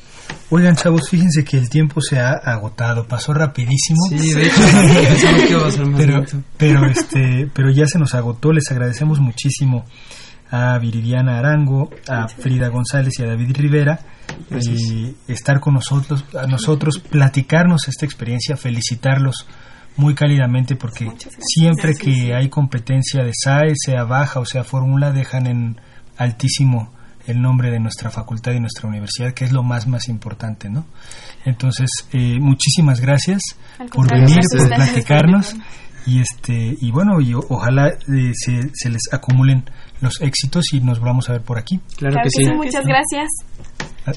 Oigan, 0.49 0.75
chavos, 0.75 1.09
fíjense 1.09 1.45
que 1.45 1.57
el 1.57 1.69
tiempo 1.69 2.01
se 2.01 2.19
ha 2.19 2.31
agotado, 2.31 3.07
pasó 3.07 3.33
rapidísimo. 3.33 3.97
Sí, 4.09 4.33
de 4.33 4.47
hecho, 4.47 4.61
pensaba 4.61 5.37
que 5.37 5.49
iba 5.51 5.67
a 5.67 5.71
ser 5.71 5.85
más 5.85 5.99
pero, 6.01 6.23
pero, 6.57 6.85
este, 6.85 7.49
pero 7.53 7.71
ya 7.71 7.85
se 7.85 7.97
nos 7.97 8.13
agotó. 8.13 8.51
Les 8.51 8.69
agradecemos 8.69 9.19
muchísimo 9.19 9.85
a 10.49 10.77
Viridiana 10.79 11.39
Arango, 11.39 11.89
a 12.07 12.27
Frida 12.27 12.69
González 12.69 13.13
y 13.19 13.23
a 13.23 13.27
David 13.27 13.55
Rivera 13.57 13.99
estar 15.27 15.59
con 15.59 15.75
nosotros, 15.75 16.25
a 16.39 16.47
nosotros, 16.47 16.99
platicarnos 16.99 17.87
esta 17.87 18.05
experiencia, 18.05 18.55
felicitarlos 18.55 19.47
muy 19.95 20.13
cálidamente 20.13 20.75
porque 20.75 21.11
siempre 21.39 21.95
que 21.95 22.33
hay 22.35 22.49
competencia 22.49 23.23
de 23.23 23.31
SAE, 23.33 23.73
sea 23.75 24.03
baja 24.03 24.39
o 24.39 24.45
sea 24.45 24.63
fórmula, 24.63 25.11
dejan 25.11 25.47
en 25.47 25.81
altísimo 26.17 26.93
el 27.25 27.41
nombre 27.41 27.71
de 27.71 27.79
nuestra 27.79 28.09
facultad 28.09 28.53
y 28.53 28.59
nuestra 28.59 28.87
universidad, 28.87 29.33
que 29.33 29.43
es 29.43 29.51
lo 29.51 29.63
más 29.63 29.87
más 29.87 30.07
importante, 30.07 30.69
¿no? 30.69 30.85
Entonces, 31.45 31.89
eh, 32.13 32.39
muchísimas 32.39 33.01
gracias 33.01 33.41
por 33.91 34.09
venir, 34.09 34.39
por 34.57 34.69
platicarnos 34.69 35.55
y 36.05 36.21
este 36.21 36.77
y 36.79 36.91
bueno, 36.91 37.19
y 37.19 37.33
ojalá 37.33 37.89
eh, 37.89 38.31
se, 38.33 38.69
se 38.73 38.89
les 38.89 39.01
acumulen 39.11 39.65
los 40.01 40.21
éxitos 40.21 40.65
y 40.73 40.79
nos 40.81 40.99
vamos 40.99 41.29
a 41.29 41.33
ver 41.33 41.41
por 41.41 41.57
aquí. 41.57 41.79
Claro, 41.97 42.13
Claro 42.15 42.17
que 42.17 42.23
que 42.23 42.29
sí. 42.29 42.45
sí, 42.45 42.51
muchas 42.55 42.85
gracias. 42.85 43.29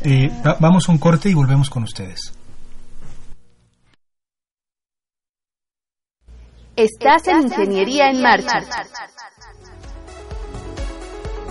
Eh, 0.05 0.31
va- 0.47 0.57
vamos 0.61 0.89
a 0.89 0.93
un 0.93 0.99
corte 0.99 1.29
y 1.29 1.35
volvemos 1.35 1.69
con 1.71 1.83
ustedes. 1.83 2.33
Estás 6.77 7.27
en 7.29 7.43
Ingeniería 7.43 8.09
en 8.11 8.23
Marcha, 8.23 8.61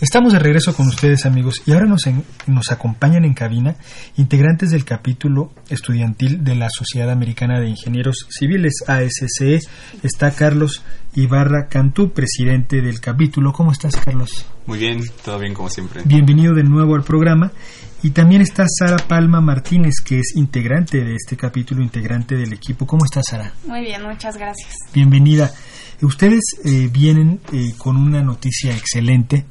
Estamos 0.00 0.32
de 0.32 0.38
regreso 0.38 0.74
con 0.74 0.88
ustedes 0.88 1.26
amigos 1.26 1.62
y 1.66 1.72
ahora 1.72 1.84
nos, 1.86 2.06
en- 2.06 2.24
nos 2.46 2.70
acompañan 2.70 3.24
en 3.26 3.34
cabina 3.34 3.76
integrantes 4.16 4.70
del 4.70 4.84
capítulo 4.86 5.52
estudiantil 5.68 6.42
de 6.42 6.54
la 6.54 6.68
Sociedad 6.70 7.10
Americana 7.10 7.60
de 7.60 7.68
Ingenieros 7.68 8.26
Civiles 8.30 8.72
ASCE. 8.86 9.60
Está 10.02 10.30
Carlos 10.30 10.82
Ibarra 11.14 11.68
Cantú, 11.68 12.12
presidente 12.12 12.80
del 12.80 12.98
capítulo. 13.00 13.52
¿Cómo 13.52 13.72
estás 13.72 13.94
Carlos? 13.96 14.46
Muy 14.66 14.78
bien, 14.78 15.00
todo 15.22 15.38
bien 15.38 15.52
como 15.52 15.68
siempre. 15.68 16.00
Bienvenido 16.06 16.54
de 16.54 16.62
nuevo 16.64 16.94
al 16.94 17.02
programa. 17.04 17.52
Y 18.02 18.10
también 18.10 18.40
está 18.40 18.64
Sara 18.66 18.96
Palma 18.96 19.42
Martínez, 19.42 19.96
que 20.02 20.20
es 20.20 20.34
integrante 20.34 21.04
de 21.04 21.16
este 21.16 21.36
capítulo, 21.36 21.82
integrante 21.82 22.36
del 22.36 22.54
equipo. 22.54 22.86
¿Cómo 22.86 23.04
estás 23.04 23.24
Sara? 23.28 23.52
Muy 23.66 23.82
bien, 23.82 24.02
muchas 24.02 24.38
gracias. 24.38 24.72
Bienvenida. 24.94 25.50
Ustedes 26.00 26.40
eh, 26.64 26.88
vienen 26.90 27.40
eh, 27.52 27.74
con 27.76 27.98
una 27.98 28.22
noticia 28.22 28.74
excelente. 28.74 29.44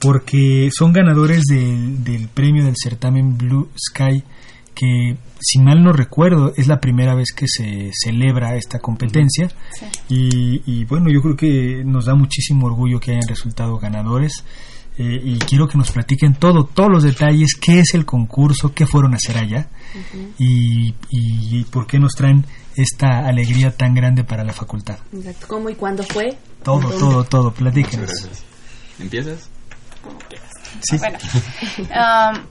Porque 0.00 0.68
son 0.76 0.92
ganadores 0.92 1.42
del, 1.44 2.02
del 2.04 2.28
premio 2.28 2.64
del 2.64 2.74
certamen 2.76 3.36
Blue 3.38 3.68
Sky, 3.76 4.22
que 4.74 5.16
si 5.40 5.58
mal 5.60 5.82
no 5.82 5.92
recuerdo 5.92 6.52
es 6.56 6.66
la 6.68 6.80
primera 6.80 7.14
vez 7.14 7.28
que 7.34 7.46
se 7.48 7.90
celebra 7.92 8.56
esta 8.56 8.78
competencia 8.78 9.48
Sí. 9.72 9.86
y, 10.08 10.62
y 10.80 10.84
bueno, 10.84 11.10
yo 11.10 11.20
creo 11.22 11.36
que 11.36 11.82
nos 11.84 12.04
da 12.06 12.14
muchísimo 12.14 12.66
orgullo 12.66 13.00
que 13.00 13.12
hayan 13.12 13.28
resultado 13.28 13.78
ganadores. 13.78 14.44
eh, 14.98 15.20
y 15.22 15.38
quiero 15.40 15.68
que 15.68 15.76
nos 15.76 15.90
platiquen 15.92 16.34
todo, 16.36 16.64
todos 16.64 16.90
los 16.90 17.02
detalles, 17.02 17.54
qué 17.60 17.80
es 17.80 17.92
el 17.94 18.06
concurso, 18.06 18.72
qué 18.72 18.86
fueron 18.86 19.12
a 19.12 19.16
hacer 19.16 19.36
allá 19.36 19.68
y, 20.38 20.94
y 21.10 21.64
por 21.64 21.86
qué 21.86 21.98
nos 21.98 22.12
traen 22.12 22.46
esta 22.76 23.26
alegría 23.26 23.76
tan 23.76 23.94
grande 23.94 24.24
para 24.24 24.42
la 24.44 24.52
facultad. 24.54 24.98
Exacto. 25.12 25.46
¿Cómo 25.48 25.68
y 25.70 25.74
cuándo 25.74 26.02
fue? 26.02 26.36
Todo, 26.62 26.80
¿Dónde? 26.80 26.96
todo, 26.98 27.24
todo, 27.24 27.54
Muchas 27.60 28.30
¿Empiezas? 28.98 29.50
Sí. 30.82 30.98
Bueno, 30.98 31.18
um, 31.78 32.46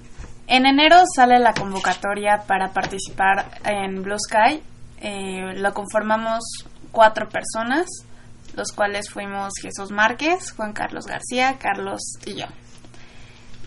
en 0.48 0.66
enero 0.66 0.98
sale 1.16 1.40
la 1.40 1.54
convocatoria 1.54 2.44
para 2.48 2.72
participar 2.72 3.60
en 3.64 4.04
Blue 4.04 4.18
Sky. 4.20 4.62
Eh, 5.02 5.54
lo 5.56 5.74
conformamos 5.74 6.44
cuatro 6.92 7.28
personas, 7.30 7.88
los 8.56 8.72
cuales 8.72 9.10
fuimos 9.10 9.54
Jesús 9.62 9.92
Márquez, 9.92 10.52
Juan 10.52 10.74
Carlos 10.74 11.06
García, 11.06 11.58
Carlos 11.60 12.02
y 12.26 12.36
yo. 12.36 12.46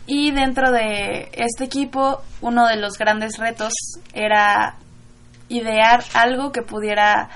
Y 0.07 0.31
dentro 0.31 0.71
de 0.71 1.31
este 1.35 1.65
equipo, 1.65 2.23
uno 2.41 2.67
de 2.67 2.77
los 2.77 2.97
grandes 2.97 3.39
retos 3.39 3.75
era 4.15 4.77
idear 5.49 6.03
algo 6.15 6.53
que 6.53 6.63
pudiera 6.63 7.29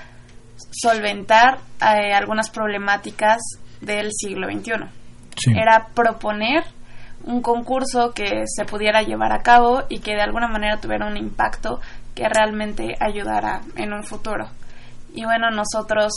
solventar 0.71 1.59
eh, 1.81 2.13
algunas 2.13 2.49
problemáticas 2.49 3.41
del 3.81 4.09
siglo 4.11 4.47
XXI 4.47 5.02
Sí. 5.37 5.51
era 5.55 5.87
proponer 5.93 6.63
un 7.25 7.41
concurso 7.41 8.11
que 8.13 8.43
se 8.45 8.65
pudiera 8.65 9.01
llevar 9.01 9.31
a 9.31 9.41
cabo 9.41 9.83
y 9.89 9.99
que 9.99 10.13
de 10.13 10.21
alguna 10.21 10.47
manera 10.47 10.77
tuviera 10.77 11.07
un 11.07 11.17
impacto 11.17 11.79
que 12.15 12.27
realmente 12.27 12.95
ayudara 12.99 13.61
en 13.75 13.93
un 13.93 14.03
futuro. 14.03 14.49
Y 15.13 15.23
bueno, 15.23 15.49
nosotros 15.51 16.13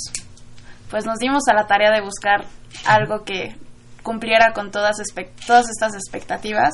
pues 0.91 1.05
nos 1.05 1.19
dimos 1.19 1.43
a 1.49 1.55
la 1.55 1.67
tarea 1.67 1.91
de 1.91 2.01
buscar 2.01 2.45
algo 2.87 3.25
que 3.25 3.57
cumpliera 4.03 4.53
con 4.53 4.71
todas, 4.71 4.97
todas 5.47 5.67
estas 5.69 5.95
expectativas. 5.95 6.73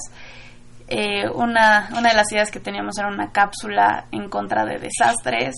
Eh, 0.88 1.28
una, 1.34 1.88
una 1.96 2.10
de 2.10 2.14
las 2.14 2.30
ideas 2.32 2.50
que 2.50 2.60
teníamos 2.60 2.98
era 2.98 3.08
una 3.08 3.30
cápsula 3.32 4.06
en 4.12 4.28
contra 4.28 4.64
de 4.64 4.78
desastres, 4.78 5.54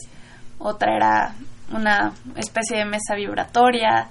otra 0.59 0.95
era 0.95 1.35
una 1.73 2.13
especie 2.37 2.79
de 2.79 2.85
mesa 2.85 3.15
vibratoria. 3.17 4.09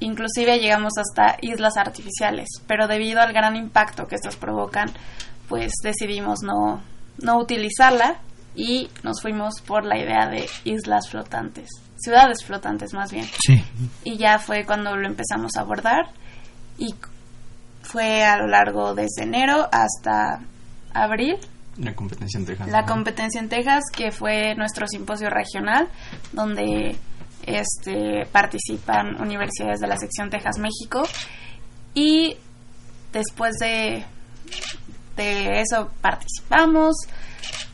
Inclusive 0.00 0.58
llegamos 0.58 0.92
hasta 0.98 1.36
islas 1.40 1.76
artificiales, 1.76 2.48
pero 2.66 2.86
debido 2.86 3.20
al 3.20 3.32
gran 3.32 3.56
impacto 3.56 4.06
que 4.06 4.16
estas 4.16 4.36
provocan, 4.36 4.90
pues 5.48 5.72
decidimos 5.82 6.40
no, 6.42 6.82
no 7.22 7.38
utilizarla 7.38 8.18
y 8.54 8.88
nos 9.02 9.20
fuimos 9.20 9.60
por 9.60 9.84
la 9.84 9.98
idea 9.98 10.28
de 10.28 10.48
islas 10.64 11.08
flotantes, 11.10 11.68
ciudades 11.96 12.44
flotantes 12.44 12.92
más 12.94 13.12
bien. 13.12 13.26
Sí. 13.44 13.62
Y 14.04 14.16
ya 14.16 14.38
fue 14.38 14.64
cuando 14.64 14.96
lo 14.96 15.06
empezamos 15.06 15.56
a 15.56 15.60
abordar 15.60 16.06
y 16.78 16.94
fue 17.82 18.24
a 18.24 18.38
lo 18.38 18.48
largo 18.48 18.94
desde 18.94 19.22
enero 19.22 19.68
hasta 19.70 20.40
abril 20.92 21.36
La 21.76 21.94
competencia 21.94 22.38
en 22.38 22.46
Texas. 22.46 22.68
la 22.68 22.80
¿no? 22.82 22.86
competencia 22.86 23.40
en 23.40 23.48
Texas, 23.48 23.84
que 23.94 24.10
fue 24.10 24.54
nuestro 24.56 24.86
simposio 24.86 25.28
regional, 25.30 25.88
donde 26.32 26.96
este, 27.46 28.26
participan 28.30 29.20
universidades 29.20 29.80
de 29.80 29.86
la 29.86 29.96
sección 29.96 30.30
Texas 30.30 30.58
México. 30.58 31.02
Y 31.94 32.36
después 33.12 33.54
de, 33.58 34.04
de 35.16 35.60
eso 35.60 35.90
participamos. 36.00 36.94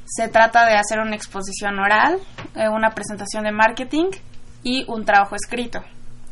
Se 0.05 0.29
trata 0.29 0.67
de 0.67 0.75
hacer 0.77 1.01
una 1.01 1.17
exposición 1.17 1.79
oral, 1.79 2.19
eh, 2.55 2.69
una 2.69 2.91
presentación 2.91 3.45
de 3.45 3.53
marketing 3.53 4.11
y 4.63 4.85
un 4.89 5.05
trabajo 5.05 5.35
escrito, 5.35 5.83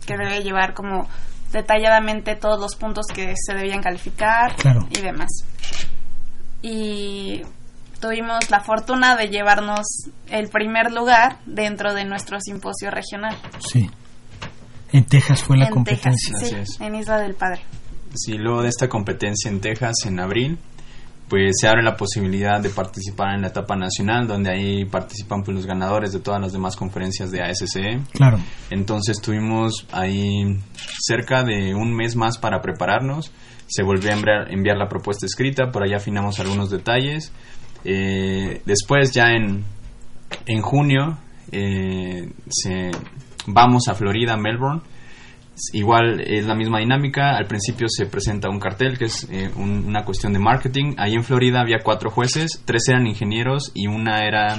que 0.07 0.17
debe 0.17 0.43
llevar 0.43 0.75
como 0.75 1.09
detalladamente 1.51 2.37
todos 2.37 2.61
los 2.61 2.77
puntos 2.77 3.07
que 3.13 3.35
se 3.37 3.55
debían 3.55 3.83
calificar 3.83 4.55
Claro. 4.57 4.87
y 4.91 5.01
demás. 5.01 5.31
Y 6.63 7.43
tuvimos 8.01 8.51
la 8.51 8.61
fortuna 8.61 9.17
de 9.17 9.29
llevarnos 9.29 9.87
el 10.29 10.49
primer 10.49 10.93
lugar 10.93 11.39
dentro 11.47 11.95
de 11.95 12.05
nuestro 12.05 12.41
simposio 12.41 12.91
regional. 12.91 13.37
Sí. 13.59 13.89
En 14.93 15.05
Texas 15.05 15.45
fue 15.45 15.57
la 15.57 15.67
en 15.67 15.73
competencia. 15.73 16.37
Texas, 16.39 16.77
sí, 16.77 16.85
en 16.85 16.95
Isla 16.97 17.19
del 17.19 17.35
Padre. 17.35 17.63
Sí, 18.15 18.37
luego 18.39 18.63
de 18.63 18.69
esta 18.69 18.89
competencia 18.89 19.51
en 19.51 19.61
Texas 19.61 19.95
en 20.07 20.19
abril, 20.19 20.59
pues 21.29 21.53
se 21.61 21.69
abre 21.69 21.83
la 21.83 21.97
posibilidad 21.97 22.61
de 22.61 22.71
participar 22.71 23.37
en 23.37 23.43
la 23.43 23.49
etapa 23.49 23.77
nacional, 23.77 24.27
donde 24.27 24.51
ahí 24.51 24.85
participan 24.85 25.45
pues, 25.45 25.55
los 25.57 25.67
ganadores 25.67 26.13
de 26.13 26.19
todas 26.19 26.41
las 26.41 26.53
demás 26.53 26.75
conferencias 26.75 27.31
de 27.31 27.41
ASCE. 27.41 28.01
Claro. 28.13 28.41
Entonces 28.71 29.21
tuvimos 29.21 29.87
ahí 29.93 30.59
cerca 30.99 31.45
de 31.45 31.73
un 31.73 31.95
mes 31.95 32.17
más 32.17 32.37
para 32.39 32.61
prepararnos. 32.61 33.31
Se 33.69 33.85
volvió 33.85 34.11
a 34.11 34.15
enviar, 34.15 34.53
enviar 34.53 34.77
la 34.77 34.89
propuesta 34.89 35.25
escrita, 35.25 35.71
por 35.71 35.85
allá 35.85 35.99
afinamos 35.99 36.41
algunos 36.41 36.69
detalles. 36.69 37.33
Eh, 37.85 38.63
después 38.67 39.13
ya 39.13 39.33
en, 39.33 39.65
en 40.47 40.61
junio 40.63 41.19
eh, 41.53 42.29
se, 42.49 42.91
vamos 43.47 43.89
a 43.89 43.95
Florida, 43.95 44.37
Melbourne. 44.37 44.83
Igual 45.75 46.21
es 46.23 46.47
la 46.47 46.55
misma 46.55 46.79
dinámica. 46.79 47.37
Al 47.37 47.47
principio 47.47 47.87
se 47.91 48.07
presenta 48.07 48.49
un 48.49 48.59
cartel 48.59 48.97
que 48.97 49.05
es 49.07 49.29
eh, 49.31 49.51
un- 49.57 49.85
una 49.87 50.05
cuestión 50.05 50.33
de 50.33 50.39
marketing. 50.39 50.95
Ahí 50.97 51.15
en 51.15 51.23
Florida 51.23 51.61
había 51.61 51.81
cuatro 51.85 52.11
jueces, 52.11 52.63
tres 52.65 52.89
eran 52.89 53.07
ingenieros 53.07 53.71
y 53.75 53.87
una 53.87 54.25
era, 54.27 54.57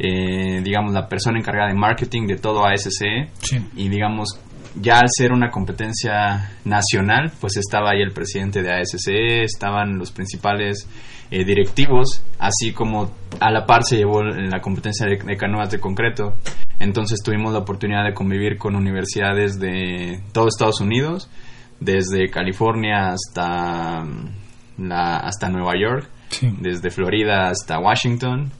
eh, 0.00 0.60
digamos, 0.64 0.92
la 0.94 1.06
persona 1.08 1.38
encargada 1.38 1.68
de 1.68 1.74
marketing 1.78 2.26
de 2.26 2.36
todo 2.38 2.66
ASCE. 2.66 3.28
Sí. 3.40 3.58
Y 3.76 3.88
digamos, 3.88 4.40
ya 4.80 4.94
al 4.94 5.08
ser 5.16 5.32
una 5.32 5.48
competencia 5.50 6.50
nacional, 6.64 7.30
pues 7.40 7.56
estaba 7.56 7.90
ahí 7.90 8.00
el 8.02 8.12
presidente 8.12 8.62
de 8.62 8.72
ASCE, 8.72 9.44
estaban 9.44 9.96
los 9.96 10.10
principales 10.10 10.88
eh, 11.32 11.44
directivos, 11.46 12.22
así 12.38 12.72
como 12.72 13.10
a 13.40 13.50
la 13.50 13.64
par 13.64 13.84
se 13.84 13.96
llevó 13.96 14.22
la 14.22 14.60
competencia 14.60 15.06
de, 15.06 15.16
de 15.16 15.36
canoas 15.38 15.70
de 15.70 15.80
concreto. 15.80 16.34
Entonces 16.78 17.20
tuvimos 17.24 17.52
la 17.54 17.60
oportunidad 17.60 18.04
de 18.04 18.12
convivir 18.12 18.58
con 18.58 18.76
universidades 18.76 19.58
de 19.58 20.20
todo 20.32 20.48
Estados 20.48 20.80
Unidos, 20.82 21.30
desde 21.80 22.28
California 22.30 23.12
hasta, 23.14 24.04
mm, 24.04 24.88
la, 24.88 25.16
hasta 25.18 25.48
Nueva 25.48 25.72
York, 25.80 26.08
Sí. 26.28 26.48
desde 26.60 26.90
Florida 26.90 27.48
hasta 27.48 27.78
Washington. 27.78 28.50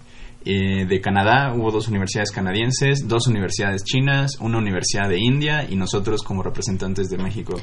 Eh, 0.45 0.87
de 0.87 1.01
Canadá 1.01 1.55
hubo 1.55 1.70
dos 1.70 1.87
universidades 1.89 2.33
canadienses, 2.33 3.07
dos 3.07 3.29
universidades 3.29 3.85
chinas, 3.85 4.39
una 4.41 4.59
universidad 4.59 5.09
de 5.09 5.18
India 5.20 5.64
y 5.68 5.77
nosotros 5.77 6.23
como 6.23 6.43
representantes 6.43 7.09
de 7.11 7.16
México. 7.18 7.55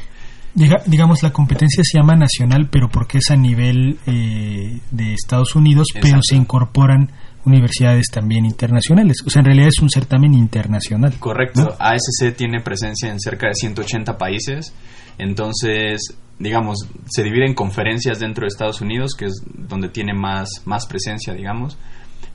Diga- 0.56 0.84
digamos, 0.86 1.22
la 1.24 1.32
competencia 1.32 1.84
se 1.84 1.98
llama 2.00 2.16
nacional, 2.16 2.68
pero 2.72 2.90
porque 2.90 3.20
es 3.20 3.30
a 3.32 3.36
nivel 3.36 3.98
eh, 4.08 4.80
de 4.92 5.14
Estados 5.14 5.56
Unidos, 5.56 5.88
pero 5.94 6.20
se 6.24 6.36
incorporan 6.36 7.12
universidades 7.46 8.08
también 8.12 8.46
internacionales. 8.46 9.18
O 9.26 9.30
sea, 9.30 9.40
en 9.42 9.46
realidad 9.46 9.70
es 9.70 9.80
un 9.82 9.90
certamen 9.90 10.34
internacional. 10.34 11.14
Correcto. 11.20 11.62
¿no? 11.62 11.76
ASC 11.80 12.36
tiene 12.36 12.62
presencia 12.62 13.10
en 13.10 13.20
cerca 13.20 13.48
de 13.48 13.54
180 13.56 14.18
países. 14.18 14.74
Entonces, 15.18 16.02
digamos, 16.40 16.78
se 17.10 17.24
divide 17.24 17.46
en 17.46 17.54
conferencias 17.54 18.20
dentro 18.20 18.44
de 18.44 18.48
Estados 18.48 18.82
Unidos, 18.82 19.14
que 19.18 19.26
es 19.26 19.42
donde 19.54 19.90
tiene 19.90 20.14
más, 20.14 20.50
más 20.66 20.86
presencia, 20.88 21.34
digamos. 21.34 21.78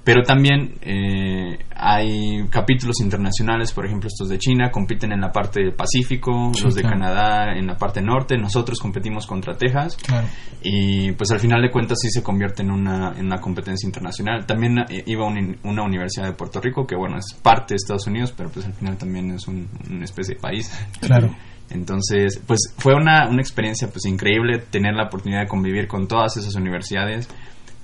Pero 0.05 0.23
también 0.23 0.75
eh, 0.83 1.59
hay 1.75 2.47
capítulos 2.51 3.01
internacionales, 3.01 3.73
por 3.73 3.87
ejemplo, 3.87 4.07
estos 4.09 4.29
de 4.29 4.37
China 4.39 4.71
compiten 4.71 5.13
en 5.13 5.23
la 5.23 5.33
parte 5.33 5.61
del 5.61 5.73
Pacífico, 5.73 6.53
Sí, 6.55 6.63
los 6.63 6.75
de 6.75 6.83
claro. 6.83 6.99
Canadá 6.99 7.57
en 7.57 7.67
la 7.67 7.77
parte 7.79 8.03
norte, 8.03 8.37
nosotros 8.37 8.79
competimos 8.79 9.27
contra 9.27 9.55
Texas. 9.57 9.97
Claro. 9.97 10.27
y 10.67 11.13
pues 11.13 11.31
al 11.31 11.41
final 11.41 11.61
de 11.63 11.71
cuentas 11.71 11.99
sí 12.01 12.09
se 12.11 12.23
convierte 12.23 12.63
en 12.63 12.71
una, 12.71 13.13
en 13.19 13.27
una 13.27 13.39
competencia 13.41 13.87
internacional. 13.87 14.47
También 14.47 14.79
eh, 14.91 15.03
iba 15.07 15.27
un- 15.27 15.59
una 15.65 15.83
universidad 15.83 16.27
de 16.27 16.33
Puerto 16.33 16.61
Rico, 16.61 16.87
que 16.87 16.97
bueno, 16.97 17.17
es 17.19 17.35
parte 17.43 17.75
de 17.75 17.77
Estados 17.77 18.07
Unidos, 18.07 18.33
pero 18.37 18.49
pues 18.51 18.65
al 18.67 18.73
final 18.75 18.97
también 18.97 19.31
es 19.33 19.47
un- 19.49 19.69
una 19.91 20.05
especie 20.05 20.35
de 20.37 20.41
país. 20.41 20.71
Claro. 21.01 21.35
Entonces, 21.71 22.43
pues 22.47 22.61
fue 22.79 22.95
una, 22.95 23.27
una 23.29 23.41
experiencia 23.41 23.89
pues 23.89 24.05
increíble 24.05 24.59
tener 24.71 24.95
la 24.95 25.05
oportunidad 25.07 25.41
de 25.41 25.49
convivir 25.49 25.87
con 25.89 26.07
todas 26.09 26.37
esas 26.37 26.55
universidades. 26.55 27.29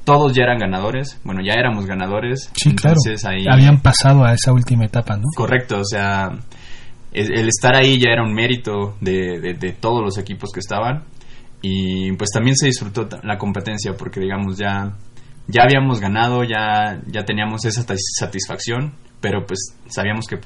Todos 0.04 0.32
ya 0.34 0.44
eran 0.44 0.58
ganadores, 0.58 1.20
bueno, 1.24 1.40
ya 1.44 1.52
éramos 1.54 1.86
ganadores. 1.86 2.50
Sí, 2.54 2.74
claro. 2.74 2.96
ahí 3.24 3.44
Habían 3.48 3.80
pasado 3.80 4.24
a 4.24 4.32
esa 4.32 4.52
última 4.52 4.84
etapa, 4.86 5.16
¿no? 5.16 5.24
Correcto, 5.36 5.78
o 5.78 5.84
sea, 5.84 6.30
el, 7.12 7.48
estar 7.48 7.74
ahí 7.76 7.98
ya 8.00 8.10
era 8.10 8.22
un 8.22 8.32
mérito 8.32 8.96
de, 9.00 9.38
de- 9.40 9.54
de 9.54 9.72
todos 9.72 10.02
los 10.02 10.16
equipos 10.18 10.50
que 10.52 10.60
estaban 10.60 11.04
y 11.62 12.12
pues 12.12 12.30
también 12.32 12.56
se 12.56 12.66
disfrutó 12.66 13.06
la 13.22 13.36
competencia 13.36 13.92
porque 13.96 14.20
digamos 14.20 14.56
ya 14.56 14.96
ya 15.46 15.62
habíamos 15.64 16.00
ganado, 16.00 16.44
ya 16.44 17.00
ya 17.06 17.24
teníamos 17.24 17.64
esa 17.64 17.84
tis- 17.84 18.14
satisfacción, 18.18 18.94
pero 19.20 19.44
pues 19.46 19.74
sabíamos 19.88 20.26
que 20.26 20.38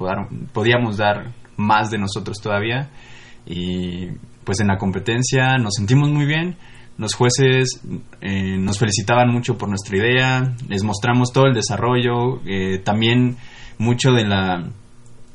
podíamos 0.52 0.96
dar 0.96 1.32
más 1.56 1.90
de 1.90 1.98
nosotros 1.98 2.38
todavía 2.42 2.88
y 3.46 4.08
pues 4.44 4.58
en 4.60 4.68
la 4.68 4.78
competencia 4.78 5.56
nos 5.58 5.74
sentimos 5.74 6.10
muy 6.10 6.26
bien. 6.26 6.56
Los 6.96 7.14
jueces 7.14 7.80
eh, 8.20 8.56
nos 8.56 8.78
felicitaban 8.78 9.28
mucho 9.28 9.58
por 9.58 9.68
nuestra 9.68 9.96
idea, 9.98 10.54
les 10.68 10.84
mostramos 10.84 11.32
todo 11.32 11.46
el 11.46 11.54
desarrollo, 11.54 12.40
eh, 12.46 12.78
también 12.78 13.36
mucho 13.78 14.12
de 14.12 14.24
la 14.24 14.64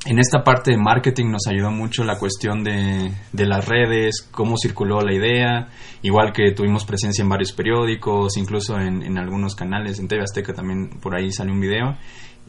en 0.06 0.18
esta 0.18 0.44
parte 0.46 0.72
de 0.72 0.78
marketing 0.78 1.26
nos 1.30 1.48
ayudó 1.48 1.72
mucho 1.72 2.06
la 2.06 2.18
cuestión 2.18 2.64
de, 2.64 3.12
de 3.34 3.46
las 3.46 3.68
redes, 3.68 4.28
cómo 4.32 4.56
circuló 4.58 5.02
la 5.02 5.14
idea, 5.14 5.68
igual 6.02 6.32
que 6.32 6.54
tuvimos 6.54 6.86
presencia 6.86 7.22
en 7.22 7.28
varios 7.28 7.52
periódicos, 7.52 8.38
incluso 8.38 8.80
en, 8.80 9.04
en 9.04 9.18
algunos 9.18 9.56
canales, 9.56 10.00
en 10.00 10.08
TV 10.08 10.24
Azteca 10.24 10.54
también 10.54 10.90
por 11.02 11.16
ahí 11.16 11.32
salió 11.34 11.54
un 11.54 11.60
video, 11.60 11.98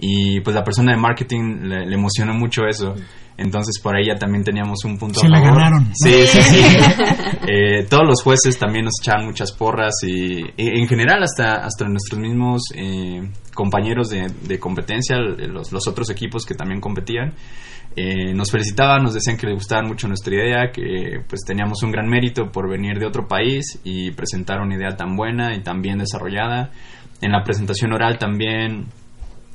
y 0.01 0.41
pues 0.41 0.57
la 0.57 0.65
persona 0.65 0.93
de 0.93 0.99
marketing 1.01 1.61
le, 1.63 1.87
le 1.87 1.95
emocionó 1.95 2.33
mucho 2.35 2.63
eso, 2.67 2.95
entonces 3.37 3.81
por 3.83 3.97
ahí 3.97 4.07
ya 4.07 4.17
también 4.17 4.45
teníamos 4.45 4.85
un 4.85 4.99
punto 4.99 5.21
Se 5.21 5.27
a 5.27 5.31
la 5.31 5.41
favor. 5.41 5.55
ganaron. 5.59 5.91
Sí, 5.95 6.13
sí, 6.27 6.43
sí. 6.43 6.65
Eh, 7.53 7.87
todos 7.89 8.05
los 8.07 8.23
jueces 8.23 8.59
también 8.59 8.85
nos 8.85 8.95
echaban 9.03 9.25
muchas 9.27 9.51
porras 9.51 9.95
y, 10.07 10.41
y 10.57 10.79
en 10.81 10.87
general 10.87 11.23
hasta, 11.23 11.55
hasta 11.65 11.89
nuestros 11.89 12.21
mismos 12.21 12.61
eh, 12.77 13.29
compañeros 13.55 14.11
de, 14.11 14.31
de 14.47 14.59
competencia, 14.59 15.17
los, 15.17 15.73
los 15.73 15.89
otros 15.89 16.11
equipos 16.11 16.45
que 16.47 16.55
también 16.55 16.81
competían, 16.81 17.33
eh, 17.97 18.33
nos 18.35 18.53
felicitaban, 18.53 19.03
nos 19.03 19.15
decían 19.15 19.37
que 19.37 19.47
les 19.47 19.57
gustaba 19.57 19.83
mucho 19.83 20.07
nuestra 20.07 20.33
idea, 20.35 20.71
que 20.71 21.23
pues 21.29 21.41
teníamos 21.45 21.83
un 21.83 21.91
gran 21.91 22.09
mérito 22.09 22.53
por 22.53 22.71
venir 22.71 22.99
de 23.01 23.07
otro 23.07 23.27
país 23.27 23.81
y 23.83 24.13
presentar 24.13 24.61
una 24.61 24.77
idea 24.77 24.91
tan 24.97 25.17
buena 25.17 25.57
y 25.57 25.63
tan 25.63 25.81
bien 25.83 25.99
desarrollada. 25.99 26.71
En 27.21 27.33
la 27.33 27.43
presentación 27.43 27.93
oral 27.93 28.17
también 28.19 28.87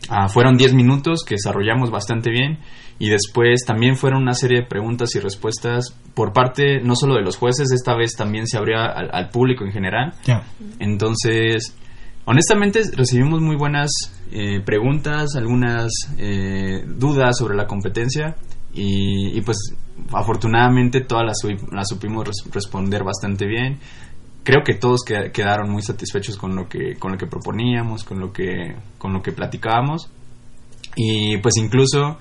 Ah, 0.10 0.28
fueron 0.28 0.56
10 0.58 0.74
minutos 0.74 1.22
que 1.28 1.36
desarrollamos 1.36 1.90
bastante 1.90 2.30
bien 2.30 2.60
y 3.00 3.10
después 3.10 3.62
también 3.66 3.96
fueron 3.96 4.22
una 4.22 4.34
serie 4.34 4.62
de 4.62 4.66
preguntas 4.68 5.16
y 5.16 5.20
respuestas 5.20 5.96
por 6.14 6.32
parte 6.32 6.80
no 6.82 6.96
solo 6.96 7.16
de 7.16 7.22
los 7.24 7.38
jueces, 7.38 7.72
esta 7.72 7.96
vez 7.96 8.14
también 8.16 8.46
se 8.48 8.58
abrió 8.58 8.78
al, 8.80 9.10
al 9.12 9.30
público 9.30 9.66
en 9.66 9.72
general. 9.72 10.14
Entonces, 10.80 11.76
honestamente 12.26 12.82
recibimos 12.96 13.42
muy 13.42 13.56
buenas 13.56 13.90
eh, 14.32 14.62
preguntas, 14.64 15.36
algunas 15.36 15.92
eh, 16.18 16.84
dudas 16.88 17.38
sobre 17.38 17.56
la 17.56 17.66
competencia 17.68 18.36
y, 18.74 19.38
y, 19.38 19.42
pues 19.42 19.58
afortunadamente 20.14 21.02
todas 21.02 21.26
las, 21.26 21.38
las 21.72 21.88
supimos 21.88 22.26
res- 22.28 22.44
responder 22.54 23.04
bastante 23.04 23.46
bien. 23.46 23.80
Creo 24.46 24.62
que 24.64 24.76
todos 24.76 25.02
que- 25.06 25.32
quedaron 25.34 25.70
muy 25.70 25.82
satisfechos 25.82 26.38
con 26.38 26.56
lo 26.56 26.70
que 26.70 26.96
con 26.98 27.12
lo 27.12 27.18
que 27.18 27.26
proponíamos, 27.28 28.04
con 28.06 28.20
lo 28.20 28.32
que 28.32 28.76
con 28.98 29.12
lo 29.12 29.22
que 29.22 29.32
platicábamos 29.34 30.10
y 30.96 31.38
pues 31.40 31.58
incluso 31.58 32.18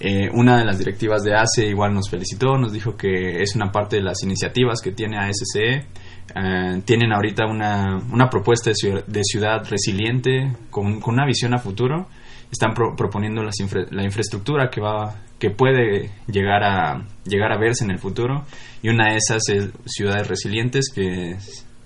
eh, 0.00 0.28
una 0.34 0.58
de 0.58 0.64
las 0.64 0.78
directivas 0.78 1.22
de 1.22 1.34
ACE 1.34 1.66
igual 1.68 1.94
nos 1.94 2.10
felicitó, 2.10 2.58
nos 2.58 2.72
dijo 2.72 2.96
que 2.96 3.40
es 3.42 3.54
una 3.56 3.70
parte 3.70 3.96
de 3.96 4.02
las 4.02 4.22
iniciativas 4.24 4.80
que 4.82 4.90
tiene 4.92 5.16
ASCE. 5.18 5.86
Eh, 6.34 6.82
tienen 6.84 7.12
ahorita 7.14 7.46
una, 7.46 7.98
una 8.12 8.28
propuesta 8.28 8.70
de 8.70 8.74
ciudad, 8.74 9.06
de 9.06 9.22
ciudad 9.22 9.64
resiliente 9.70 10.52
con, 10.70 11.00
con 11.00 11.14
una 11.14 11.24
visión 11.24 11.54
a 11.54 11.58
futuro. 11.58 12.08
Están 12.50 12.74
pro- 12.74 12.94
proponiendo 12.96 13.42
las 13.42 13.58
infra- 13.60 13.86
la 13.90 14.02
infraestructura 14.04 14.68
que 14.70 14.80
va 14.80 15.14
que 15.38 15.50
puede 15.50 16.10
llegar 16.26 16.62
a 16.64 17.06
llegar 17.24 17.52
a 17.52 17.58
verse 17.58 17.84
en 17.84 17.90
el 17.90 17.98
futuro 17.98 18.44
y 18.82 18.88
una 18.88 19.10
de 19.12 19.16
esas 19.18 19.42
es 19.50 19.68
ciudades 19.86 20.26
resilientes 20.28 20.90
que 20.94 21.36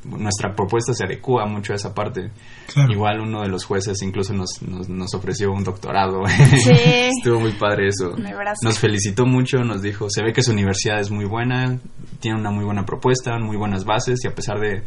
nuestra 0.04 0.54
propuesta 0.54 0.92
se 0.94 1.04
adecua 1.04 1.46
mucho 1.46 1.72
a 1.72 1.76
esa 1.76 1.94
parte. 1.94 2.30
Claro. 2.72 2.92
Igual 2.92 3.20
uno 3.20 3.42
de 3.42 3.48
los 3.48 3.64
jueces 3.64 4.00
incluso 4.02 4.32
nos, 4.34 4.62
nos, 4.62 4.88
nos 4.88 5.14
ofreció 5.14 5.52
un 5.52 5.64
doctorado. 5.64 6.22
Sí. 6.26 6.70
Estuvo 7.18 7.40
muy 7.40 7.52
padre 7.52 7.88
eso. 7.88 8.14
Nos 8.62 8.78
felicitó 8.78 9.26
mucho, 9.26 9.58
nos 9.58 9.82
dijo, 9.82 10.06
se 10.08 10.22
ve 10.22 10.32
que 10.32 10.42
su 10.42 10.52
universidad 10.52 11.00
es 11.00 11.10
muy 11.10 11.24
buena, 11.26 11.78
tiene 12.20 12.38
una 12.38 12.50
muy 12.50 12.64
buena 12.64 12.84
propuesta, 12.84 13.38
muy 13.38 13.56
buenas 13.56 13.84
bases 13.84 14.18
y 14.24 14.28
a 14.28 14.34
pesar 14.34 14.58
de, 14.60 14.82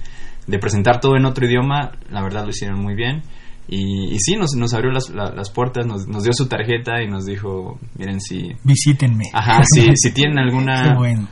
de 0.48 0.60
presentar 0.60 1.00
todo 1.00 1.16
en 1.18 1.26
otro 1.26 1.46
idioma, 1.46 1.92
la 2.10 2.22
verdad 2.22 2.44
lo 2.44 2.50
hicieron 2.50 2.80
muy 2.82 2.96
bien. 2.96 3.22
Y, 3.66 4.14
y 4.14 4.18
sí, 4.20 4.36
nos, 4.36 4.56
nos 4.58 4.74
abrió 4.74 4.92
las, 4.92 5.10
la- 5.10 5.32
las 5.34 5.50
puertas, 5.50 5.86
nos, 5.86 6.06
nos 6.06 6.24
dio 6.24 6.34
su 6.34 6.48
tarjeta 6.48 7.02
y 7.02 7.08
nos 7.10 7.24
dijo, 7.26 7.80
miren, 7.98 8.20
si, 8.20 8.52
Visítenme. 8.64 9.24
ajá, 9.34 9.62
si, 9.74 9.88
si 9.96 10.12
tienen 10.14 10.38
alguna, 10.44 10.90
Qué 10.92 10.98
bueno. 10.98 11.28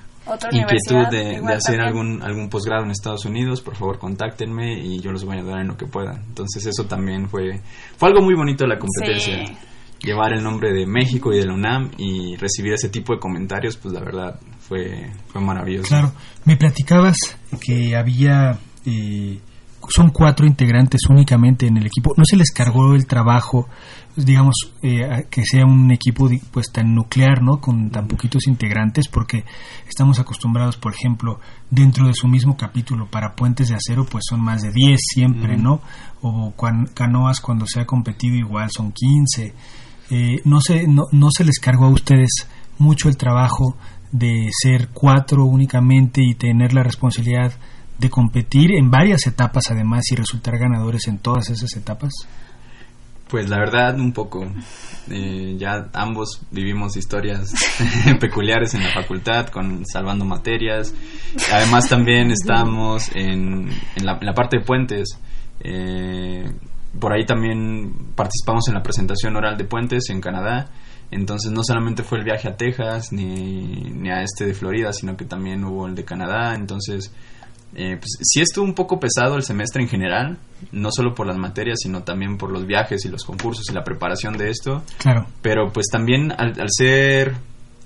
Inquietud 0.51 1.07
de, 1.09 1.41
hacer 1.53 1.81
algún 1.81 2.21
algún 2.21 2.49
posgrado 2.49 2.83
en 2.83 2.91
Estados 2.91 3.25
Unidos, 3.25 3.61
por 3.61 3.75
favor 3.75 3.99
contáctenme 3.99 4.79
y 4.79 4.99
yo 4.99 5.11
los 5.11 5.23
voy 5.25 5.37
a 5.37 5.39
ayudar 5.39 5.61
en 5.61 5.67
lo 5.67 5.77
que 5.77 5.85
pueda. 5.85 6.21
Entonces 6.27 6.65
eso 6.65 6.85
también 6.85 7.29
fue 7.29 7.61
fue 7.97 8.09
algo 8.09 8.21
muy 8.21 8.35
bonito 8.35 8.63
de 8.63 8.69
la 8.69 8.79
competencia. 8.79 9.57
Llevar 9.99 10.33
el 10.33 10.43
nombre 10.43 10.73
de 10.73 10.87
México 10.87 11.31
y 11.31 11.37
de 11.37 11.45
la 11.45 11.53
UNAM 11.53 11.91
y 11.97 12.35
recibir 12.35 12.73
ese 12.73 12.89
tipo 12.89 13.13
de 13.13 13.19
comentarios, 13.19 13.77
pues 13.77 13.93
la 13.93 13.99
verdad 13.99 14.39
fue, 14.59 15.11
fue 15.27 15.41
maravilloso. 15.41 15.89
Claro, 15.89 16.11
me 16.43 16.57
platicabas 16.57 17.17
que 17.63 17.95
había 17.95 18.57
eh, 18.83 19.39
son 19.89 20.09
cuatro 20.09 20.45
integrantes 20.45 21.01
únicamente 21.09 21.67
en 21.67 21.77
el 21.77 21.85
equipo. 21.85 22.13
¿No 22.17 22.23
se 22.25 22.37
les 22.37 22.51
cargó 22.51 22.93
el 22.93 23.07
trabajo, 23.07 23.67
digamos, 24.15 24.55
eh, 24.81 25.25
que 25.29 25.43
sea 25.43 25.65
un 25.65 25.91
equipo 25.91 26.29
pues 26.51 26.71
tan 26.71 26.93
nuclear, 26.93 27.41
¿no? 27.41 27.59
Con 27.59 27.89
tan 27.89 28.07
poquitos 28.07 28.47
integrantes, 28.47 29.07
porque 29.07 29.45
estamos 29.87 30.19
acostumbrados, 30.19 30.77
por 30.77 30.93
ejemplo, 30.93 31.39
dentro 31.69 32.07
de 32.07 32.13
su 32.13 32.27
mismo 32.27 32.57
capítulo 32.57 33.07
para 33.07 33.35
puentes 33.35 33.69
de 33.69 33.75
acero, 33.75 34.05
pues 34.05 34.25
son 34.29 34.41
más 34.41 34.61
de 34.61 34.71
10 34.71 34.99
siempre, 35.13 35.57
¿no? 35.57 35.81
O 36.21 36.53
canoas 36.93 37.39
cuando 37.39 37.65
se 37.65 37.81
ha 37.81 37.85
competido 37.85 38.35
igual 38.35 38.69
son 38.71 38.91
15. 38.91 39.53
Eh, 40.09 40.41
no, 40.45 40.61
se, 40.61 40.87
no, 40.87 41.03
no 41.11 41.29
se 41.31 41.43
les 41.43 41.59
cargó 41.59 41.85
a 41.85 41.89
ustedes 41.89 42.47
mucho 42.77 43.09
el 43.09 43.17
trabajo 43.17 43.77
de 44.11 44.49
ser 44.51 44.89
cuatro 44.89 45.45
únicamente 45.45 46.21
y 46.23 46.35
tener 46.35 46.73
la 46.73 46.83
responsabilidad 46.83 47.53
de 48.01 48.09
competir 48.09 48.73
en 48.73 48.89
varias 48.89 49.27
etapas 49.27 49.69
además 49.69 50.03
y 50.11 50.15
resultar 50.15 50.57
ganadores 50.57 51.07
en 51.07 51.19
todas 51.19 51.49
esas 51.49 51.75
etapas? 51.77 52.11
Pues 53.31 53.49
la 53.49 53.59
verdad 53.59 53.97
un 53.97 54.11
poco. 54.11 54.45
Eh, 55.09 55.55
ya 55.57 55.89
ambos 55.93 56.41
vivimos 56.51 56.95
historias 56.97 57.53
peculiares 58.19 58.75
en 58.75 58.83
la 58.83 58.91
facultad 58.93 59.47
con 59.47 59.85
salvando 59.85 60.25
materias. 60.25 60.93
Además 61.51 61.87
también 61.87 62.29
estamos 62.29 63.09
en, 63.15 63.69
en, 63.95 64.05
la, 64.05 64.19
parte 64.33 64.57
de 64.59 64.65
puentes. 64.65 65.17
Eh, 65.61 66.43
por 66.99 67.13
ahí 67.13 67.25
también 67.25 68.11
participamos 68.15 68.67
en 68.67 68.73
la 68.73 68.83
presentación 68.83 69.33
oral 69.37 69.57
de 69.57 69.63
puentes 69.63 70.09
en 70.09 70.19
Canadá. 70.19 70.69
Entonces 71.09 71.51
no 71.53 71.63
solamente 71.63 72.03
fue 72.03 72.17
el 72.17 72.25
viaje 72.25 72.49
a 72.49 72.57
Texas 72.57 73.13
ni, 73.13 73.91
ni 73.93 74.09
a 74.09 74.23
este 74.23 74.45
de 74.45 74.53
Florida, 74.53 74.91
sino 74.91 75.15
que 75.15 75.23
también 75.23 75.63
hubo 75.63 75.87
el 75.87 75.95
de 75.95 76.03
Canadá. 76.03 76.53
Entonces 76.53 77.13
eh, 77.73 77.97
pues, 77.97 78.17
sí 78.21 78.41
estuvo 78.41 78.65
un 78.65 78.73
poco 78.73 78.99
pesado 78.99 79.35
el 79.35 79.43
semestre 79.43 79.81
en 79.81 79.87
general, 79.87 80.37
no 80.71 80.89
solo 80.91 81.13
por 81.13 81.25
las 81.25 81.37
materias, 81.37 81.79
sino 81.81 82.03
también 82.03 82.37
por 82.37 82.51
los 82.51 82.65
viajes 82.65 83.05
y 83.05 83.09
los 83.09 83.23
concursos 83.23 83.69
y 83.69 83.73
la 83.73 83.83
preparación 83.83 84.37
de 84.37 84.49
esto. 84.49 84.83
Claro. 84.97 85.27
Pero 85.41 85.71
pues 85.71 85.87
también 85.91 86.31
al, 86.31 86.53
ser... 86.69 87.35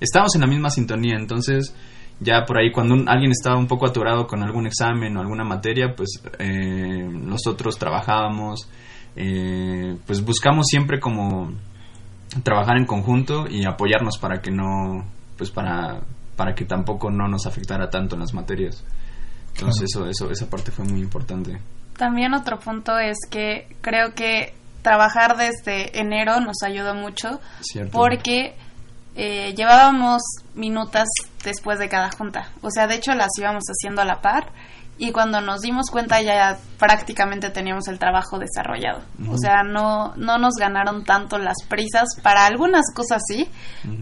Estábamos 0.00 0.34
en 0.34 0.42
la 0.42 0.46
misma 0.46 0.70
sintonía, 0.70 1.16
entonces 1.18 1.74
ya 2.20 2.44
por 2.46 2.58
ahí 2.58 2.70
cuando 2.70 2.94
alguien 3.10 3.30
estaba 3.30 3.56
un 3.56 3.66
poco 3.66 3.86
aturado 3.86 4.26
con 4.26 4.42
algún 4.42 4.66
examen 4.66 5.16
o 5.16 5.20
alguna 5.20 5.44
materia, 5.44 5.94
pues 5.96 6.20
eh, 6.38 7.08
nosotros 7.10 7.78
trabajábamos, 7.78 8.68
eh, 9.14 9.96
pues 10.06 10.22
buscamos 10.22 10.66
siempre 10.66 11.00
como 11.00 11.52
trabajar 12.42 12.76
en 12.76 12.84
conjunto 12.84 13.46
y 13.48 13.64
apoyarnos 13.64 14.18
para 14.18 14.42
que 14.42 14.50
no, 14.50 15.06
pues 15.38 15.50
para, 15.50 16.00
para 16.36 16.54
que 16.54 16.64
tampoco 16.66 17.10
no 17.10 17.28
nos 17.28 17.46
afectara 17.46 17.88
tanto 17.88 18.16
en 18.16 18.20
las 18.20 18.34
materias. 18.34 18.84
Entonces 19.58 19.88
eso, 19.90 20.06
eso, 20.06 20.30
esa 20.30 20.48
parte 20.50 20.70
fue 20.70 20.84
muy 20.84 21.00
importante. 21.00 21.58
También 21.96 22.34
otro 22.34 22.58
punto 22.58 22.98
es 22.98 23.16
que 23.30 23.74
creo 23.80 24.14
que 24.14 24.54
trabajar 24.82 25.36
desde 25.36 25.98
enero 25.98 26.40
nos 26.40 26.62
ayudó 26.62 26.94
mucho 26.94 27.40
porque 27.90 28.54
eh, 29.14 29.54
llevábamos 29.56 30.22
minutas 30.54 31.08
después 31.42 31.78
de 31.78 31.88
cada 31.88 32.10
junta. 32.10 32.52
O 32.60 32.70
sea, 32.70 32.86
de 32.86 32.96
hecho 32.96 33.14
las 33.14 33.30
íbamos 33.38 33.64
haciendo 33.64 34.02
a 34.02 34.04
la 34.04 34.20
par 34.20 34.52
y 34.98 35.12
cuando 35.12 35.40
nos 35.40 35.60
dimos 35.60 35.90
cuenta 35.90 36.22
ya 36.22 36.58
prácticamente 36.78 37.50
teníamos 37.50 37.86
el 37.88 37.98
trabajo 37.98 38.38
desarrollado. 38.38 39.02
O 39.28 39.36
sea, 39.36 39.62
no, 39.62 40.14
no 40.16 40.38
nos 40.38 40.54
ganaron 40.54 41.04
tanto 41.04 41.38
las 41.38 41.56
prisas, 41.68 42.08
para 42.22 42.46
algunas 42.46 42.86
cosas 42.94 43.22
sí, 43.28 43.48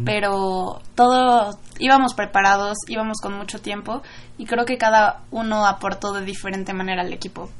pero 0.04 0.80
todo 0.94 1.58
íbamos 1.80 2.14
preparados, 2.14 2.76
íbamos 2.86 3.18
con 3.20 3.36
mucho 3.36 3.60
tiempo 3.60 4.02
y 4.38 4.46
creo 4.46 4.64
que 4.64 4.78
cada 4.78 5.22
uno 5.32 5.66
aportó 5.66 6.12
de 6.12 6.24
diferente 6.24 6.72
manera 6.72 7.02
al 7.02 7.12
equipo. 7.12 7.50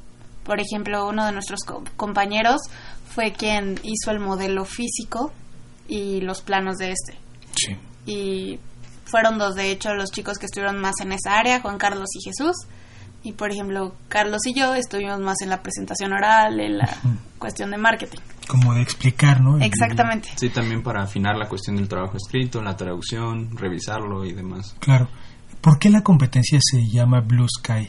Por 0.45 0.61
ejemplo, 0.61 1.09
uno 1.09 1.27
de 1.27 1.33
nuestros 1.33 1.61
compañeros 1.97 2.61
fue 3.09 3.33
quien 3.33 3.81
hizo 3.83 4.11
el 4.13 4.21
modelo 4.21 4.65
físico 4.65 5.33
y 5.89 6.21
los 6.21 6.43
planos 6.43 6.77
de 6.77 6.93
este. 6.93 7.19
Sí. 7.57 7.77
Y 8.07 8.61
fueron 9.07 9.39
dos, 9.39 9.55
de 9.55 9.71
hecho, 9.71 9.95
los 9.95 10.11
chicos 10.11 10.39
que 10.39 10.47
estuvieron 10.47 10.81
más 10.81 10.95
en 11.01 11.13
esa 11.13 11.39
área, 11.39 11.61
Juan 11.61 11.79
Carlos 11.79 12.11
y 12.15 12.25
Jesús 12.29 12.55
y 13.25 13.33
por 13.33 13.51
ejemplo, 13.51 13.95
Carlos 14.09 14.43
y 14.47 14.55
yo 14.55 14.75
estuvimos 14.75 15.19
más 15.19 15.41
en 15.41 15.49
la 15.49 15.63
presentación 15.63 16.13
oral, 16.13 16.61
en 16.61 16.77
la 16.77 16.89
cuestión 17.39 17.71
de 17.71 17.79
marketing. 17.79 18.19
Como 18.47 18.75
de 18.75 18.83
explicar, 18.83 19.41
¿no? 19.41 19.59
Exactamente. 19.59 20.29
Sí, 20.37 20.51
también 20.51 20.83
para 20.83 21.03
afinar 21.03 21.35
la 21.37 21.49
cuestión 21.49 21.77
del 21.77 21.89
trabajo 21.89 22.19
escrito, 22.19 22.63
la 22.63 22.77
traducción, 22.77 23.57
revisarlo 23.57 24.27
y 24.27 24.35
demás. 24.35 24.77
Claro. 24.79 25.09
¿Por 25.63 25.79
qué 25.79 25.89
la 25.89 26.03
competencia 26.03 26.59
se 26.63 26.83
llama 26.87 27.21
Blue 27.21 27.47
Sky? 27.49 27.89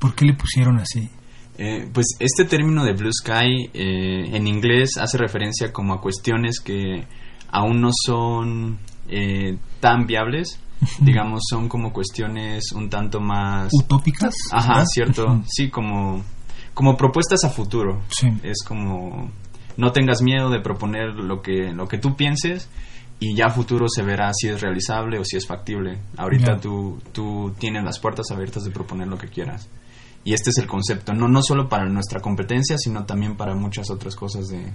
¿Por 0.00 0.16
qué 0.16 0.24
le 0.24 0.34
pusieron 0.34 0.80
así? 0.80 1.08
Eh, 1.56 1.88
pues 1.92 2.06
este 2.18 2.44
término 2.44 2.84
de 2.84 2.94
Blue 2.94 3.12
Sky 3.12 3.70
eh, 3.72 4.36
en 4.36 4.48
inglés 4.48 4.96
hace 4.98 5.16
referencia 5.16 5.72
como 5.72 5.94
a 5.94 6.00
cuestiones 6.00 6.58
que 6.58 7.04
aún 7.52 7.80
no 7.80 7.90
son 7.92 8.78
eh, 9.08 9.56
tan 9.78 10.06
viables 10.06 10.58
digamos, 11.00 11.42
son 11.48 11.68
como 11.68 11.92
cuestiones 11.92 12.72
un 12.72 12.88
tanto 12.88 13.20
más... 13.20 13.70
¿Utópicas? 13.72 14.34
Ajá, 14.52 14.84
cierto. 14.86 15.42
Sí, 15.46 15.70
como, 15.70 16.22
como 16.72 16.96
propuestas 16.96 17.44
a 17.44 17.50
futuro. 17.50 18.02
Sí. 18.08 18.28
Es 18.42 18.62
como, 18.66 19.30
no 19.76 19.92
tengas 19.92 20.22
miedo 20.22 20.50
de 20.50 20.60
proponer 20.60 21.14
lo 21.14 21.42
que, 21.42 21.72
lo 21.72 21.88
que 21.88 21.98
tú 21.98 22.16
pienses 22.16 22.68
y 23.20 23.34
ya 23.34 23.46
a 23.46 23.50
futuro 23.50 23.86
se 23.88 24.02
verá 24.02 24.32
si 24.34 24.48
es 24.48 24.60
realizable 24.60 25.18
o 25.18 25.24
si 25.24 25.36
es 25.36 25.46
factible. 25.46 25.98
Ahorita 26.16 26.58
tú, 26.58 26.98
tú 27.12 27.54
tienes 27.58 27.84
las 27.84 27.98
puertas 27.98 28.30
abiertas 28.30 28.64
de 28.64 28.70
proponer 28.70 29.08
lo 29.08 29.16
que 29.16 29.28
quieras. 29.28 29.68
Y 30.24 30.32
este 30.32 30.50
es 30.50 30.58
el 30.58 30.66
concepto, 30.66 31.12
no, 31.12 31.28
no 31.28 31.42
solo 31.42 31.68
para 31.68 31.86
nuestra 31.86 32.20
competencia, 32.20 32.78
sino 32.78 33.04
también 33.04 33.36
para 33.36 33.54
muchas 33.54 33.90
otras 33.90 34.16
cosas 34.16 34.46
de, 34.48 34.72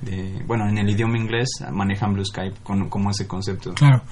de 0.00 0.42
bueno, 0.46 0.66
en 0.68 0.78
el 0.78 0.88
idioma 0.88 1.18
inglés 1.18 1.48
manejan 1.70 2.14
Blue 2.14 2.24
Skype 2.24 2.56
con, 2.62 2.88
como 2.88 3.10
ese 3.10 3.26
concepto. 3.26 3.74
Claro. 3.74 4.02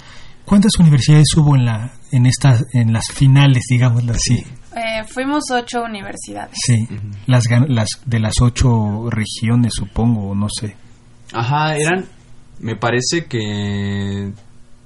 ¿Cuántas 0.44 0.72
universidades 0.78 1.34
hubo 1.36 1.56
en 1.56 1.64
la 1.64 1.90
en 2.12 2.26
estas 2.26 2.64
en 2.72 2.92
las 2.92 3.04
finales, 3.12 3.64
digámoslo 3.68 4.12
así? 4.12 4.44
Eh, 4.76 5.04
fuimos 5.06 5.44
ocho 5.52 5.82
universidades. 5.82 6.54
Sí, 6.66 6.86
las, 7.26 7.44
las 7.68 7.88
de 8.04 8.20
las 8.20 8.34
ocho 8.40 9.08
regiones, 9.10 9.72
supongo, 9.74 10.34
no 10.34 10.48
sé. 10.48 10.76
Ajá, 11.32 11.76
eran, 11.76 12.04
me 12.58 12.76
parece 12.76 13.26
que 13.26 14.32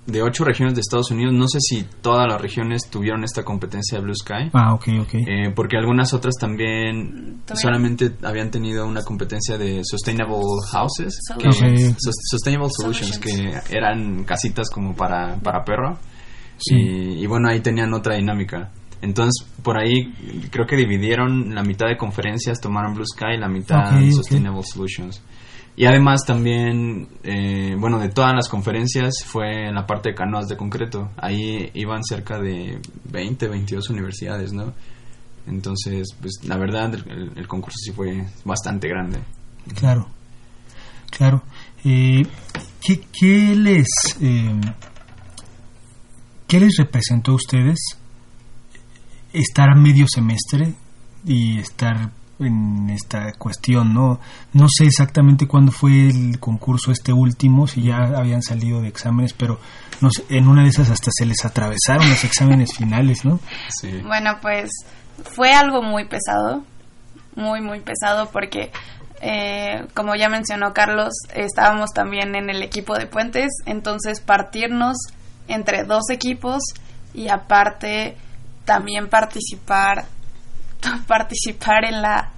de 0.09 0.22
ocho 0.22 0.42
regiones 0.42 0.74
de 0.74 0.80
Estados 0.80 1.11
Unidos, 1.11 1.34
no 1.34 1.46
sé 1.48 1.59
si 1.61 1.84
todas 2.00 2.26
las 2.26 2.40
regiones 2.40 2.88
tuvieron 2.90 3.24
esta 3.24 3.44
competencia 3.44 3.98
de 3.98 4.04
Blue 4.04 4.14
Sky. 4.14 4.50
Ah, 4.54 4.72
ok, 4.72 4.88
ok. 5.02 5.14
Eh, 5.14 5.52
porque 5.54 5.76
algunas 5.76 6.14
otras 6.14 6.34
también 6.40 7.42
solamente 7.54 8.12
habían 8.22 8.50
tenido 8.50 8.86
una 8.86 9.02
competencia 9.02 9.59
de 9.59 9.82
Sustainable 9.84 10.38
Houses, 10.72 11.18
Sustainable 12.30 12.70
Solutions, 12.70 13.18
que 13.18 13.52
eran 13.70 14.24
casitas 14.24 14.70
como 14.70 14.96
para, 14.96 15.36
para 15.36 15.62
perro. 15.62 15.98
Sí. 16.56 16.74
Y, 16.74 17.26
bueno, 17.26 17.50
ahí 17.50 17.61
tenían 17.61 17.92
otra 17.92 18.16
dinámica. 18.16 18.70
Entonces, 19.02 19.46
por 19.62 19.78
ahí 19.78 20.12
creo 20.50 20.66
que 20.66 20.74
dividieron 20.74 21.54
la 21.54 21.62
mitad 21.62 21.86
de 21.86 21.98
conferencias, 21.98 22.61
tomaron 22.61 22.94
Blue 22.94 23.06
Sky 23.06 23.34
y 23.36 23.38
la 23.38 23.48
mitad 23.48 23.92
Sustainable 24.11 24.62
Solutions. 24.62 25.22
Y 25.79 25.87
además 25.87 26.24
también, 26.26 27.07
eh, 27.22 27.76
bueno, 27.79 28.01
de 28.01 28.09
todas 28.09 28.35
las 28.35 28.49
conferencias 28.49 29.22
fue 29.24 29.68
en 29.68 29.76
la 29.76 29.87
parte 29.87 30.09
de 30.09 30.16
canoas 30.16 30.49
de 30.49 30.57
concreto. 30.57 31.12
Ahí 31.16 31.70
iban 31.72 32.03
cerca 32.03 32.37
de 32.41 32.81
20, 33.05 33.47
22 33.47 33.89
universidades, 33.91 34.53
¿no? 34.53 34.74
Entonces, 35.47 36.09
pues 36.20 36.41
la 36.43 36.57
verdad, 36.57 36.93
el, 36.95 37.47
concurso 37.47 37.76
sí 37.81 37.93
fue 37.93 38.26
bastante 38.45 38.89
grande. 38.89 39.20
Claro, 39.76 40.09
claro. 41.11 41.45
Eh, 41.85 42.26
¿qué, 42.85 43.01
¿qué, 43.12 43.55
les, 43.55 43.87
eh, 44.20 44.61
¿Qué 46.49 46.59
les 46.59 46.76
representó 46.76 47.31
a 47.31 47.37
ustedes 47.37 47.79
estar 49.33 49.70
a 49.70 49.76
medio 49.76 50.07
semestre 50.09 50.74
y 51.24 51.61
estar 51.61 52.11
en 52.41 52.91
esta 52.91 53.32
cuestión, 53.32 53.95
¿no? 53.95 54.20
No 54.53 54.66
sé 54.68 54.84
exactamente 54.84 55.47
cuándo 55.47 55.72
fue 55.72 56.09
el 56.09 56.39
concurso 56.39 56.93
este 56.93 57.12
último, 57.12 57.66
si 57.66 57.82
ya 57.82 57.97
habían 58.16 58.43
salido 58.43 58.80
de 58.80 58.89
exámenes, 58.89 59.32
pero 59.32 59.61
no 60.01 60.09
en 60.28 60.49
una 60.49 60.62
de 60.62 60.68
esas 60.68 60.91
hasta 60.91 61.11
se 61.12 61.26
les 61.26 61.45
atravesaron 61.45 62.09
los 62.09 62.24
exámenes 62.24 62.76
finales, 62.76 63.24
¿no? 63.24 63.41
Sí. 63.80 64.01
Bueno, 64.03 64.39
pues 64.41 64.70
fue 65.24 65.53
algo 65.53 65.82
muy 65.82 66.07
pesado, 66.07 66.64
muy, 67.34 67.61
muy 67.61 67.80
pesado 67.80 68.30
porque, 68.30 68.70
eh, 69.20 69.86
como 69.95 70.14
ya 70.14 70.28
mencionó 70.28 70.72
Carlos, 70.72 71.14
estábamos 71.34 71.91
también 71.91 72.36
en 72.36 72.51
el 72.51 72.62
equipo 72.62 72.95
de 72.97 73.07
puentes, 73.07 73.49
entonces 73.66 74.20
partirnos 74.20 74.97
entre 75.49 75.84
dos 75.84 76.11
equipos 76.11 76.62
y 77.14 77.28
aparte 77.28 78.16
también 78.64 79.09
participar 79.09 80.07
participar 81.07 81.85
en 81.85 82.03
la 82.03 82.31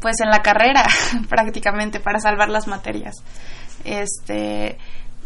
pues 0.00 0.16
en 0.20 0.30
la 0.30 0.42
carrera 0.42 0.84
prácticamente 1.28 2.00
para 2.00 2.18
salvar 2.18 2.48
las 2.48 2.66
materias. 2.66 3.14
Este, 3.84 4.78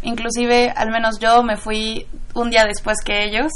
inclusive 0.02 0.70
al 0.70 0.90
menos 0.90 1.18
yo 1.18 1.42
me 1.42 1.56
fui 1.56 2.06
un 2.34 2.50
día 2.50 2.64
después 2.64 2.98
que 3.04 3.24
ellos 3.24 3.50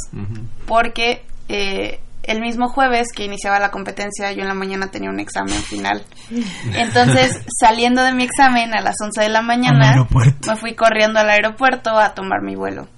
porque 0.66 1.22
eh, 1.48 2.00
el 2.22 2.40
mismo 2.40 2.68
jueves 2.68 3.08
que 3.14 3.24
iniciaba 3.24 3.58
la 3.58 3.70
competencia 3.70 4.32
yo 4.32 4.42
en 4.42 4.48
la 4.48 4.54
mañana 4.54 4.90
tenía 4.90 5.10
un 5.10 5.20
examen 5.20 5.60
final. 5.62 6.04
Entonces, 6.74 7.44
saliendo 7.58 8.02
de 8.02 8.12
mi 8.12 8.24
examen 8.24 8.74
a 8.74 8.80
las 8.80 8.96
11 9.02 9.22
de 9.22 9.28
la 9.28 9.42
mañana, 9.42 10.06
me 10.46 10.56
fui 10.56 10.74
corriendo 10.74 11.20
al 11.20 11.30
aeropuerto 11.30 11.98
a 11.98 12.14
tomar 12.14 12.42
mi 12.42 12.56
vuelo. 12.56 12.88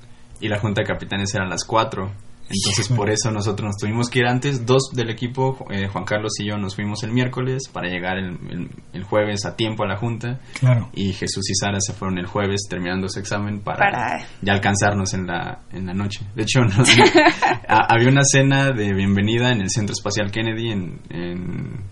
Y 0.41 0.49
la 0.49 0.59
junta 0.59 0.83
de 0.83 0.89
capitanes 0.89 1.35
era 1.35 1.45
a 1.45 1.49
las 1.49 1.65
4. 1.65 2.11
Entonces 2.49 2.89
por 2.89 3.11
eso 3.11 3.31
nosotros 3.31 3.69
nos 3.69 3.77
tuvimos 3.77 4.11
que 4.11 4.21
ir 4.21 4.27
antes. 4.27 4.67
Dos 4.67 4.91
del 4.95 5.11
equipo, 5.11 5.67
eh, 5.71 5.89
Juan 5.89 6.05
Carlos 6.05 6.33
y 6.39 6.49
yo, 6.49 6.57
nos 6.57 6.75
fuimos 6.75 7.03
el 7.03 7.13
miércoles 7.13 7.69
para 7.73 7.89
llegar 7.89 8.19
el, 8.19 9.05
jueves 9.05 9.45
a 9.47 9.57
tiempo 9.57 9.85
a 9.85 9.87
la 9.87 9.97
junta. 9.97 10.41
Claro. 10.59 10.89
Y 10.93 11.13
Jesús 11.13 11.49
y 11.51 11.55
Sara 11.55 11.79
se 11.81 11.93
fueron 11.93 12.19
el 12.19 12.27
jueves 12.27 12.63
terminando 12.69 13.09
su 13.09 13.19
examen 13.19 13.61
para, 13.61 14.27
ya 14.41 14.53
alcanzarnos 14.53 15.15
en 15.15 15.27
la, 15.27 15.61
en 15.73 15.87
la 15.87 15.95
noche. 15.95 16.21
De 16.35 16.43
hecho, 16.43 16.61
había 17.69 18.09
una 18.09 18.25
cena 18.25 18.71
de 18.71 18.93
bienvenida 18.95 19.51
en 19.51 19.61
el 19.63 19.71
Centro 19.71 19.93
Espacial 19.93 20.31
Kennedy 20.31 20.71
en, 20.71 21.85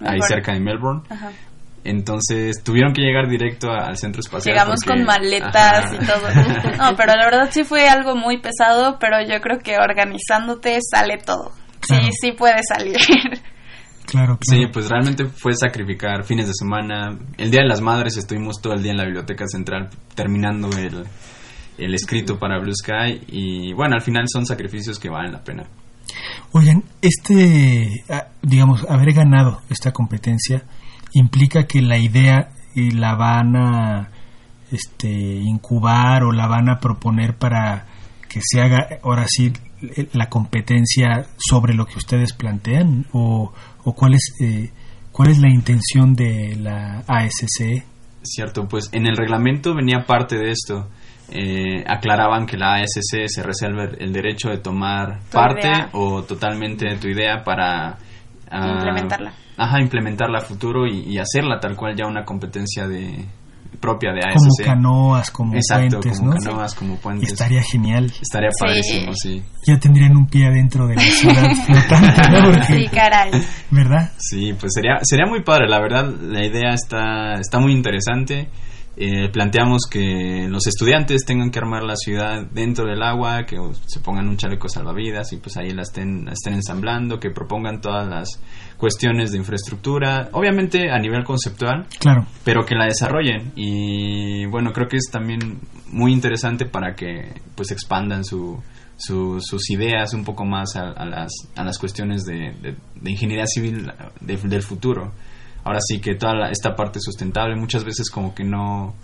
ahí 0.00 0.20
cerca 0.22 0.52
de 0.52 0.60
Melbourne. 0.60 1.02
Ajá. 1.08 1.30
Entonces 1.84 2.62
tuvieron 2.62 2.92
que 2.92 3.02
llegar 3.02 3.28
directo 3.28 3.70
al 3.70 3.96
centro 3.96 4.20
espacial. 4.20 4.54
Llegamos 4.54 4.80
con 4.82 5.02
maletas 5.04 5.92
y 5.92 5.98
todo. 5.98 6.22
No, 6.78 6.96
pero 6.96 7.14
la 7.14 7.24
verdad 7.24 7.48
sí 7.50 7.64
fue 7.64 7.88
algo 7.88 8.16
muy 8.16 8.40
pesado, 8.40 8.98
pero 8.98 9.18
yo 9.20 9.40
creo 9.40 9.58
que 9.58 9.76
organizándote 9.76 10.78
sale 10.80 11.18
todo. 11.18 11.52
Sí, 11.82 11.96
sí 12.20 12.32
puede 12.32 12.60
salir. 12.62 12.96
Claro, 12.96 13.42
claro. 14.06 14.38
Sí, 14.42 14.66
pues 14.72 14.88
realmente 14.88 15.26
fue 15.26 15.54
sacrificar 15.54 16.24
fines 16.24 16.46
de 16.46 16.54
semana. 16.54 17.18
El 17.36 17.50
Día 17.50 17.62
de 17.62 17.68
las 17.68 17.80
Madres 17.80 18.16
estuvimos 18.16 18.60
todo 18.60 18.74
el 18.74 18.82
día 18.82 18.92
en 18.92 18.98
la 18.98 19.04
Biblioteca 19.04 19.46
Central 19.46 19.90
terminando 20.14 20.68
el, 20.76 21.04
el 21.78 21.94
escrito 21.94 22.38
para 22.38 22.58
Blue 22.58 22.74
Sky 22.74 23.20
y 23.28 23.72
bueno, 23.74 23.94
al 23.94 24.02
final 24.02 24.24
son 24.32 24.46
sacrificios 24.46 24.98
que 24.98 25.10
valen 25.10 25.32
la 25.32 25.42
pena. 25.42 25.64
Oigan, 26.52 26.84
este, 27.00 28.04
ah, 28.10 28.26
digamos, 28.42 28.84
haber 28.88 29.12
ganado 29.12 29.62
esta 29.70 29.92
competencia 29.92 30.62
implica 31.14 31.64
que 31.64 31.82
la 31.82 31.98
idea 31.98 32.50
y 32.74 32.90
la 32.92 33.14
van 33.14 33.56
a 33.56 34.10
este, 34.70 35.08
incubar 35.08 36.24
o 36.24 36.32
la 36.32 36.46
van 36.46 36.68
a 36.68 36.78
proponer 36.78 37.36
para 37.36 37.86
que 38.28 38.40
se 38.42 38.60
haga 38.60 38.86
ahora 39.02 39.26
sí 39.28 39.52
la 40.12 40.28
competencia 40.28 41.26
sobre 41.36 41.74
lo 41.74 41.86
que 41.86 41.98
ustedes 41.98 42.32
plantean 42.32 43.06
o, 43.12 43.52
o 43.84 43.92
cuál 43.94 44.14
es 44.14 44.32
eh, 44.40 44.70
cuál 45.10 45.30
es 45.30 45.38
la 45.38 45.50
intención 45.50 46.14
de 46.14 46.56
la 46.56 47.02
ASC 47.06 47.82
cierto 48.22 48.66
pues 48.68 48.88
en 48.92 49.06
el 49.06 49.16
reglamento 49.16 49.74
venía 49.74 50.04
parte 50.06 50.36
de 50.36 50.50
esto. 50.50 50.88
Eh, 51.34 51.82
aclaraban 51.86 52.44
que 52.44 52.58
la 52.58 52.74
ASC 52.74 53.26
se 53.26 53.42
reserva 53.42 53.84
el 53.84 54.12
derecho 54.12 54.50
de 54.50 54.58
tomar 54.58 55.20
parte 55.30 55.70
o 55.92 56.24
totalmente 56.24 56.86
de 56.86 56.96
tu 56.96 57.08
idea 57.08 57.42
para 57.42 57.96
ah, 58.52 58.68
implementarla 58.68 59.32
ajá, 59.56 59.80
implementarla 59.80 60.38
a 60.38 60.42
futuro 60.42 60.86
y, 60.86 61.18
hacerla 61.18 61.58
tal 61.60 61.76
cual 61.76 61.94
ya 61.96 62.06
una 62.06 62.24
competencia 62.24 62.86
de 62.86 63.24
propia 63.80 64.12
de 64.12 64.20
ASC. 64.20 64.36
Como 64.36 64.64
canoas, 64.64 65.30
como 65.30 65.54
Exacto, 65.54 66.00
puentes, 66.00 66.20
como 66.20 66.32
canoas, 66.34 66.74
como 66.74 66.96
puentes. 66.96 67.32
estaría 67.32 67.62
genial. 67.62 68.12
Estaría 68.20 68.50
padrísimo, 68.58 69.12
sí. 69.14 69.42
Ya 69.66 69.78
tendrían 69.78 70.16
un 70.16 70.26
pie 70.26 70.46
adentro 70.46 70.86
de 70.86 70.96
la 70.96 71.02
ciudad 71.02 71.50
flotante, 71.66 72.22
¿no? 72.30 72.64
sí, 72.64 72.86
caray. 72.88 73.30
¿Verdad? 73.70 74.12
Sí, 74.18 74.52
pues 74.58 74.72
sería, 74.74 74.98
sería 75.02 75.26
muy 75.26 75.42
padre, 75.42 75.68
la 75.68 75.80
verdad, 75.80 76.04
la 76.20 76.46
idea 76.46 76.74
está, 76.74 77.34
está 77.40 77.58
muy 77.58 77.72
interesante. 77.72 78.48
Eh, 78.94 79.30
planteamos 79.32 79.86
que 79.90 80.46
los 80.50 80.66
estudiantes 80.66 81.24
tengan 81.24 81.50
que 81.50 81.58
armar 81.58 81.82
la 81.82 81.96
ciudad 81.96 82.44
dentro 82.52 82.84
del 82.84 83.02
agua, 83.02 83.44
que 83.46 83.56
se 83.86 84.00
pongan 84.00 84.28
un 84.28 84.36
chaleco 84.36 84.68
salvavidas 84.68 85.32
y 85.32 85.38
pues 85.38 85.56
ahí 85.56 85.70
la 85.70 85.82
estén, 85.82 86.26
la 86.26 86.32
estén 86.32 86.52
ensamblando, 86.54 87.18
que 87.18 87.30
propongan 87.30 87.80
todas 87.80 88.06
las 88.06 88.28
cuestiones 88.76 89.32
de 89.32 89.38
infraestructura, 89.38 90.28
obviamente 90.32 90.90
a 90.90 90.98
nivel 90.98 91.24
conceptual, 91.24 91.86
claro. 91.98 92.26
pero 92.44 92.66
que 92.66 92.74
la 92.74 92.84
desarrollen 92.84 93.52
y 93.56 94.44
bueno, 94.46 94.72
creo 94.72 94.88
que 94.88 94.98
es 94.98 95.08
también 95.10 95.60
muy 95.90 96.12
interesante 96.12 96.66
para 96.66 96.94
que 96.94 97.32
pues 97.54 97.70
expandan 97.70 98.24
su, 98.24 98.60
sus 98.96 99.70
ideas 99.70 100.12
un 100.14 100.24
poco 100.24 100.44
más 100.44 100.76
a, 100.76 101.04
las, 101.04 101.32
a 101.56 101.64
las 101.64 101.78
cuestiones 101.78 102.24
de, 102.24 102.76
ingeniería 103.04 103.46
civil 103.46 103.90
del 104.20 104.62
futuro. 104.62 105.12
Ahora 105.64 105.78
sí 105.80 106.00
que 106.00 106.14
toda 106.14 106.50
esta 106.50 106.74
parte 106.74 106.98
sustentable 107.00 107.56
muchas 107.56 107.84
veces 107.84 108.10
como 108.10 108.34
que 108.34 108.44
no... 108.44 108.94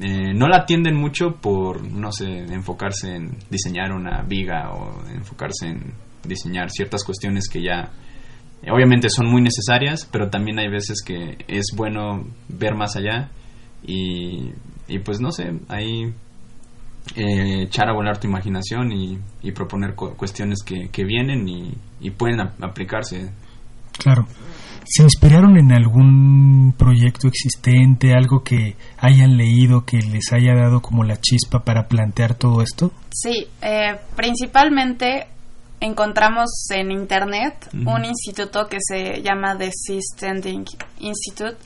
Eh, 0.00 0.34
no 0.34 0.48
la 0.48 0.58
atienden 0.58 0.96
mucho 0.96 1.36
por, 1.40 1.80
no 1.80 2.10
sé, 2.10 2.26
enfocarse 2.26 3.14
en 3.14 3.36
diseñar 3.48 3.92
una 3.92 4.22
viga 4.22 4.72
o 4.72 5.06
enfocarse 5.08 5.68
en 5.68 5.94
diseñar 6.24 6.68
ciertas 6.70 7.04
cuestiones 7.04 7.48
que 7.48 7.62
ya 7.62 7.92
obviamente 8.72 9.08
son 9.08 9.30
muy 9.30 9.40
necesarias, 9.40 10.08
pero 10.10 10.30
también 10.30 10.58
hay 10.58 10.68
veces 10.68 11.02
que 11.04 11.38
es 11.46 11.66
bueno 11.76 12.24
ver 12.48 12.74
más 12.74 12.96
allá 12.96 13.30
y, 13.86 14.50
y 14.88 14.98
pues 14.98 15.20
no 15.20 15.30
sé, 15.30 15.52
ahí 15.68 16.12
eh, 17.14 17.62
echar 17.62 17.88
a 17.88 17.94
volar 17.94 18.18
tu 18.18 18.26
imaginación 18.26 18.90
y, 18.92 19.18
y 19.42 19.52
proponer 19.52 19.94
cuestiones 19.94 20.64
que, 20.64 20.88
que 20.88 21.04
vienen 21.04 21.48
y, 21.48 21.74
y 22.00 22.10
pueden 22.10 22.40
aplicarse. 22.40 23.30
Claro. 23.98 24.26
¿Se 24.84 25.02
inspiraron 25.02 25.56
en 25.56 25.72
algún 25.72 26.74
proyecto 26.76 27.28
existente, 27.28 28.12
algo 28.12 28.42
que 28.42 28.76
hayan 28.98 29.36
leído 29.36 29.84
que 29.84 29.98
les 29.98 30.32
haya 30.32 30.54
dado 30.54 30.80
como 30.80 31.04
la 31.04 31.16
chispa 31.16 31.64
para 31.64 31.88
plantear 31.88 32.34
todo 32.34 32.62
esto? 32.62 32.92
Sí, 33.10 33.46
eh, 33.62 33.96
principalmente 34.14 35.26
encontramos 35.80 36.48
en 36.70 36.90
internet 36.92 37.68
un 37.74 38.04
instituto 38.04 38.66
que 38.66 38.78
se 38.80 39.22
llama 39.22 39.56
The 39.58 39.70
Seastanding 39.72 40.64
Institute 41.00 41.56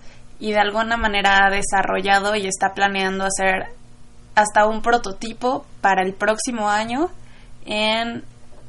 y 0.41 0.53
de 0.53 0.59
alguna 0.59 0.97
manera 0.97 1.47
ha 1.47 1.51
desarrollado 1.51 2.35
y 2.35 2.47
está 2.47 2.73
planeando 2.75 3.25
hacer 3.25 3.75
hasta 4.35 4.67
un 4.67 4.83
prototipo 4.83 5.67
para 5.81 6.03
el 6.03 6.15
próximo 6.15 6.69
año 6.69 7.11
en 7.65 8.23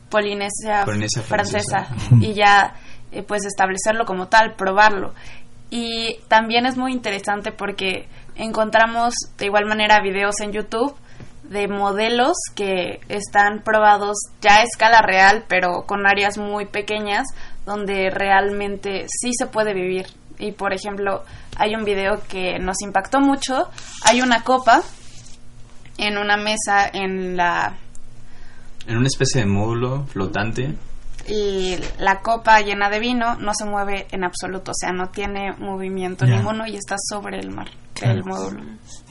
Polinesia, 0.10 0.86
francesa, 1.24 1.88
y 2.20 2.34
ya 2.34 2.74
eh, 3.12 3.24
pues 3.24 3.46
establecerlo 3.46 4.06
como 4.06 4.28
tal, 4.28 4.56
probarlo. 4.56 5.14
Y 5.70 6.18
también 6.28 6.66
es 6.66 6.78
muy 6.78 6.92
interesante 6.92 7.52
porque 7.52 8.08
encontramos 8.36 9.14
de 9.38 9.46
igual 9.46 9.66
manera 9.66 10.02
videos 10.02 10.40
en 10.42 10.52
YouTube 10.52 10.96
de 11.44 11.68
modelos 11.68 12.38
que 12.56 13.02
están 13.10 13.64
probados 13.64 14.18
ya 14.42 14.58
a 14.58 14.64
escala 14.64 15.02
real, 15.02 15.46
pero 15.48 15.84
con 15.86 16.06
áreas 16.06 16.38
muy 16.38 16.66
pequeñas 16.66 17.28
donde 17.66 18.10
realmente 18.12 19.06
sí 19.08 19.32
se 19.34 19.48
puede 19.48 19.74
vivir. 19.74 20.08
Y 20.38 20.54
por 20.54 20.74
ejemplo, 20.74 21.24
hay 21.58 21.76
un 21.76 21.84
video 21.84 22.22
que 22.28 22.60
nos 22.60 22.82
impactó 22.82 23.20
mucho. 23.20 23.70
Hay 24.06 24.22
una 24.22 24.44
copa 24.44 24.82
en 25.98 26.18
una 26.18 26.38
mesa 26.38 26.90
en 26.92 27.36
la... 27.36 27.78
En 28.88 28.98
una 28.98 29.08
especie 29.08 29.42
de 29.42 29.48
módulo 29.48 30.06
flotante. 30.06 30.76
Y 31.28 31.76
la 32.00 32.22
copa 32.22 32.60
llena 32.62 32.90
de 32.90 33.00
vino 33.00 33.36
no 33.36 33.54
se 33.54 33.66
mueve 33.66 34.08
en 34.12 34.24
absoluto, 34.24 34.72
o 34.72 34.74
sea, 34.74 34.92
no 34.92 35.10
tiene 35.10 35.54
movimiento 35.60 36.26
ninguno 36.26 36.66
y 36.66 36.76
está 36.76 36.96
sobre 36.98 37.40
el 37.40 37.52
mar, 37.52 37.70
el 38.02 38.24
módulo. 38.24 38.64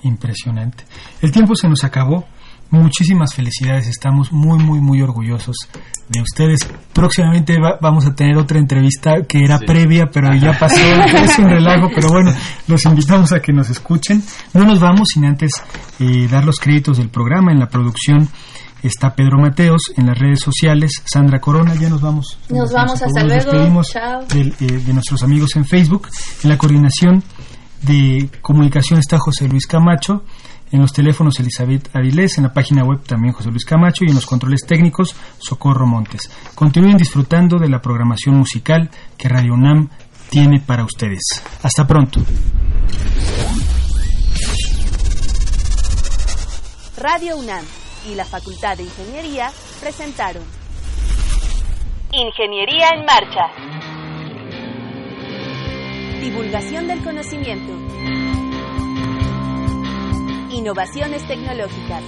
Impresionante. 0.03 0.85
El 1.23 1.33
tiempo 1.33 1.55
se 1.55 1.69
nos 1.69 1.85
acabó. 1.85 2.27
Muchísimas 2.71 3.35
felicidades, 3.35 3.87
estamos 3.87 4.31
muy, 4.31 4.59
muy, 4.59 4.79
muy 4.79 5.01
orgullosos 5.01 5.57
de 6.07 6.21
ustedes. 6.21 6.61
Próximamente 6.93 7.57
vamos 7.81 8.05
a 8.05 8.15
tener 8.15 8.37
otra 8.37 8.59
entrevista 8.59 9.23
que 9.27 9.43
era 9.43 9.59
previa, 9.59 10.11
pero 10.13 10.35
ya 10.35 10.53
pasó, 10.59 10.77
es 11.25 11.39
un 11.39 11.47
relajo, 11.47 11.89
pero 11.95 12.11
bueno, 12.11 12.31
los 12.67 12.85
invitamos 12.85 13.33
a 13.33 13.41
que 13.41 13.55
nos 13.55 13.71
escuchen. 13.71 14.23
No 14.53 14.65
nos 14.65 14.81
vamos 14.81 15.09
sin 15.15 15.25
antes 15.25 15.53
eh, 15.99 16.29
dar 16.31 16.45
los 16.45 16.57
créditos 16.57 16.99
del 16.99 17.09
programa. 17.09 17.53
En 17.53 17.59
la 17.59 17.71
producción 17.71 18.29
está 18.83 19.15
Pedro 19.15 19.39
Mateos, 19.39 19.83
en 19.97 20.07
las 20.07 20.19
redes 20.19 20.41
sociales 20.41 21.03
Sandra 21.05 21.41
Corona, 21.41 21.75
ya 21.75 21.89
nos 21.89 22.01
vamos. 22.01 22.39
Nos, 22.49 22.73
vamos, 22.73 23.03
hasta 23.03 23.25
luego. 23.25 23.83
Chao. 23.83 24.23
Eh, 24.35 24.53
de 24.61 24.93
nuestros 24.93 25.23
amigos 25.23 25.57
en 25.57 25.65
Facebook. 25.65 26.09
En 26.43 26.51
la 26.51 26.59
coordinación 26.59 27.23
de 27.83 28.29
comunicación 28.43 28.99
está 28.99 29.19
José 29.19 29.49
Luis 29.49 29.67
Camacho, 29.67 30.25
en 30.71 30.81
los 30.81 30.93
teléfonos 30.93 31.39
Elizabeth 31.41 31.89
Avilés, 31.95 32.39
en 32.39 32.45
la 32.45 32.53
página 32.53 32.85
web 32.85 33.03
también 33.05 33.33
José 33.33 33.51
Luis 33.51 33.65
Camacho 33.65 34.05
y 34.05 34.09
en 34.09 34.15
los 34.15 34.27
controles 34.27 34.67
técnicos 34.67 35.15
Socorro 35.39 35.87
Montes. 35.87 36.31
Continúen 36.55 36.97
disfrutando 36.97 37.59
de 37.59 37.69
la 37.69 37.81
programación 37.81 38.37
musical 38.37 38.91
que 39.17 39.29
Radio 39.29 39.55
UNAM 39.55 39.89
tiene 40.31 40.61
para 40.61 40.85
ustedes. 40.85 41.23
Hasta 41.63 41.87
pronto. 41.87 42.21
Radio 46.97 47.37
UNAM 47.39 47.65
y 48.07 48.15
la 48.15 48.25
Facultad 48.25 48.77
de 48.77 48.85
Ingeniería 48.85 49.51
presentaron 49.81 50.45
Ingeniería 52.13 52.89
en 52.95 53.05
Marcha. 53.05 53.51
Divulgación 56.21 56.89
del 56.89 57.05
conocimiento. 57.05 57.73
Innovaciones 60.51 61.27
tecnológicas. 61.29 62.03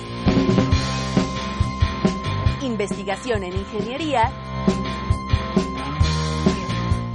Investigación 2.63 3.45
en 3.45 3.53
ingeniería 3.53 4.31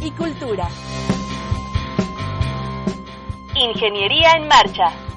y 0.01 0.11
cultura. 0.11 0.67
Ingeniería 3.55 4.31
en 4.37 4.47
Marcha. 4.47 5.14